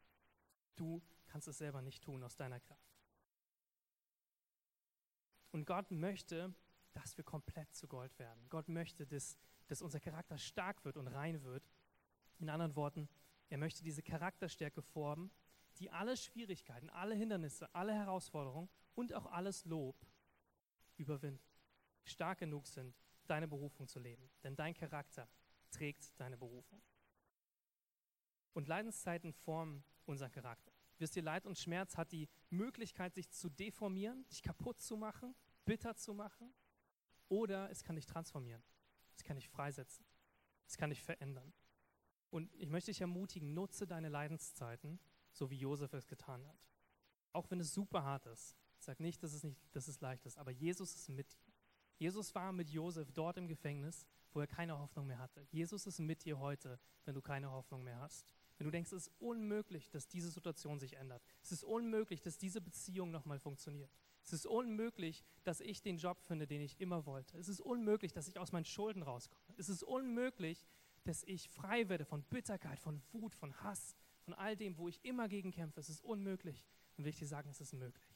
Du 0.75 1.01
kannst 1.25 1.47
es 1.47 1.57
selber 1.57 1.81
nicht 1.81 2.03
tun 2.03 2.23
aus 2.23 2.35
deiner 2.35 2.59
Kraft. 2.59 2.97
Und 5.51 5.65
Gott 5.65 5.91
möchte, 5.91 6.53
dass 6.93 7.17
wir 7.17 7.23
komplett 7.23 7.73
zu 7.73 7.87
Gold 7.87 8.17
werden. 8.19 8.47
Gott 8.49 8.67
möchte, 8.67 9.05
dass, 9.05 9.37
dass 9.67 9.81
unser 9.81 9.99
Charakter 9.99 10.37
stark 10.37 10.83
wird 10.85 10.97
und 10.97 11.07
rein 11.07 11.43
wird. 11.43 11.69
In 12.39 12.49
anderen 12.49 12.75
Worten, 12.75 13.09
er 13.49 13.57
möchte 13.57 13.83
diese 13.83 14.01
Charakterstärke 14.01 14.81
formen, 14.81 15.31
die 15.77 15.89
alle 15.89 16.17
Schwierigkeiten, 16.17 16.89
alle 16.89 17.15
Hindernisse, 17.15 17.73
alle 17.73 17.93
Herausforderungen 17.93 18.69
und 18.95 19.13
auch 19.13 19.25
alles 19.27 19.65
Lob 19.65 19.95
überwinden. 21.01 21.43
Stark 22.03 22.39
genug 22.39 22.67
sind, 22.67 22.95
deine 23.27 23.47
Berufung 23.47 23.87
zu 23.87 23.99
leben. 23.99 24.29
Denn 24.43 24.55
dein 24.55 24.73
Charakter 24.73 25.27
trägt 25.69 26.19
deine 26.19 26.37
Berufung. 26.37 26.81
Und 28.53 28.67
Leidenszeiten 28.67 29.33
formen 29.33 29.83
unseren 30.05 30.31
Charakter. 30.31 30.71
Wisst 30.97 31.15
ihr, 31.15 31.23
Leid 31.23 31.45
und 31.47 31.57
Schmerz 31.57 31.97
hat 31.97 32.11
die 32.11 32.29
Möglichkeit, 32.49 33.15
sich 33.15 33.29
zu 33.31 33.49
deformieren, 33.49 34.27
dich 34.27 34.41
kaputt 34.43 34.79
zu 34.79 34.97
machen, 34.97 35.35
bitter 35.65 35.95
zu 35.95 36.13
machen, 36.13 36.53
oder 37.27 37.69
es 37.71 37.81
kann 37.81 37.95
dich 37.95 38.05
transformieren. 38.05 38.61
Es 39.15 39.23
kann 39.23 39.37
dich 39.37 39.47
freisetzen. 39.47 40.05
Es 40.67 40.77
kann 40.77 40.89
dich 40.89 41.01
verändern. 41.01 41.53
Und 42.29 42.53
ich 42.55 42.69
möchte 42.69 42.91
dich 42.91 43.01
ermutigen, 43.01 43.53
nutze 43.53 43.87
deine 43.87 44.09
Leidenszeiten, 44.09 44.99
so 45.31 45.49
wie 45.49 45.57
Josef 45.57 45.93
es 45.93 46.07
getan 46.07 46.45
hat. 46.45 46.59
Auch 47.31 47.49
wenn 47.49 47.61
es 47.61 47.73
super 47.73 48.03
hart 48.03 48.25
ist. 48.25 48.57
Ich 48.81 48.85
sage 48.85 49.03
nicht, 49.03 49.21
dass 49.21 49.33
es, 49.33 49.43
nicht, 49.43 49.59
dass 49.73 49.87
es 49.87 50.01
leicht 50.01 50.25
ist, 50.25 50.39
aber 50.39 50.49
Jesus 50.49 50.95
ist 50.95 51.07
mit 51.09 51.31
dir. 51.31 51.53
Jesus 51.99 52.33
war 52.33 52.51
mit 52.51 52.67
Josef 52.71 53.11
dort 53.11 53.37
im 53.37 53.47
Gefängnis, 53.47 54.07
wo 54.33 54.39
er 54.39 54.47
keine 54.47 54.79
Hoffnung 54.79 55.05
mehr 55.05 55.19
hatte. 55.19 55.45
Jesus 55.51 55.85
ist 55.85 55.99
mit 55.99 56.23
dir 56.23 56.39
heute, 56.39 56.79
wenn 57.05 57.13
du 57.13 57.21
keine 57.21 57.51
Hoffnung 57.51 57.83
mehr 57.83 57.99
hast. 57.99 58.33
Wenn 58.57 58.65
du 58.65 58.71
denkst, 58.71 58.91
es 58.91 59.05
ist 59.05 59.11
unmöglich, 59.19 59.91
dass 59.91 60.07
diese 60.07 60.31
Situation 60.31 60.79
sich 60.79 60.97
ändert. 60.97 61.21
Es 61.43 61.51
ist 61.51 61.63
unmöglich, 61.63 62.23
dass 62.23 62.39
diese 62.39 62.59
Beziehung 62.59 63.11
nochmal 63.11 63.37
funktioniert. 63.37 63.91
Es 64.23 64.33
ist 64.33 64.47
unmöglich, 64.47 65.23
dass 65.43 65.61
ich 65.61 65.83
den 65.83 65.99
Job 65.99 66.19
finde, 66.23 66.47
den 66.47 66.61
ich 66.61 66.81
immer 66.81 67.05
wollte. 67.05 67.37
Es 67.37 67.49
ist 67.49 67.61
unmöglich, 67.61 68.13
dass 68.13 68.27
ich 68.27 68.39
aus 68.39 68.51
meinen 68.51 68.65
Schulden 68.65 69.03
rauskomme. 69.03 69.53
Es 69.57 69.69
ist 69.69 69.83
unmöglich, 69.83 70.65
dass 71.03 71.21
ich 71.25 71.49
frei 71.49 71.87
werde 71.87 72.05
von 72.05 72.23
Bitterkeit, 72.23 72.79
von 72.79 72.99
Wut, 73.11 73.35
von 73.35 73.53
Hass, 73.61 73.95
von 74.21 74.33
all 74.33 74.55
dem, 74.55 74.79
wo 74.79 74.87
ich 74.87 75.05
immer 75.05 75.27
gegen 75.27 75.51
kämpfe. 75.51 75.79
Es 75.79 75.89
ist 75.89 76.03
unmöglich. 76.03 76.65
Dann 76.95 77.05
will 77.05 77.11
ich 77.11 77.19
dir 77.19 77.27
sagen, 77.27 77.47
es 77.47 77.61
ist 77.61 77.73
möglich. 77.73 78.10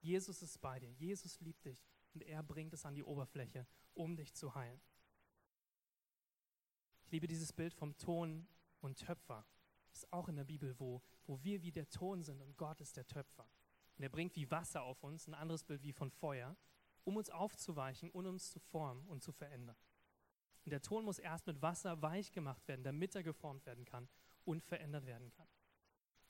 Jesus 0.00 0.42
ist 0.42 0.60
bei 0.60 0.78
dir. 0.78 0.90
Jesus 0.92 1.40
liebt 1.40 1.64
dich 1.64 1.84
und 2.14 2.22
er 2.22 2.42
bringt 2.42 2.72
es 2.72 2.84
an 2.84 2.94
die 2.94 3.04
Oberfläche, 3.04 3.66
um 3.94 4.16
dich 4.16 4.34
zu 4.34 4.54
heilen. 4.54 4.80
Ich 7.04 7.12
liebe 7.12 7.26
dieses 7.26 7.52
Bild 7.52 7.74
vom 7.74 7.96
Ton 7.96 8.46
und 8.80 8.98
Töpfer. 8.98 9.46
Das 9.88 9.98
ist 9.98 10.12
auch 10.12 10.28
in 10.28 10.36
der 10.36 10.44
Bibel, 10.44 10.78
wo, 10.78 11.02
wo 11.26 11.42
wir 11.42 11.62
wie 11.62 11.72
der 11.72 11.88
Ton 11.88 12.22
sind 12.22 12.42
und 12.42 12.56
Gott 12.56 12.80
ist 12.80 12.96
der 12.96 13.06
Töpfer. 13.06 13.48
Und 13.96 14.02
er 14.02 14.10
bringt 14.10 14.36
wie 14.36 14.50
Wasser 14.50 14.82
auf 14.82 15.02
uns, 15.02 15.26
ein 15.26 15.34
anderes 15.34 15.64
Bild 15.64 15.82
wie 15.82 15.92
von 15.92 16.10
Feuer, 16.10 16.56
um 17.04 17.16
uns 17.16 17.30
aufzuweichen 17.30 18.10
und 18.10 18.26
uns 18.26 18.50
zu 18.50 18.58
formen 18.58 19.06
und 19.06 19.22
zu 19.22 19.32
verändern. 19.32 19.76
Und 20.64 20.70
der 20.70 20.82
Ton 20.82 21.04
muss 21.04 21.18
erst 21.18 21.46
mit 21.46 21.62
Wasser 21.62 22.02
weich 22.02 22.32
gemacht 22.32 22.66
werden, 22.66 22.82
damit 22.82 23.14
er 23.14 23.22
geformt 23.22 23.64
werden 23.66 23.84
kann 23.84 24.08
und 24.44 24.64
verändert 24.64 25.06
werden 25.06 25.30
kann. 25.30 25.46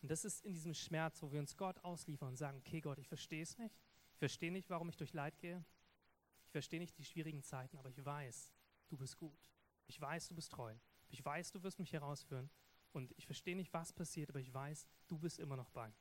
Und 0.06 0.10
das 0.10 0.24
ist 0.24 0.44
in 0.44 0.52
diesem 0.52 0.72
Schmerz, 0.72 1.20
wo 1.20 1.32
wir 1.32 1.40
uns 1.40 1.56
Gott 1.56 1.80
ausliefern 1.82 2.28
und 2.28 2.36
sagen, 2.36 2.58
okay 2.58 2.80
Gott, 2.80 2.96
ich 3.00 3.08
verstehe 3.08 3.42
es 3.42 3.58
nicht. 3.58 3.74
Ich 4.12 4.18
verstehe 4.20 4.52
nicht, 4.52 4.70
warum 4.70 4.88
ich 4.88 4.96
durch 4.96 5.12
Leid 5.12 5.36
gehe. 5.40 5.64
Ich 6.44 6.52
verstehe 6.52 6.78
nicht 6.78 6.96
die 6.96 7.04
schwierigen 7.04 7.42
Zeiten, 7.42 7.76
aber 7.76 7.88
ich 7.88 8.04
weiß, 8.04 8.52
du 8.86 8.96
bist 8.96 9.16
gut. 9.16 9.50
Ich 9.88 10.00
weiß, 10.00 10.28
du 10.28 10.36
bist 10.36 10.52
treu. 10.52 10.72
Ich 11.08 11.24
weiß, 11.24 11.50
du 11.50 11.64
wirst 11.64 11.80
mich 11.80 11.92
herausführen. 11.92 12.48
Und 12.92 13.12
ich 13.16 13.26
verstehe 13.26 13.56
nicht, 13.56 13.72
was 13.72 13.92
passiert, 13.92 14.30
aber 14.30 14.38
ich 14.38 14.54
weiß, 14.54 14.86
du 15.08 15.18
bist 15.18 15.40
immer 15.40 15.56
noch 15.56 15.70
bei. 15.70 15.92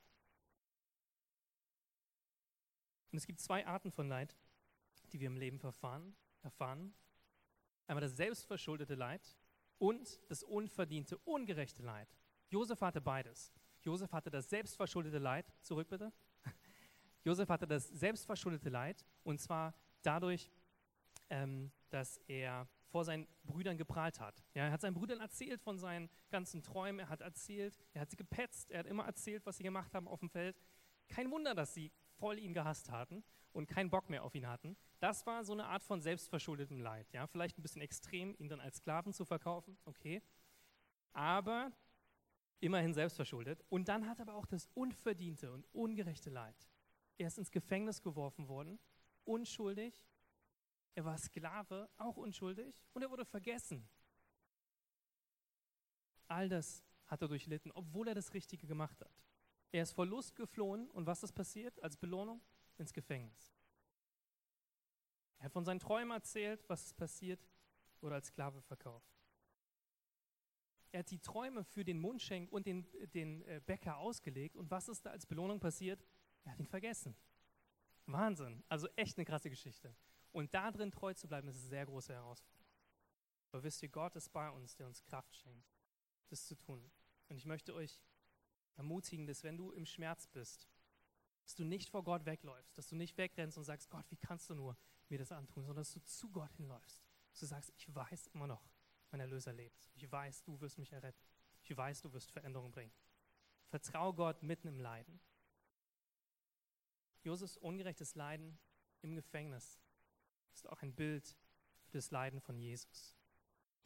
Und 3.12 3.18
es 3.18 3.26
gibt 3.26 3.40
zwei 3.40 3.66
Arten 3.66 3.92
von 3.92 4.08
Leid, 4.08 4.38
die 5.14 5.20
wir 5.20 5.26
im 5.26 5.38
Leben 5.38 5.58
verfahren, 5.58 6.16
erfahren. 6.44 6.94
Einmal 7.88 8.04
das 8.04 8.16
selbstverschuldete 8.16 8.94
Leid 8.94 9.36
und 9.80 10.20
das 10.30 10.44
unverdiente, 10.44 11.18
ungerechte 11.26 11.82
Leid. 11.82 12.16
Josef 12.50 12.82
hatte 12.82 13.02
beides. 13.02 13.52
Josef 13.86 14.12
hatte 14.12 14.32
das 14.32 14.50
selbstverschuldete 14.50 15.20
Leid, 15.20 15.46
zurück 15.62 15.88
bitte. 15.90 16.12
Josef 17.24 17.48
hatte 17.50 17.68
das 17.68 17.88
selbstverschuldete 17.88 18.70
Leid 18.70 19.06
und 19.24 19.40
zwar 19.40 19.76
dadurch, 20.02 20.52
ähm, 21.30 21.72
dass 21.92 22.18
er 22.28 22.68
vor 22.88 23.06
seinen 23.06 23.28
Brüdern 23.44 23.78
geprahlt 23.78 24.20
hat. 24.20 24.44
Ja, 24.56 24.66
er 24.66 24.72
hat 24.72 24.82
seinen 24.82 24.96
Brüdern 24.96 25.20
erzählt 25.20 25.62
von 25.62 25.78
seinen 25.78 26.10
ganzen 26.32 26.64
Träumen, 26.64 27.00
er 27.00 27.10
hat 27.10 27.22
erzählt, 27.22 27.78
er 27.94 28.02
hat 28.02 28.10
sie 28.10 28.18
gepetzt, 28.18 28.72
er 28.72 28.80
hat 28.80 28.88
immer 28.88 29.06
erzählt, 29.06 29.46
was 29.46 29.58
sie 29.58 29.64
gemacht 29.64 29.94
haben 29.94 30.08
auf 30.08 30.20
dem 30.20 30.30
Feld. 30.30 30.60
Kein 31.08 31.30
Wunder, 31.30 31.54
dass 31.54 31.76
sie 31.76 31.92
voll 32.18 32.40
ihn 32.40 32.54
gehasst 32.54 32.90
hatten 32.90 33.24
und 33.52 33.68
keinen 33.68 33.92
Bock 33.92 34.10
mehr 34.10 34.24
auf 34.24 34.34
ihn 34.34 34.48
hatten. 34.48 34.76
Das 35.00 35.28
war 35.28 35.46
so 35.46 35.54
eine 35.54 35.66
Art 35.66 35.84
von 35.84 36.02
selbstverschuldetem 36.02 36.80
Leid. 36.80 37.12
Ja? 37.12 37.28
Vielleicht 37.28 37.60
ein 37.60 37.62
bisschen 37.62 37.82
extrem, 37.82 38.34
ihn 38.40 38.50
dann 38.50 38.62
als 38.62 38.78
Sklaven 38.78 39.14
zu 39.14 39.26
verkaufen, 39.26 39.78
okay. 39.86 40.24
Aber 41.14 41.72
immerhin 42.60 42.94
selbstverschuldet. 42.94 43.64
Und 43.70 43.88
dann 43.88 44.08
hat 44.08 44.20
er 44.20 44.28
aber 44.28 44.36
auch 44.36 44.46
das 44.46 44.68
unverdiente 44.74 45.52
und 45.52 45.66
ungerechte 45.74 46.30
Leid. 46.30 46.56
Er 47.18 47.28
ist 47.28 47.38
ins 47.38 47.52
Gefängnis 47.52 48.02
geworfen 48.02 48.48
worden, 48.48 48.80
unschuldig. 49.24 50.08
Er 50.96 51.06
war 51.06 51.18
Sklave, 51.18 51.90
auch 51.98 52.18
unschuldig. 52.18 52.84
Und 52.94 53.02
er 53.02 53.10
wurde 53.10 53.26
vergessen. 53.26 53.88
All 56.28 56.50
das 56.50 56.84
hat 57.08 57.22
er 57.22 57.28
durchlitten, 57.28 57.72
obwohl 57.72 58.08
er 58.08 58.16
das 58.16 58.34
Richtige 58.34 58.68
gemacht 58.68 59.00
hat. 59.02 59.14
Er 59.72 59.84
ist 59.84 59.92
vor 59.92 60.06
Lust 60.06 60.36
geflohen 60.36 60.90
und 60.92 61.06
was 61.06 61.24
ist 61.24 61.34
passiert 61.34 61.82
als 61.84 61.98
Belohnung? 61.98 62.42
Ins 62.78 62.94
Gefängnis. 62.94 63.54
Er 65.40 65.46
hat 65.46 65.54
von 65.54 65.66
seinen 65.66 65.80
Träumen 65.80 66.12
erzählt, 66.12 66.64
was 66.68 66.86
ist 66.86 66.98
passiert, 66.98 67.40
wurde 68.02 68.16
als 68.16 68.28
Sklave 68.28 68.62
verkauft. 68.62 69.15
Er 70.96 71.00
hat 71.00 71.12
die 71.12 71.20
Träume 71.20 71.66
für 71.66 71.84
den 71.84 72.00
Mundschenk 72.00 72.50
und 72.54 72.66
den, 72.66 72.88
den 73.14 73.42
äh, 73.42 73.60
Bäcker 73.66 73.98
ausgelegt 73.98 74.56
und 74.56 74.72
was 74.72 74.88
ist 74.88 75.06
da 75.06 75.10
als 75.10 75.26
Belohnung 75.26 75.60
passiert? 75.60 76.02
Er 76.46 76.54
hat 76.54 76.60
ihn 76.62 76.68
vergessen. 76.68 77.14
Wahnsinn. 78.06 78.64
Also 78.70 78.88
echt 78.96 79.18
eine 79.18 79.26
krasse 79.26 79.50
Geschichte. 79.50 79.94
Und 80.32 80.54
da 80.54 80.72
drin 80.72 80.92
treu 80.92 81.14
zu 81.14 81.28
bleiben, 81.28 81.50
ist 81.50 81.58
eine 81.58 81.68
sehr 81.68 81.86
große 81.86 82.14
Herausforderung. 82.14 82.72
Aber 83.52 83.62
wisst 83.64 83.84
ihr, 83.84 83.90
Gott 83.90 84.16
ist 84.16 84.32
bei 84.32 84.50
uns, 84.50 84.78
der 84.78 84.88
uns 84.88 85.04
Kraft 85.04 85.36
schenkt, 85.36 85.68
das 86.30 86.48
zu 86.48 86.56
tun. 86.56 86.90
Und 87.28 87.36
ich 87.36 87.46
möchte 87.46 87.76
euch 87.76 88.00
ermutigen, 88.78 89.28
dass 89.28 89.44
wenn 89.44 89.58
du 89.58 89.74
im 89.74 89.86
Schmerz 89.86 90.28
bist, 90.28 90.70
dass 91.44 91.56
du 91.56 91.66
nicht 91.66 91.90
vor 91.90 92.06
Gott 92.06 92.26
wegläufst, 92.26 92.78
dass 92.78 92.88
du 92.88 92.96
nicht 92.96 93.18
wegrennst 93.18 93.58
und 93.58 93.66
sagst, 93.66 93.90
Gott, 93.90 94.06
wie 94.12 94.18
kannst 94.18 94.50
du 94.50 94.56
nur 94.56 94.78
mir 95.10 95.20
das 95.20 95.34
antun, 95.34 95.66
sondern 95.66 95.82
dass 95.82 95.92
du 95.92 96.02
zu 96.06 96.30
Gott 96.30 96.54
hinläufst. 96.54 97.04
Dass 97.32 97.42
du 97.42 97.46
sagst, 97.48 97.74
ich 97.76 97.94
weiß 97.94 98.28
immer 98.28 98.48
noch, 98.48 98.66
mein 99.16 99.22
Erlöser 99.22 99.54
lebt. 99.54 99.90
Ich 99.96 100.12
weiß, 100.12 100.44
du 100.44 100.60
wirst 100.60 100.78
mich 100.78 100.92
erretten. 100.92 101.26
Ich 101.64 101.76
weiß, 101.76 102.02
du 102.02 102.12
wirst 102.12 102.32
Veränderung 102.32 102.70
bringen. 102.70 102.92
Vertrau 103.70 104.14
Gott 104.14 104.44
mitten 104.44 104.68
im 104.68 104.82
Leiden. 104.82 105.22
Josefs 107.24 107.56
ungerechtes 107.56 108.16
Leiden 108.16 108.60
im 109.02 109.16
Gefängnis 109.16 109.80
ist 110.54 110.68
auch 110.68 110.82
ein 110.82 110.94
Bild 110.94 111.34
für 111.86 111.94
das 111.94 112.12
Leiden 112.12 112.42
von 112.42 112.60
Jesus. 112.60 113.18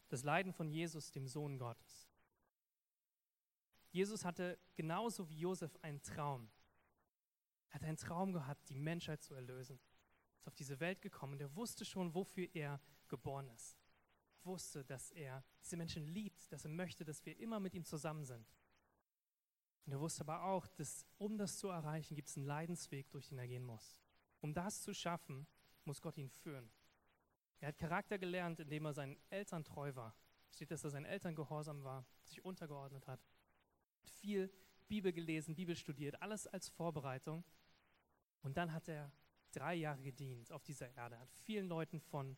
Das 0.08 0.24
Leiden 0.24 0.52
von 0.52 0.72
Jesus, 0.72 1.12
dem 1.12 1.28
Sohn 1.28 1.60
Gottes. 1.60 2.10
Jesus 3.92 4.26
hatte 4.26 4.58
genauso 4.74 5.30
wie 5.30 5.38
Josef 5.38 5.78
einen 5.84 6.02
Traum. 6.02 6.50
Er 7.70 7.76
hat 7.76 7.84
einen 7.84 7.98
Traum 7.98 8.34
gehabt, 8.34 8.68
die 8.68 8.76
Menschheit 8.76 9.22
zu 9.22 9.36
erlösen. 9.36 9.80
Er 9.80 10.40
ist 10.40 10.48
auf 10.48 10.56
diese 10.56 10.80
Welt 10.80 11.04
gekommen 11.04 11.34
und 11.34 11.42
er 11.42 11.56
wusste 11.56 11.86
schon, 11.86 12.16
wofür 12.16 12.48
er 12.56 12.82
geboren 13.08 13.48
ist. 13.50 13.78
Wusste, 14.44 14.84
dass 14.86 15.12
er 15.12 15.44
diese 15.64 15.78
Menschen 15.78 16.06
liebt, 16.06 16.52
dass 16.52 16.66
er 16.66 16.72
möchte, 16.72 17.04
dass 17.04 17.26
wir 17.26 17.38
immer 17.40 17.60
mit 17.60 17.74
ihm 17.74 17.84
zusammen 17.84 18.26
sind. 18.26 18.48
Und 19.86 19.94
er 19.94 20.00
wusste 20.00 20.22
aber 20.22 20.44
auch, 20.44 20.68
dass 20.68 21.06
um 21.18 21.38
das 21.38 21.58
zu 21.58 21.68
erreichen, 21.70 22.16
gibt 22.16 22.30
es 22.30 22.38
einen 22.38 22.46
Leidensweg, 22.46 23.10
durch 23.12 23.28
den 23.28 23.40
er 23.40 23.48
gehen 23.48 23.64
muss. 23.64 24.00
Um 24.40 24.54
das 24.54 24.82
zu 24.82 24.94
schaffen, 24.94 25.48
muss 25.84 26.02
Gott 26.02 26.18
ihn 26.18 26.30
führen. 26.30 26.70
Er 27.60 27.70
hat 27.70 27.78
Charakter 27.78 28.18
gelernt, 28.18 28.60
indem 28.60 28.86
er 28.86 28.94
seinen 28.94 29.18
Eltern 29.30 29.64
treu 29.64 29.96
war. 29.96 30.16
Es 30.50 30.56
steht, 30.56 30.72
dass 30.72 30.84
er 30.84 30.92
seinen 30.92 31.06
Eltern 31.06 31.36
gehorsam 31.36 31.84
war, 31.84 32.06
sich 32.24 32.44
untergeordnet 32.46 33.08
hat 33.08 33.20
viel 34.10 34.52
Bibel 34.88 35.14
gelesen, 35.14 35.56
Bibel 35.56 35.76
studiert, 35.76 36.22
alles 36.22 36.48
als 36.48 36.70
Vorbereitung. 36.70 37.44
Und 38.42 38.58
dann 38.58 38.74
hat 38.74 38.88
er 38.88 39.12
drei 39.52 39.76
Jahre 39.76 40.02
gedient 40.02 40.52
auf 40.52 40.64
dieser 40.64 40.90
Erde, 40.96 41.20
hat 41.20 41.32
vielen 41.34 41.68
Leuten 41.68 42.00
von 42.00 42.38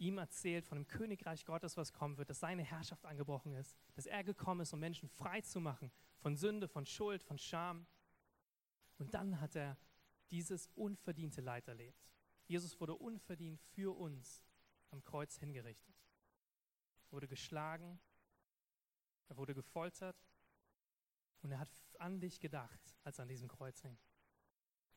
ihm 0.00 0.18
erzählt, 0.18 0.64
von 0.64 0.76
dem 0.76 0.88
Königreich 0.88 1.44
Gottes, 1.44 1.76
was 1.76 1.92
kommen 1.92 2.16
wird, 2.16 2.30
dass 2.30 2.40
seine 2.40 2.62
Herrschaft 2.62 3.04
angebrochen 3.04 3.54
ist, 3.54 3.76
dass 3.94 4.06
er 4.06 4.24
gekommen 4.24 4.62
ist, 4.62 4.72
um 4.72 4.80
Menschen 4.80 5.08
frei 5.08 5.40
zu 5.42 5.60
machen 5.60 5.92
von 6.18 6.36
Sünde, 6.36 6.68
von 6.68 6.86
Schuld, 6.86 7.22
von 7.22 7.38
Scham. 7.38 7.86
Und 8.98 9.14
dann 9.14 9.40
hat 9.40 9.56
er 9.56 9.76
dieses 10.30 10.68
unverdiente 10.74 11.40
Leid 11.40 11.68
erlebt. 11.68 12.10
Jesus 12.46 12.80
wurde 12.80 12.94
unverdient 12.94 13.60
für 13.60 13.96
uns 13.96 14.42
am 14.90 15.04
Kreuz 15.04 15.38
hingerichtet. 15.38 15.94
Er 17.06 17.12
wurde 17.12 17.28
geschlagen, 17.28 18.00
er 19.28 19.36
wurde 19.36 19.54
gefoltert, 19.54 20.16
und 21.42 21.52
er 21.52 21.60
hat 21.60 21.70
an 21.98 22.20
dich 22.20 22.40
gedacht, 22.40 22.96
als 23.04 23.18
er 23.18 23.22
an 23.22 23.28
diesem 23.28 23.48
Kreuz 23.48 23.80
hing. 23.82 23.96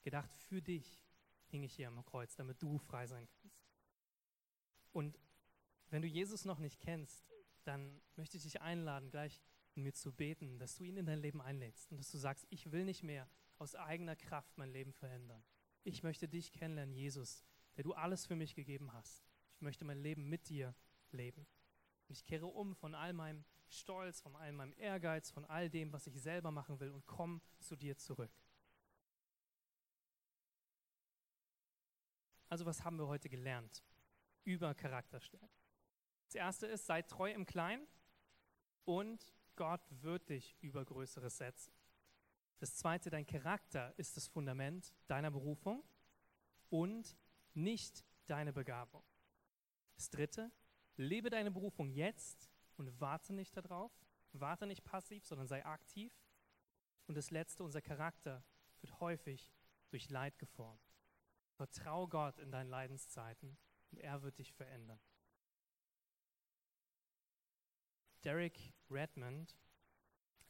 Gedacht, 0.01 0.33
für 0.33 0.61
dich 0.61 1.05
hing 1.47 1.63
ich 1.63 1.75
hier 1.75 1.87
am 1.87 2.03
Kreuz, 2.05 2.35
damit 2.35 2.61
du 2.61 2.77
frei 2.77 3.07
sein 3.07 3.27
kannst. 3.27 3.62
Und 4.93 5.19
wenn 5.89 6.01
du 6.01 6.07
Jesus 6.07 6.45
noch 6.45 6.59
nicht 6.59 6.79
kennst, 6.79 7.27
dann 7.65 8.01
möchte 8.15 8.37
ich 8.37 8.43
dich 8.43 8.61
einladen, 8.61 9.09
gleich 9.09 9.41
mit 9.75 9.83
mir 9.83 9.93
zu 9.93 10.13
beten, 10.13 10.59
dass 10.59 10.75
du 10.75 10.83
ihn 10.83 10.97
in 10.97 11.05
dein 11.05 11.19
Leben 11.19 11.41
einlädst 11.41 11.91
und 11.91 11.97
dass 11.97 12.11
du 12.11 12.17
sagst, 12.17 12.45
ich 12.49 12.71
will 12.71 12.85
nicht 12.85 13.03
mehr 13.03 13.27
aus 13.57 13.75
eigener 13.75 14.15
Kraft 14.15 14.57
mein 14.57 14.71
Leben 14.71 14.93
verändern. 14.93 15.43
Ich 15.83 16.03
möchte 16.03 16.27
dich 16.27 16.51
kennenlernen, 16.51 16.93
Jesus, 16.93 17.43
der 17.75 17.83
du 17.83 17.93
alles 17.93 18.25
für 18.25 18.35
mich 18.35 18.55
gegeben 18.55 18.93
hast. 18.93 19.25
Ich 19.55 19.61
möchte 19.61 19.83
mein 19.83 20.01
Leben 20.01 20.29
mit 20.29 20.47
dir 20.49 20.75
leben. 21.11 21.47
Und 22.07 22.17
ich 22.17 22.23
kehre 22.23 22.45
um 22.45 22.75
von 22.75 22.93
all 22.93 23.13
meinem 23.13 23.43
Stolz, 23.67 24.21
von 24.21 24.35
all 24.35 24.51
meinem 24.51 24.73
Ehrgeiz, 24.73 25.31
von 25.31 25.45
all 25.45 25.69
dem, 25.69 25.91
was 25.91 26.05
ich 26.05 26.21
selber 26.21 26.51
machen 26.51 26.79
will 26.79 26.91
und 26.91 27.05
komm 27.07 27.41
zu 27.59 27.75
dir 27.75 27.97
zurück. 27.97 28.31
Also 32.49 32.65
was 32.65 32.83
haben 32.83 32.97
wir 32.97 33.07
heute 33.07 33.29
gelernt 33.29 33.83
über 34.43 34.73
Charakterstärke? 34.73 35.49
Das 36.25 36.35
erste 36.35 36.67
ist, 36.67 36.85
sei 36.85 37.01
treu 37.01 37.31
im 37.31 37.45
Kleinen 37.45 37.87
und 38.85 39.33
Gott 39.55 39.81
wird 40.01 40.29
dich 40.29 40.55
über 40.61 40.83
Größeres 40.83 41.37
setzen. 41.37 41.73
Das 42.59 42.75
zweite, 42.75 43.09
dein 43.09 43.25
Charakter 43.25 43.93
ist 43.97 44.17
das 44.17 44.27
Fundament 44.27 44.93
deiner 45.07 45.31
Berufung 45.31 45.83
und 46.69 47.17
nicht 47.53 48.05
deine 48.25 48.53
Begabung. 48.53 49.03
Das 49.95 50.09
dritte, 50.09 50.51
lebe 50.95 51.29
deine 51.29 51.51
Berufung 51.51 51.89
jetzt 51.89 52.49
und 52.77 52.99
warte 52.99 53.33
nicht 53.33 53.55
darauf. 53.55 53.91
Warte 54.31 54.65
nicht 54.65 54.83
passiv, 54.83 55.25
sondern 55.25 55.47
sei 55.47 55.63
aktiv. 55.63 56.11
Und 57.05 57.15
das 57.15 57.29
letzte, 57.29 57.63
unser 57.63 57.81
Charakter 57.81 58.43
wird 58.81 58.99
häufig 58.99 59.53
durch 59.89 60.09
Leid 60.09 60.39
geformt. 60.39 60.81
Vertrau 61.51 62.07
Gott 62.07 62.39
in 62.39 62.51
deinen 62.51 62.69
Leidenszeiten 62.69 63.57
und 63.93 63.99
er 63.99 64.23
wird 64.23 64.39
dich 64.39 64.51
verändern. 64.51 64.99
Derek 68.23 68.73
Redmond 68.89 69.55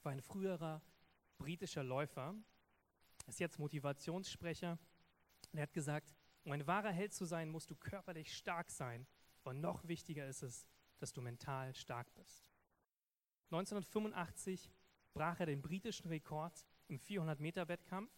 war 0.02 0.14
ein 0.14 0.22
früherer 0.22 0.82
britischer 1.38 1.84
Läufer, 1.84 2.36
ist 3.28 3.42
jetzt 3.42 3.60
Motivationssprecher. 3.60 4.80
Er 5.52 5.62
hat 5.62 5.74
gesagt, 5.74 6.16
um 6.46 6.54
ein 6.54 6.66
wahrer 6.68 6.92
Held 6.92 7.14
zu 7.14 7.26
sein, 7.26 7.50
musst 7.50 7.70
du 7.70 7.76
körperlich 7.76 8.34
stark 8.34 8.72
sein, 8.72 9.06
aber 9.42 9.54
noch 9.54 9.86
wichtiger 9.90 10.26
ist 10.26 10.42
es, 10.42 10.66
dass 11.00 11.12
du 11.12 11.22
mental 11.22 11.76
stark 11.76 12.14
bist. 12.14 12.50
1985 13.52 14.72
brach 15.14 15.42
er 15.42 15.48
den 15.48 15.62
britischen 15.62 16.08
Rekord 16.08 16.66
im 16.88 16.98
400-Meter-Wettkampf. 16.98 18.12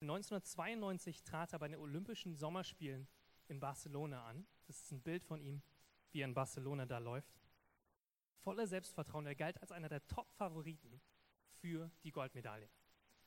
1992 0.00 1.24
trat 1.24 1.52
er 1.52 1.58
bei 1.58 1.68
den 1.68 1.78
Olympischen 1.78 2.34
Sommerspielen 2.34 3.06
in 3.48 3.60
Barcelona 3.60 4.26
an. 4.26 4.46
Das 4.66 4.82
ist 4.82 4.92
ein 4.92 5.02
Bild 5.02 5.24
von 5.24 5.40
ihm, 5.40 5.62
wie 6.12 6.20
er 6.20 6.26
in 6.26 6.34
Barcelona 6.34 6.86
da 6.86 6.98
läuft. 6.98 7.40
Voller 8.38 8.66
Selbstvertrauen. 8.66 9.26
Er 9.26 9.34
galt 9.34 9.60
als 9.60 9.72
einer 9.72 9.88
der 9.88 10.06
Top-Favoriten 10.06 11.00
für 11.60 11.90
die 12.04 12.12
Goldmedaille. 12.12 12.68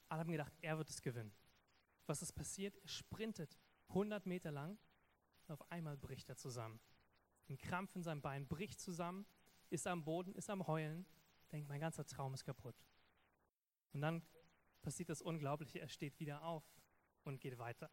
Alle 0.08 0.22
haben 0.22 0.32
gedacht, 0.32 0.54
er 0.62 0.78
wird 0.78 0.90
es 0.90 1.02
gewinnen. 1.02 1.34
Was 2.06 2.22
ist 2.22 2.34
passiert? 2.34 2.76
Er 2.78 2.88
sprintet 2.88 3.60
100 3.90 4.26
Meter 4.26 4.52
lang 4.52 4.78
und 5.48 5.54
auf 5.54 5.72
einmal 5.72 5.98
bricht 5.98 6.30
er 6.30 6.38
zusammen. 6.38 6.80
Ein 7.50 7.58
Krampf 7.58 7.96
in 7.96 8.04
seinem 8.04 8.22
Bein 8.22 8.48
bricht 8.48 8.80
zusammen, 8.80 9.26
ist 9.70 9.88
am 9.88 10.04
Boden, 10.04 10.34
ist 10.36 10.50
am 10.50 10.66
Heulen, 10.68 11.06
denkt, 11.52 11.68
mein 11.68 11.80
ganzer 11.80 12.06
Traum 12.06 12.34
ist 12.34 12.44
kaputt. 12.44 12.76
Und 13.94 14.02
dann 14.02 14.24
passiert 14.82 15.10
das 15.10 15.22
Unglaubliche, 15.22 15.80
er 15.80 15.90
steht 15.90 16.20
wieder 16.20 16.44
auf 16.44 16.64
und 17.24 17.42
geht 17.42 17.58
weiter 17.58 17.92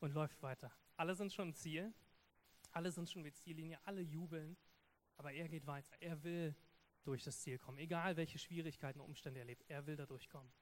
und 0.00 0.12
läuft 0.12 0.42
weiter. 0.42 0.72
Alle 0.96 1.14
sind 1.14 1.32
schon 1.32 1.48
im 1.48 1.54
Ziel, 1.54 1.92
alle 2.70 2.90
sind 2.90 3.10
schon 3.10 3.22
mit 3.22 3.36
Ziellinie, 3.36 3.78
alle 3.84 4.00
jubeln, 4.00 4.56
aber 5.16 5.32
er 5.32 5.48
geht 5.48 5.66
weiter. 5.66 5.94
Er 6.00 6.22
will 6.22 6.54
durch 7.04 7.24
das 7.24 7.40
Ziel 7.40 7.58
kommen, 7.58 7.78
egal 7.78 8.16
welche 8.16 8.38
Schwierigkeiten 8.38 9.00
und 9.00 9.06
Umstände 9.06 9.40
er 9.40 9.46
lebt, 9.46 9.68
er 9.68 9.86
will 9.86 9.96
da 9.96 10.06
durchkommen. 10.06 10.52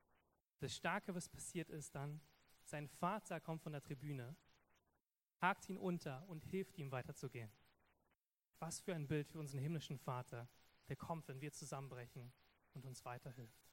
Das 0.58 0.74
Starke, 0.74 1.14
was 1.14 1.28
passiert 1.28 1.70
ist 1.70 1.94
dann, 1.94 2.20
sein 2.64 2.88
Vater 2.88 3.40
kommt 3.40 3.62
von 3.62 3.72
der 3.72 3.82
Tribüne, 3.82 4.36
hakt 5.40 5.68
ihn 5.68 5.76
unter 5.76 6.26
und 6.28 6.44
hilft 6.44 6.78
ihm 6.78 6.90
weiterzugehen. 6.90 7.50
Was 8.58 8.80
für 8.80 8.94
ein 8.94 9.08
Bild 9.08 9.28
für 9.28 9.38
unseren 9.38 9.60
himmlischen 9.60 9.98
Vater, 9.98 10.48
der 10.88 10.96
kommt, 10.96 11.28
wenn 11.28 11.40
wir 11.40 11.52
zusammenbrechen 11.52 12.32
und 12.74 12.84
uns 12.84 13.04
weiterhilft. 13.04 13.70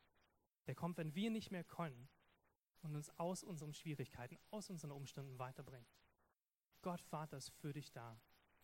Der 0.65 0.75
kommt, 0.75 0.97
wenn 0.97 1.13
wir 1.15 1.29
nicht 1.29 1.51
mehr 1.51 1.63
können 1.63 2.07
und 2.81 2.95
uns 2.95 3.09
aus 3.17 3.43
unseren 3.43 3.73
Schwierigkeiten, 3.73 4.37
aus 4.49 4.69
unseren 4.69 4.91
Umständen 4.91 5.37
weiterbringt. 5.39 5.87
Gott 6.87 7.01
Vater 7.01 7.35
ist 7.35 7.49
für 7.49 7.73
dich 7.73 7.91
da 7.91 8.17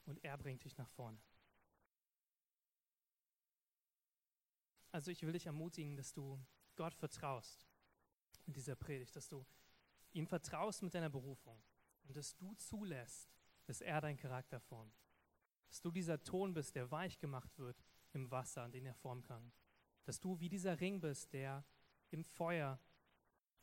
und 0.05 0.23
er 0.23 0.37
bringt 0.37 0.63
dich 0.63 0.77
nach 0.77 0.87
vorne. 0.91 1.21
Also 4.93 5.11
ich 5.11 5.23
will 5.23 5.33
dich 5.33 5.45
ermutigen, 5.45 5.97
dass 5.97 6.13
du 6.13 6.41
Gott 6.77 6.93
vertraust 6.93 7.67
in 8.45 8.53
dieser 8.53 8.77
Predigt, 8.77 9.13
dass 9.17 9.27
du 9.27 9.45
ihm 10.13 10.25
vertraust 10.25 10.83
mit 10.83 10.93
deiner 10.93 11.09
Berufung 11.09 11.61
und 12.03 12.15
dass 12.15 12.37
du 12.37 12.53
zulässt, 12.53 13.29
dass 13.65 13.81
er 13.81 13.99
deinen 13.99 14.15
Charakter 14.15 14.61
formt. 14.61 15.03
Dass 15.67 15.81
du 15.81 15.91
dieser 15.91 16.23
Ton 16.23 16.53
bist, 16.53 16.75
der 16.75 16.89
weich 16.91 17.19
gemacht 17.19 17.59
wird 17.59 17.83
im 18.13 18.31
Wasser, 18.31 18.69
den 18.69 18.85
er 18.85 18.95
formen 18.95 19.23
kann. 19.23 19.51
Dass 20.05 20.21
du 20.21 20.39
wie 20.39 20.47
dieser 20.47 20.79
Ring 20.79 21.01
bist, 21.01 21.33
der 21.33 21.65
im 22.09 22.23
Feuer 22.23 22.79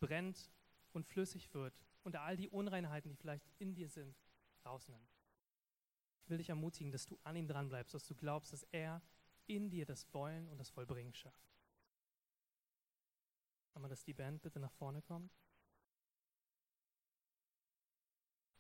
brennt 0.01 0.53
und 0.93 1.07
flüssig 1.07 1.55
wird 1.55 1.81
und 2.03 2.17
all 2.17 2.37
die 2.37 2.51
Unreinheiten, 2.51 3.09
die 3.09 3.17
vielleicht 3.17 3.49
in 3.59 3.75
dir 3.75 3.89
sind, 3.89 4.15
rausnimmt. 4.65 5.15
Ich 6.23 6.31
will 6.31 6.39
dich 6.39 6.49
ermutigen, 6.49 6.93
dass 6.93 7.07
du 7.07 7.19
an 7.25 7.37
ihm 7.37 7.49
dran 7.49 7.69
bleibst, 7.69 7.95
dass 7.95 8.07
du 8.07 8.15
glaubst, 8.15 8.53
dass 8.53 8.63
er 8.71 9.03
in 9.47 9.71
dir 9.71 9.85
das 9.85 10.13
Wollen 10.15 10.49
und 10.49 10.59
das 10.59 10.71
Vollbringen 10.71 11.15
schafft. 11.15 11.51
Aber 13.75 13.89
dass 13.89 14.05
die 14.05 14.15
Band 14.15 14.43
bitte 14.43 14.61
nach 14.61 14.73
vorne 14.73 15.03
kommt. 15.03 15.33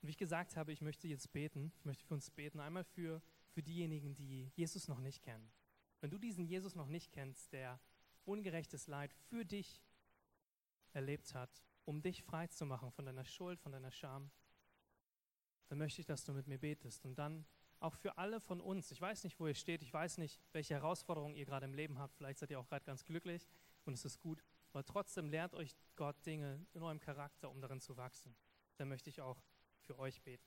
Und 0.01 0.07
wie 0.07 0.11
ich 0.11 0.18
gesagt 0.18 0.57
habe, 0.57 0.72
ich 0.72 0.80
möchte 0.80 1.07
jetzt 1.09 1.32
beten. 1.32 1.72
Ich 1.76 1.84
möchte 1.84 2.05
für 2.07 2.14
uns 2.14 2.30
beten. 2.30 2.59
Einmal 2.59 2.84
für, 2.84 3.22
für 3.51 3.62
diejenigen, 3.62 4.14
die 4.14 4.51
Jesus 4.55 4.88
noch 4.88 5.01
nicht 5.01 5.22
kennen. 5.22 5.53
Wenn 6.01 6.11
du 6.11 6.18
diesen 6.18 6.46
Jesus 6.46 6.74
noch 6.74 6.88
nicht 6.88 7.12
kennst, 7.12 7.53
der 7.53 7.78
ungerechtes 8.24 8.86
Leid 8.86 9.12
für 9.28 9.44
dich 9.44 9.82
erlebt 10.92 11.34
hat, 11.34 11.62
um 11.84 12.03
dich 12.03 12.22
frei 12.22 12.46
zu 12.46 12.64
machen 12.64 12.90
von 12.90 13.05
deiner 13.05 13.24
Schuld, 13.24 13.61
von 13.61 13.72
deiner 13.72 13.90
Scham, 13.90 14.30
dann 15.71 15.79
möchte 15.79 16.01
ich, 16.01 16.07
dass 16.07 16.25
du 16.25 16.33
mit 16.33 16.49
mir 16.49 16.59
betest. 16.59 17.05
Und 17.05 17.16
dann 17.16 17.47
auch 17.79 17.95
für 17.95 18.18
alle 18.18 18.41
von 18.41 18.61
uns. 18.61 18.91
Ich 18.91 19.01
weiß 19.01 19.23
nicht, 19.23 19.39
wo 19.39 19.47
ihr 19.47 19.55
steht. 19.55 19.83
Ich 19.85 19.95
weiß 19.95 20.18
nicht, 20.18 20.41
welche 20.53 20.75
Herausforderungen 20.75 21.37
ihr 21.37 21.47
gerade 21.47 21.64
im 21.64 21.75
Leben 21.75 21.97
habt. 21.99 22.16
Vielleicht 22.16 22.41
seid 22.41 22.51
ihr 22.51 22.59
auch 22.59 22.68
gerade 22.68 22.85
ganz 22.85 23.05
glücklich 23.05 23.49
und 23.85 23.93
es 23.95 24.05
ist 24.05 24.18
gut. 24.18 24.43
Aber 24.73 24.85
trotzdem 24.85 25.31
lehrt 25.31 25.55
euch 25.55 25.77
Gott 25.95 26.16
Dinge 26.27 26.66
in 26.75 26.83
eurem 26.83 26.99
Charakter, 26.99 27.49
um 27.49 27.61
darin 27.61 27.81
zu 27.81 27.97
wachsen. 27.97 28.35
Da 28.79 28.85
möchte 28.85 29.11
ich 29.11 29.21
auch 29.21 29.41
für 29.79 29.97
euch 29.99 30.21
beten. 30.23 30.45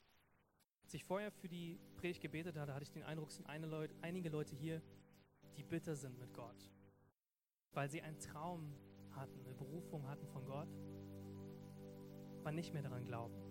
Als 0.84 0.94
ich 0.94 1.06
vorher 1.06 1.32
für 1.32 1.48
die 1.48 1.80
Predigt 1.96 2.22
gebetet 2.22 2.58
hatte, 2.58 2.74
hatte 2.74 2.84
ich 2.84 2.92
den 2.92 3.04
Eindruck, 3.04 3.30
es 3.30 3.38
sind 3.38 3.48
Leute, 3.48 3.96
einige 4.02 4.28
Leute 4.28 4.58
hier, 4.58 4.82
die 5.56 5.64
bitter 5.64 5.96
sind 5.96 6.20
mit 6.20 6.34
Gott, 6.34 6.70
weil 7.72 7.90
sie 7.90 8.02
einen 8.02 8.20
Traum 8.20 8.76
hatten, 9.12 9.40
eine 9.46 9.54
Berufung 9.54 10.06
hatten 10.10 10.28
von 10.28 10.46
Gott, 10.46 10.68
aber 12.42 12.52
nicht 12.52 12.74
mehr 12.74 12.84
daran 12.84 13.06
glauben. 13.06 13.43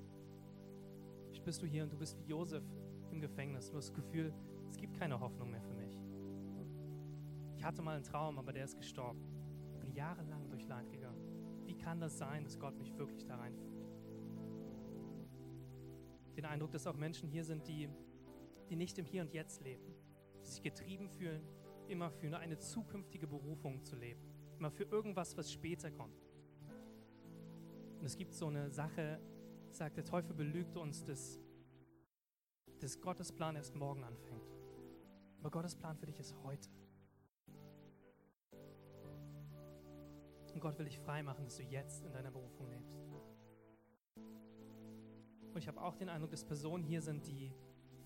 Vielleicht 1.43 1.59
bist 1.59 1.63
du 1.63 1.67
hier 1.67 1.83
und 1.83 1.93
du 1.93 1.97
bist 1.97 2.17
wie 2.21 2.31
Josef 2.31 2.63
im 3.11 3.21
Gefängnis. 3.21 3.69
Du 3.69 3.77
hast 3.77 3.89
das 3.89 3.95
Gefühl, 3.95 4.33
es 4.71 4.77
gibt 4.77 4.97
keine 4.97 5.19
Hoffnung 5.19 5.51
mehr 5.51 5.61
für 5.61 5.75
mich. 5.75 5.99
Ich 7.57 7.65
hatte 7.65 7.83
mal 7.83 7.97
einen 7.97 8.05
Traum, 8.05 8.39
aber 8.39 8.53
der 8.53 8.65
ist 8.65 8.77
gestorben. 8.77 9.21
Ich 9.73 9.81
bin 9.81 9.93
jahrelang 9.93 10.49
durch 10.51 10.69
Leid 10.69 10.89
gegangen. 10.89 11.21
Wie 11.67 11.75
kann 11.75 11.99
das 11.99 12.17
sein, 12.17 12.45
dass 12.45 12.61
Gott 12.61 12.79
mich 12.79 12.97
wirklich 12.97 13.25
da 13.25 13.35
reinführt? 13.35 13.75
Den 16.37 16.45
Eindruck, 16.45 16.71
dass 16.71 16.87
auch 16.87 16.95
Menschen 16.95 17.29
hier 17.29 17.43
sind, 17.43 17.67
die, 17.67 17.89
die 18.71 18.77
nicht 18.77 18.97
im 19.01 19.05
Hier 19.05 19.23
und 19.23 19.33
Jetzt 19.33 19.65
leben, 19.65 19.83
die 20.45 20.47
sich 20.47 20.63
getrieben 20.63 21.09
fühlen, 21.09 21.43
immer 21.89 22.13
für 22.13 22.39
eine 22.39 22.57
zukünftige 22.57 23.27
Berufung 23.27 23.83
zu 23.83 23.97
leben, 23.97 24.21
immer 24.61 24.71
für 24.71 24.85
irgendwas, 24.85 25.37
was 25.37 25.51
später 25.51 25.91
kommt. 25.91 26.23
Und 27.99 28.07
es 28.07 28.17
gibt 28.17 28.33
so 28.33 28.47
eine 28.47 28.71
Sache, 28.71 29.19
sagt, 29.75 29.97
der 29.97 30.05
Teufel 30.05 30.35
belügt 30.35 30.77
uns, 30.77 31.05
dass 31.05 31.41
dass 32.83 33.01
Gottes 33.01 33.31
Plan 33.31 33.55
erst 33.55 33.77
morgen 33.77 34.03
anfängt. 34.03 34.43
Aber 35.39 35.51
Gottes 35.51 35.77
Plan 35.77 35.97
für 35.97 36.07
dich 36.07 36.19
ist 36.19 36.35
heute. 36.43 36.69
Und 40.53 40.61
Gott 40.61 40.77
will 40.79 40.87
dich 40.87 40.99
frei 40.99 41.23
machen, 41.23 41.45
dass 41.45 41.57
du 41.57 41.63
jetzt 41.63 42.05
in 42.05 42.13
deiner 42.13 42.33
Berufung 42.33 42.69
lebst. 42.69 42.99
Und 45.55 45.59
ich 45.59 45.69
habe 45.69 45.81
auch 45.81 45.95
den 45.95 46.09
Eindruck, 46.09 46.31
dass 46.31 46.45
Personen 46.45 46.83
hier 46.83 47.01
sind, 47.01 47.27
die 47.27 47.53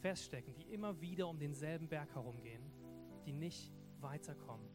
feststecken, 0.00 0.54
die 0.54 0.64
immer 0.74 1.00
wieder 1.00 1.26
um 1.26 1.38
denselben 1.38 1.88
Berg 1.88 2.14
herumgehen, 2.14 2.70
die 3.24 3.32
nicht 3.32 3.72
weiterkommen, 4.00 4.68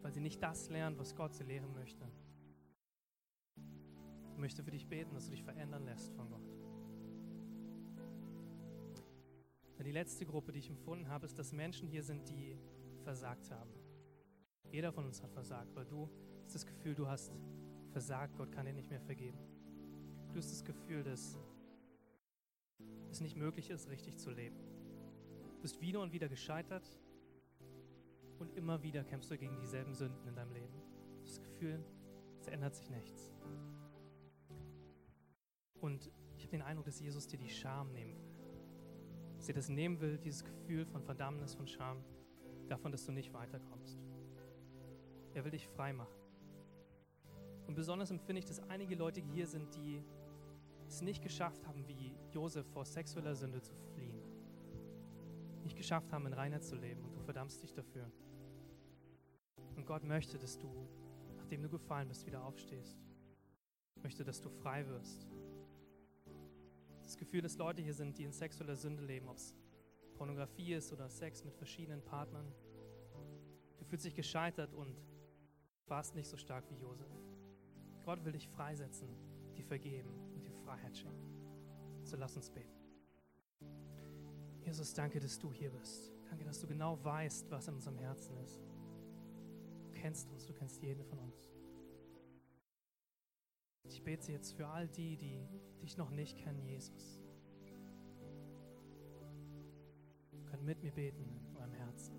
weil 0.00 0.12
sie 0.14 0.20
nicht 0.20 0.42
das 0.42 0.70
lernen, 0.70 0.98
was 0.98 1.14
Gott 1.14 1.34
sie 1.34 1.44
lehren 1.44 1.74
möchte. 1.74 2.10
Ich 4.34 4.38
möchte 4.38 4.64
für 4.64 4.72
dich 4.72 4.86
beten, 4.86 5.14
dass 5.14 5.26
du 5.26 5.30
dich 5.30 5.44
verändern 5.44 5.84
lässt 5.84 6.12
von 6.14 6.28
Gott. 6.28 6.42
Die 9.84 9.92
letzte 9.92 10.24
Gruppe, 10.24 10.50
die 10.50 10.58
ich 10.58 10.70
empfunden 10.70 11.08
habe, 11.08 11.26
ist, 11.26 11.38
dass 11.38 11.52
Menschen 11.52 11.86
hier 11.86 12.02
sind, 12.02 12.28
die 12.28 12.56
versagt 13.04 13.50
haben. 13.50 13.70
Jeder 14.72 14.92
von 14.92 15.04
uns 15.04 15.22
hat 15.22 15.30
versagt, 15.30 15.70
aber 15.70 15.84
du 15.84 16.08
hast 16.42 16.54
das 16.54 16.66
Gefühl, 16.66 16.94
du 16.94 17.06
hast 17.06 17.30
versagt, 17.92 18.36
Gott 18.36 18.50
kann 18.50 18.64
dir 18.66 18.72
nicht 18.72 18.90
mehr 18.90 19.00
vergeben. 19.00 19.38
Du 20.32 20.38
hast 20.38 20.50
das 20.50 20.64
Gefühl, 20.64 21.04
dass 21.04 21.38
es 23.10 23.20
nicht 23.20 23.36
möglich 23.36 23.70
ist, 23.70 23.88
richtig 23.88 24.18
zu 24.18 24.30
leben. 24.30 24.56
Du 25.56 25.62
bist 25.62 25.80
wieder 25.80 26.00
und 26.00 26.12
wieder 26.12 26.28
gescheitert 26.28 26.98
und 28.38 28.56
immer 28.56 28.82
wieder 28.82 29.04
kämpfst 29.04 29.30
du 29.30 29.38
gegen 29.38 29.60
dieselben 29.60 29.94
Sünden 29.94 30.26
in 30.26 30.34
deinem 30.34 30.52
Leben. 30.52 30.74
Du 31.18 31.22
hast 31.22 31.38
das 31.38 31.42
Gefühl, 31.42 31.84
es 32.40 32.48
ändert 32.48 32.74
sich 32.74 32.90
nichts. 32.90 33.30
Und 35.84 36.10
ich 36.36 36.44
habe 36.44 36.52
den 36.56 36.62
Eindruck, 36.62 36.86
dass 36.86 36.98
Jesus 36.98 37.26
dir 37.26 37.38
die 37.38 37.50
Scham 37.50 37.92
nehmen 37.92 38.16
will 38.16 38.34
dass 39.44 39.48
dir 39.48 39.52
das 39.56 39.68
nehmen 39.68 40.00
will, 40.00 40.16
dieses 40.16 40.42
Gefühl 40.42 40.86
von 40.86 41.02
Verdammnis, 41.02 41.54
von 41.54 41.66
Scham, 41.66 42.02
davon, 42.66 42.90
dass 42.90 43.04
du 43.04 43.12
nicht 43.12 43.34
weiterkommst. 43.34 44.00
Er 45.34 45.44
will 45.44 45.50
dich 45.50 45.68
frei 45.68 45.92
machen. 45.92 46.16
Und 47.66 47.74
besonders 47.74 48.10
empfinde 48.10 48.38
ich, 48.38 48.46
dass 48.46 48.60
einige 48.70 48.94
Leute 48.94 49.20
hier 49.20 49.46
sind, 49.46 49.74
die 49.74 50.02
es 50.88 51.02
nicht 51.02 51.22
geschafft 51.22 51.66
haben, 51.66 51.86
wie 51.86 52.16
Josef 52.32 52.66
vor 52.72 52.86
sexueller 52.86 53.34
Sünde 53.34 53.60
zu 53.60 53.74
fliehen. 53.92 54.18
Nicht 55.62 55.76
geschafft 55.76 56.10
haben, 56.10 56.24
in 56.24 56.32
Reinheit 56.32 56.64
zu 56.64 56.76
leben 56.76 57.04
und 57.04 57.14
du 57.14 57.20
verdammst 57.20 57.62
dich 57.62 57.74
dafür. 57.74 58.10
Und 59.76 59.84
Gott 59.84 60.04
möchte, 60.04 60.38
dass 60.38 60.56
du, 60.56 60.88
nachdem 61.36 61.60
du 61.60 61.68
gefallen 61.68 62.08
bist, 62.08 62.24
wieder 62.24 62.42
aufstehst. 62.42 62.98
Möchte, 64.02 64.24
dass 64.24 64.40
du 64.40 64.48
frei 64.48 64.88
wirst. 64.88 65.28
Das 67.04 67.16
Gefühl, 67.16 67.42
dass 67.42 67.56
Leute 67.58 67.82
hier 67.82 67.94
sind, 67.94 68.18
die 68.18 68.24
in 68.24 68.32
sexueller 68.32 68.76
Sünde 68.76 69.04
leben, 69.04 69.28
ob 69.28 69.36
es 69.36 69.54
Pornografie 70.14 70.74
ist 70.74 70.92
oder 70.92 71.08
Sex 71.08 71.44
mit 71.44 71.54
verschiedenen 71.54 72.02
Partnern. 72.02 72.52
Du 73.78 73.84
fühlst 73.84 74.04
dich 74.06 74.14
gescheitert 74.14 74.72
und 74.72 74.96
warst 75.86 76.14
nicht 76.14 76.28
so 76.28 76.36
stark 76.36 76.64
wie 76.70 76.76
Josef. 76.76 77.10
Gott 78.04 78.24
will 78.24 78.32
dich 78.32 78.48
freisetzen, 78.48 79.08
dir 79.54 79.64
vergeben 79.64 80.10
und 80.34 80.44
dir 80.44 80.52
Freiheit 80.64 80.96
schenken. 80.96 81.34
So 82.02 82.16
lass 82.16 82.36
uns 82.36 82.50
beten. 82.50 82.72
Jesus, 84.64 84.94
danke, 84.94 85.20
dass 85.20 85.38
du 85.38 85.52
hier 85.52 85.70
bist. 85.70 86.12
Danke, 86.28 86.44
dass 86.44 86.58
du 86.58 86.66
genau 86.66 87.02
weißt, 87.04 87.50
was 87.50 87.68
in 87.68 87.74
unserem 87.74 87.98
Herzen 87.98 88.36
ist. 88.38 88.62
Du 89.82 89.90
kennst 89.92 90.30
uns, 90.30 90.46
du 90.46 90.54
kennst 90.54 90.82
jeden 90.82 91.04
von 91.04 91.18
uns. 91.18 91.53
Ich 93.84 94.02
bete 94.02 94.32
jetzt 94.32 94.52
für 94.52 94.66
all 94.66 94.88
die, 94.88 95.16
die 95.16 95.46
dich 95.80 95.96
noch 95.96 96.10
nicht 96.10 96.38
kennen, 96.38 96.64
Jesus. 96.64 97.20
Du 100.32 100.44
kannst 100.44 100.64
mit 100.64 100.82
mir 100.82 100.92
beten 100.92 101.22
in 101.46 101.56
eurem 101.56 101.72
Herzen. 101.72 102.18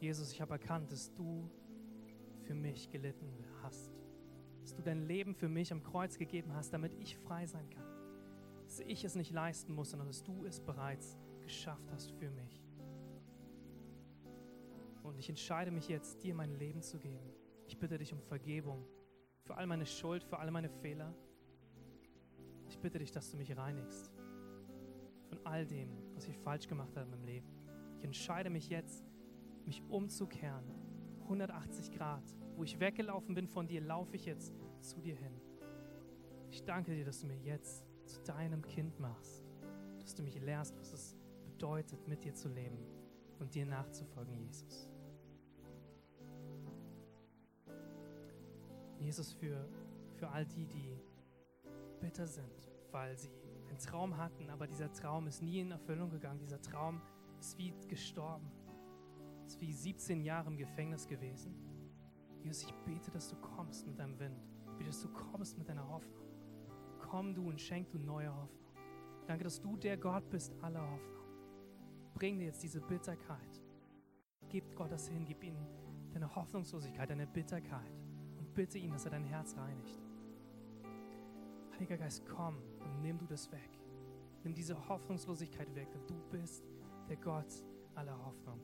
Jesus, 0.00 0.32
ich 0.32 0.40
habe 0.40 0.52
erkannt, 0.52 0.90
dass 0.92 1.12
du 1.12 1.50
für 2.44 2.54
mich 2.54 2.90
gelitten 2.90 3.44
hast. 3.62 3.92
Dass 4.62 4.74
du 4.74 4.82
dein 4.82 5.06
Leben 5.06 5.34
für 5.34 5.48
mich 5.48 5.72
am 5.72 5.82
Kreuz 5.82 6.16
gegeben 6.16 6.54
hast, 6.54 6.72
damit 6.72 6.94
ich 6.94 7.18
frei 7.18 7.46
sein 7.46 7.68
kann. 7.70 7.84
Dass 8.64 8.80
ich 8.80 9.04
es 9.04 9.14
nicht 9.14 9.32
leisten 9.32 9.74
muss, 9.74 9.90
sondern 9.90 10.08
dass 10.08 10.22
du 10.22 10.46
es 10.46 10.60
bereits 10.60 11.18
geschafft 11.42 11.90
hast 11.92 12.12
für 12.12 12.30
mich. 12.30 12.64
Und 15.02 15.18
ich 15.18 15.28
entscheide 15.28 15.70
mich 15.70 15.88
jetzt, 15.88 16.22
dir 16.22 16.34
mein 16.34 16.54
Leben 16.54 16.82
zu 16.82 16.98
geben. 16.98 17.30
Ich 17.66 17.78
bitte 17.78 17.98
dich 17.98 18.12
um 18.12 18.20
Vergebung 18.22 18.86
für 19.42 19.56
all 19.56 19.66
meine 19.66 19.86
Schuld, 19.86 20.24
für 20.24 20.38
all 20.38 20.50
meine 20.50 20.68
Fehler. 20.68 21.14
Ich 22.68 22.78
bitte 22.78 22.98
dich, 22.98 23.10
dass 23.10 23.30
du 23.30 23.36
mich 23.36 23.56
reinigst 23.56 24.12
von 25.28 25.38
all 25.44 25.66
dem, 25.66 25.90
was 26.14 26.26
ich 26.28 26.36
falsch 26.38 26.66
gemacht 26.66 26.96
habe 26.96 27.12
im 27.12 27.24
Leben. 27.24 27.48
Ich 27.98 28.04
entscheide 28.04 28.50
mich 28.50 28.68
jetzt, 28.68 29.04
mich 29.64 29.82
umzukehren. 29.88 30.64
180 31.22 31.92
Grad. 31.92 32.24
Wo 32.56 32.64
ich 32.64 32.78
weggelaufen 32.80 33.34
bin 33.34 33.46
von 33.46 33.66
dir, 33.66 33.80
laufe 33.80 34.16
ich 34.16 34.26
jetzt 34.26 34.54
zu 34.80 35.00
dir 35.00 35.14
hin. 35.14 35.40
Ich 36.50 36.64
danke 36.64 36.94
dir, 36.94 37.04
dass 37.04 37.20
du 37.20 37.26
mir 37.26 37.38
jetzt 37.38 37.84
zu 38.06 38.20
deinem 38.22 38.62
Kind 38.62 38.98
machst. 38.98 39.44
Dass 40.00 40.14
du 40.14 40.22
mich 40.22 40.40
lehrst, 40.40 40.76
was 40.78 40.92
es 40.92 41.16
bedeutet, 41.44 42.06
mit 42.08 42.24
dir 42.24 42.34
zu 42.34 42.48
leben 42.48 42.78
und 43.38 43.54
dir 43.54 43.66
nachzufolgen, 43.66 44.36
Jesus. 44.36 44.89
Jesus, 49.00 49.32
für, 49.32 49.68
für 50.16 50.28
all 50.28 50.44
die, 50.46 50.66
die 50.66 50.98
bitter 52.00 52.26
sind, 52.26 52.70
weil 52.90 53.16
sie 53.16 53.30
einen 53.68 53.78
Traum 53.78 54.16
hatten, 54.16 54.50
aber 54.50 54.66
dieser 54.66 54.92
Traum 54.92 55.26
ist 55.26 55.42
nie 55.42 55.60
in 55.60 55.70
Erfüllung 55.70 56.10
gegangen. 56.10 56.38
Dieser 56.38 56.60
Traum 56.60 57.00
ist 57.38 57.56
wie 57.56 57.72
gestorben. 57.88 58.50
Ist 59.46 59.60
wie 59.60 59.72
17 59.72 60.22
Jahre 60.22 60.48
im 60.48 60.56
Gefängnis 60.56 61.06
gewesen. 61.06 61.54
Jesus, 62.42 62.64
ich 62.64 62.74
bete, 62.84 63.10
dass 63.10 63.28
du 63.28 63.36
kommst 63.36 63.86
mit 63.86 63.98
deinem 63.98 64.18
Wind. 64.18 64.42
Ich 64.66 64.76
bete, 64.76 64.90
dass 64.90 65.02
du 65.02 65.08
kommst 65.08 65.58
mit 65.58 65.68
deiner 65.68 65.88
Hoffnung. 65.88 66.24
Komm 66.98 67.34
du 67.34 67.48
und 67.48 67.60
schenk 67.60 67.90
du 67.90 67.98
neue 67.98 68.34
Hoffnung. 68.34 68.74
Danke, 69.26 69.44
dass 69.44 69.60
du 69.60 69.76
der 69.76 69.96
Gott 69.96 70.28
bist 70.30 70.52
aller 70.62 70.82
Hoffnung. 70.82 71.24
Bring 72.14 72.38
dir 72.38 72.46
jetzt 72.46 72.62
diese 72.62 72.80
Bitterkeit. 72.80 73.62
Gib 74.48 74.74
Gott 74.74 74.90
das 74.90 75.08
hin, 75.08 75.24
gib 75.24 75.44
ihm 75.44 75.56
deine 76.12 76.34
Hoffnungslosigkeit, 76.34 77.08
deine 77.08 77.26
Bitterkeit 77.26 77.92
bitte 78.54 78.78
ihn, 78.78 78.92
dass 78.92 79.04
er 79.04 79.10
dein 79.10 79.24
Herz 79.24 79.56
reinigt. 79.56 80.00
Heiliger 81.74 81.96
Geist, 81.96 82.24
komm 82.26 82.56
und 82.80 83.02
nimm 83.02 83.18
du 83.18 83.26
das 83.26 83.50
weg. 83.52 83.70
Nimm 84.42 84.54
diese 84.54 84.88
Hoffnungslosigkeit 84.88 85.74
weg, 85.74 85.90
denn 85.92 86.06
du 86.06 86.14
bist 86.30 86.64
der 87.08 87.16
Gott 87.16 87.64
aller 87.94 88.18
Hoffnung. 88.24 88.60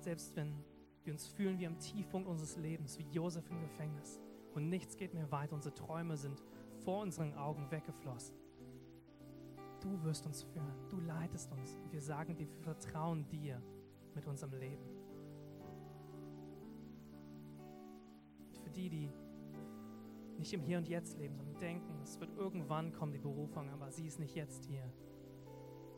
Selbst 0.00 0.34
wenn 0.36 0.64
wir 1.04 1.12
uns 1.12 1.26
fühlen 1.26 1.58
wie 1.58 1.66
am 1.66 1.78
Tiefpunkt 1.78 2.28
unseres 2.28 2.56
Lebens, 2.56 2.98
wie 2.98 3.06
Josef 3.10 3.48
im 3.50 3.60
Gefängnis 3.60 4.20
und 4.54 4.68
nichts 4.68 4.96
geht 4.96 5.14
mehr 5.14 5.30
weiter, 5.30 5.54
unsere 5.54 5.74
Träume 5.74 6.16
sind 6.16 6.42
vor 6.84 7.02
unseren 7.02 7.34
Augen 7.34 7.70
weggeflossen. 7.70 8.36
Du 9.80 10.02
wirst 10.02 10.26
uns 10.26 10.42
führen, 10.42 10.72
du 10.88 11.00
leitest 11.00 11.52
uns 11.52 11.76
wir 11.96 12.02
sagen 12.02 12.36
dir, 12.36 12.46
wir 12.46 12.62
vertrauen 12.62 13.26
dir 13.28 13.62
mit 14.14 14.26
unserem 14.26 14.52
Leben. 14.52 14.95
Die, 18.76 18.88
die 18.88 19.10
nicht 20.38 20.52
im 20.52 20.62
Hier 20.62 20.78
und 20.78 20.88
Jetzt 20.88 21.18
leben, 21.18 21.34
sondern 21.34 21.58
denken, 21.58 21.98
es 22.02 22.20
wird 22.20 22.36
irgendwann 22.36 22.92
kommen, 22.92 23.12
die 23.12 23.18
Berufung, 23.18 23.70
aber 23.70 23.90
sie 23.90 24.06
ist 24.06 24.20
nicht 24.20 24.34
jetzt 24.34 24.66
hier. 24.66 24.92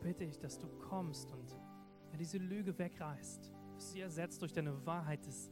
Bitte 0.01 0.23
ich, 0.23 0.39
dass 0.39 0.57
du 0.57 0.67
kommst 0.79 1.31
und 1.31 1.55
diese 2.17 2.37
Lüge 2.37 2.77
wegreißt, 2.77 3.53
dass 3.75 3.91
sie 3.91 4.01
ersetzt 4.01 4.41
durch 4.41 4.51
deine 4.51 4.85
Wahrheit, 4.85 5.25
dass 5.25 5.51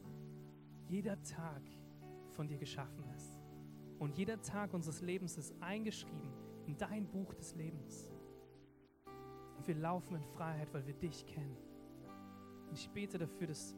jeder 0.88 1.20
Tag 1.22 1.62
von 2.32 2.46
dir 2.46 2.58
geschaffen 2.58 3.04
ist. 3.16 3.38
Und 3.98 4.16
jeder 4.16 4.40
Tag 4.40 4.74
unseres 4.74 5.00
Lebens 5.00 5.36
ist 5.38 5.54
eingeschrieben 5.60 6.32
in 6.66 6.76
dein 6.76 7.06
Buch 7.08 7.34
des 7.34 7.54
Lebens. 7.54 8.10
Und 9.56 9.66
wir 9.66 9.74
laufen 9.74 10.16
in 10.16 10.24
Freiheit, 10.24 10.72
weil 10.72 10.86
wir 10.86 10.94
dich 10.94 11.26
kennen. 11.26 11.56
Und 12.68 12.78
ich 12.78 12.88
bete 12.90 13.18
dafür, 13.18 13.48
dass, 13.48 13.74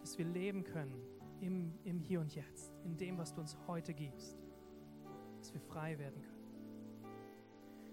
dass 0.00 0.18
wir 0.18 0.26
leben 0.26 0.64
können 0.64 1.15
im, 1.40 1.72
im 1.84 2.00
Hier 2.00 2.20
und 2.20 2.34
Jetzt, 2.34 2.72
in 2.84 2.96
dem, 2.96 3.18
was 3.18 3.32
du 3.32 3.40
uns 3.40 3.56
heute 3.66 3.94
gibst, 3.94 4.38
dass 5.38 5.52
wir 5.52 5.60
frei 5.60 5.98
werden 5.98 6.20
können. 6.20 6.36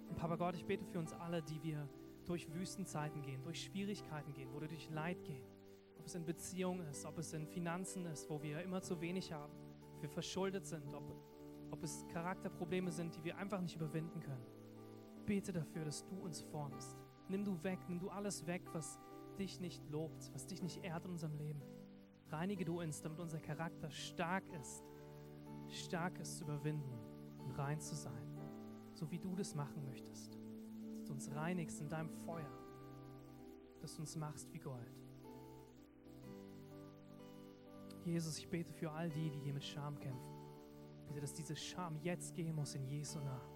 Und 0.10 0.18
Papa 0.18 0.36
Gott, 0.36 0.56
ich 0.56 0.66
bete 0.66 0.86
für 0.86 1.00
uns 1.00 1.14
alle, 1.14 1.42
die 1.42 1.62
wir 1.64 1.90
durch 2.26 2.52
Wüstenzeiten 2.54 3.22
gehen, 3.22 3.42
durch 3.44 3.64
Schwierigkeiten 3.64 4.34
gehen, 4.34 4.50
wo 4.54 4.62
wir 4.62 4.68
durch 4.68 4.90
Leid 4.90 5.24
gehen, 5.24 5.44
ob 5.98 6.06
es 6.06 6.16
in 6.16 6.26
Beziehungen 6.26 6.88
ist, 6.88 7.06
ob 7.06 7.18
es 7.18 7.34
in 7.34 7.48
Finanzen 7.48 8.06
ist, 8.06 8.30
wo 8.30 8.42
wir 8.42 8.62
immer 8.62 8.82
zu 8.82 9.02
wenig 9.02 9.32
haben, 9.34 9.54
wir 10.02 10.10
verschuldet 10.10 10.66
sind, 10.66 10.94
ob, 10.94 11.16
ob 11.72 11.84
es 11.84 12.06
Charakterprobleme 12.10 12.92
sind, 12.92 13.16
die 13.16 13.24
wir 13.24 13.38
einfach 13.38 13.62
nicht 13.62 13.76
überwinden 13.76 14.20
können. 14.20 14.46
Bete 15.26 15.54
dafür, 15.54 15.86
dass 15.86 16.06
du 16.06 16.16
uns 16.20 16.42
formst. 16.42 16.98
Nimm 17.30 17.46
du 17.46 17.64
weg, 17.64 17.80
nimm 17.88 18.00
du 18.00 18.10
alles 18.10 18.46
weg, 18.46 18.62
was 18.74 19.00
dich 19.40 19.60
nicht 19.60 19.82
lobt, 19.90 20.30
was 20.34 20.46
dich 20.46 20.62
nicht 20.62 20.84
ehrt 20.84 21.06
in 21.06 21.12
unserem 21.12 21.38
Leben. 21.38 21.62
Reinige 22.34 22.66
du 22.66 22.82
uns, 22.82 23.00
damit 23.00 23.20
unser 23.20 23.40
Charakter 23.40 23.92
stark 23.92 24.44
ist, 24.60 24.84
stark 25.68 26.18
ist 26.18 26.38
zu 26.38 26.46
überwinden 26.46 26.98
und 27.38 27.52
rein 27.52 27.80
zu 27.80 27.96
sein, 27.96 28.28
so 28.94 29.10
wie 29.12 29.20
du 29.20 29.36
das 29.36 29.54
machen 29.54 29.86
möchtest. 29.86 30.40
Dass 30.96 31.06
du 31.06 31.14
uns 31.14 31.32
reinigst 31.32 31.80
in 31.80 31.90
deinem 31.90 32.10
Feuer, 32.10 32.52
dass 33.82 33.96
du 33.96 34.02
uns 34.02 34.16
machst 34.16 34.52
wie 34.52 34.58
Gold. 34.58 35.00
Jesus, 38.04 38.40
ich 38.40 38.50
bete 38.50 38.74
für 38.74 38.90
all 38.90 39.12
die, 39.12 39.30
die 39.30 39.40
hier 39.40 39.54
mit 39.54 39.64
Scham 39.64 40.00
kämpfen. 40.00 40.34
Bitte, 41.08 41.22
dass 41.22 41.34
diese 41.34 41.56
Scham 41.56 41.96
jetzt 41.98 42.34
gehen 42.34 42.56
muss 42.56 42.74
in 42.74 42.84
Jesu 42.88 43.20
Namen. 43.20 43.54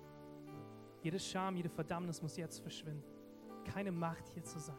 Jede 1.01 1.19
Scham, 1.19 1.55
jede 1.55 1.69
Verdammnis 1.69 2.21
muss 2.21 2.37
jetzt 2.37 2.59
verschwinden. 2.59 3.03
Keine 3.65 3.91
Macht 3.91 4.29
hier 4.29 4.43
zu 4.43 4.59
sein. 4.59 4.77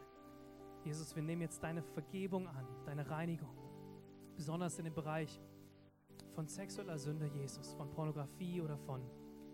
Jesus, 0.84 1.16
wir 1.16 1.22
nehmen 1.24 1.42
jetzt 1.42 1.60
deine 1.64 1.82
Vergebung 1.82 2.46
an, 2.46 2.64
deine 2.86 3.10
Reinigung 3.10 3.57
besonders 4.38 4.78
in 4.78 4.84
dem 4.84 4.94
Bereich 4.94 5.40
von 6.30 6.46
sexueller 6.46 6.96
Sünde, 6.96 7.26
Jesus, 7.26 7.74
von 7.74 7.90
Pornografie 7.90 8.60
oder 8.60 8.78
von 8.78 9.02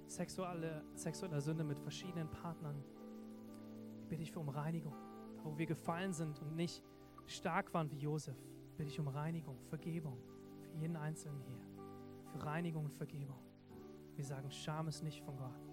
sexuelle, 0.07 0.85
sexueller 0.95 1.41
Sünde 1.41 1.65
mit 1.65 1.79
verschiedenen 1.79 2.31
Partnern. 2.31 2.85
Ich 3.99 4.07
bitte 4.07 4.23
dich 4.23 4.37
um 4.37 4.51
Reinigung. 4.51 4.95
Da, 5.37 5.43
wo 5.43 5.57
wir 5.57 5.65
gefallen 5.65 6.13
sind 6.13 6.39
und 6.43 6.55
nicht 6.55 6.83
stark 7.25 7.73
waren 7.73 7.91
wie 7.91 7.97
Josef, 7.97 8.37
bitte 8.77 8.91
ich 8.91 9.01
um 9.01 9.09
Reinigung, 9.09 9.59
Vergebung 9.71 10.19
für 10.61 10.77
jeden 10.77 10.97
Einzelnen 10.97 11.41
hier. 11.41 11.63
Für 12.31 12.45
Reinigung 12.45 12.85
und 12.85 12.93
Vergebung. 12.93 13.41
Wir 14.17 14.25
sagen, 14.25 14.51
Scham 14.51 14.89
ist 14.89 15.03
nicht 15.03 15.23
von 15.23 15.39
Gott, 15.39 15.65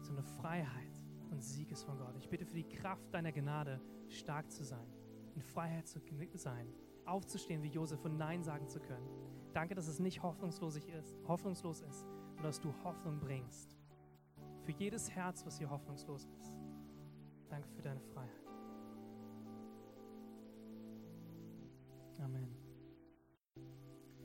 sondern 0.00 0.24
Freiheit 0.24 1.02
und 1.32 1.42
Sieg 1.42 1.72
ist 1.72 1.82
von 1.82 1.98
Gott. 1.98 2.14
Ich 2.16 2.28
bitte 2.28 2.46
für 2.46 2.54
die 2.54 2.68
Kraft 2.68 3.12
deiner 3.12 3.32
Gnade, 3.32 3.80
stark 4.06 4.48
zu 4.52 4.62
sein, 4.62 4.86
in 5.34 5.42
Freiheit 5.42 5.88
zu 5.88 5.98
sein 6.34 6.72
aufzustehen 7.08 7.62
wie 7.62 7.68
Josef 7.68 8.04
und 8.04 8.16
Nein 8.16 8.42
sagen 8.42 8.68
zu 8.68 8.80
können. 8.80 9.08
Danke, 9.52 9.74
dass 9.74 9.88
es 9.88 9.98
nicht 9.98 10.22
hoffnungslos 10.22 10.76
ist, 10.76 11.16
hoffnungslos 11.26 11.80
ist, 11.80 12.00
sondern 12.00 12.44
dass 12.44 12.60
du 12.60 12.72
Hoffnung 12.84 13.18
bringst. 13.18 13.76
Für 14.62 14.72
jedes 14.72 15.10
Herz, 15.10 15.44
was 15.46 15.58
hier 15.58 15.70
hoffnungslos 15.70 16.26
ist. 16.38 16.52
Danke 17.48 17.68
für 17.70 17.82
deine 17.82 18.00
Freiheit. 18.00 18.28
Amen. 22.18 22.57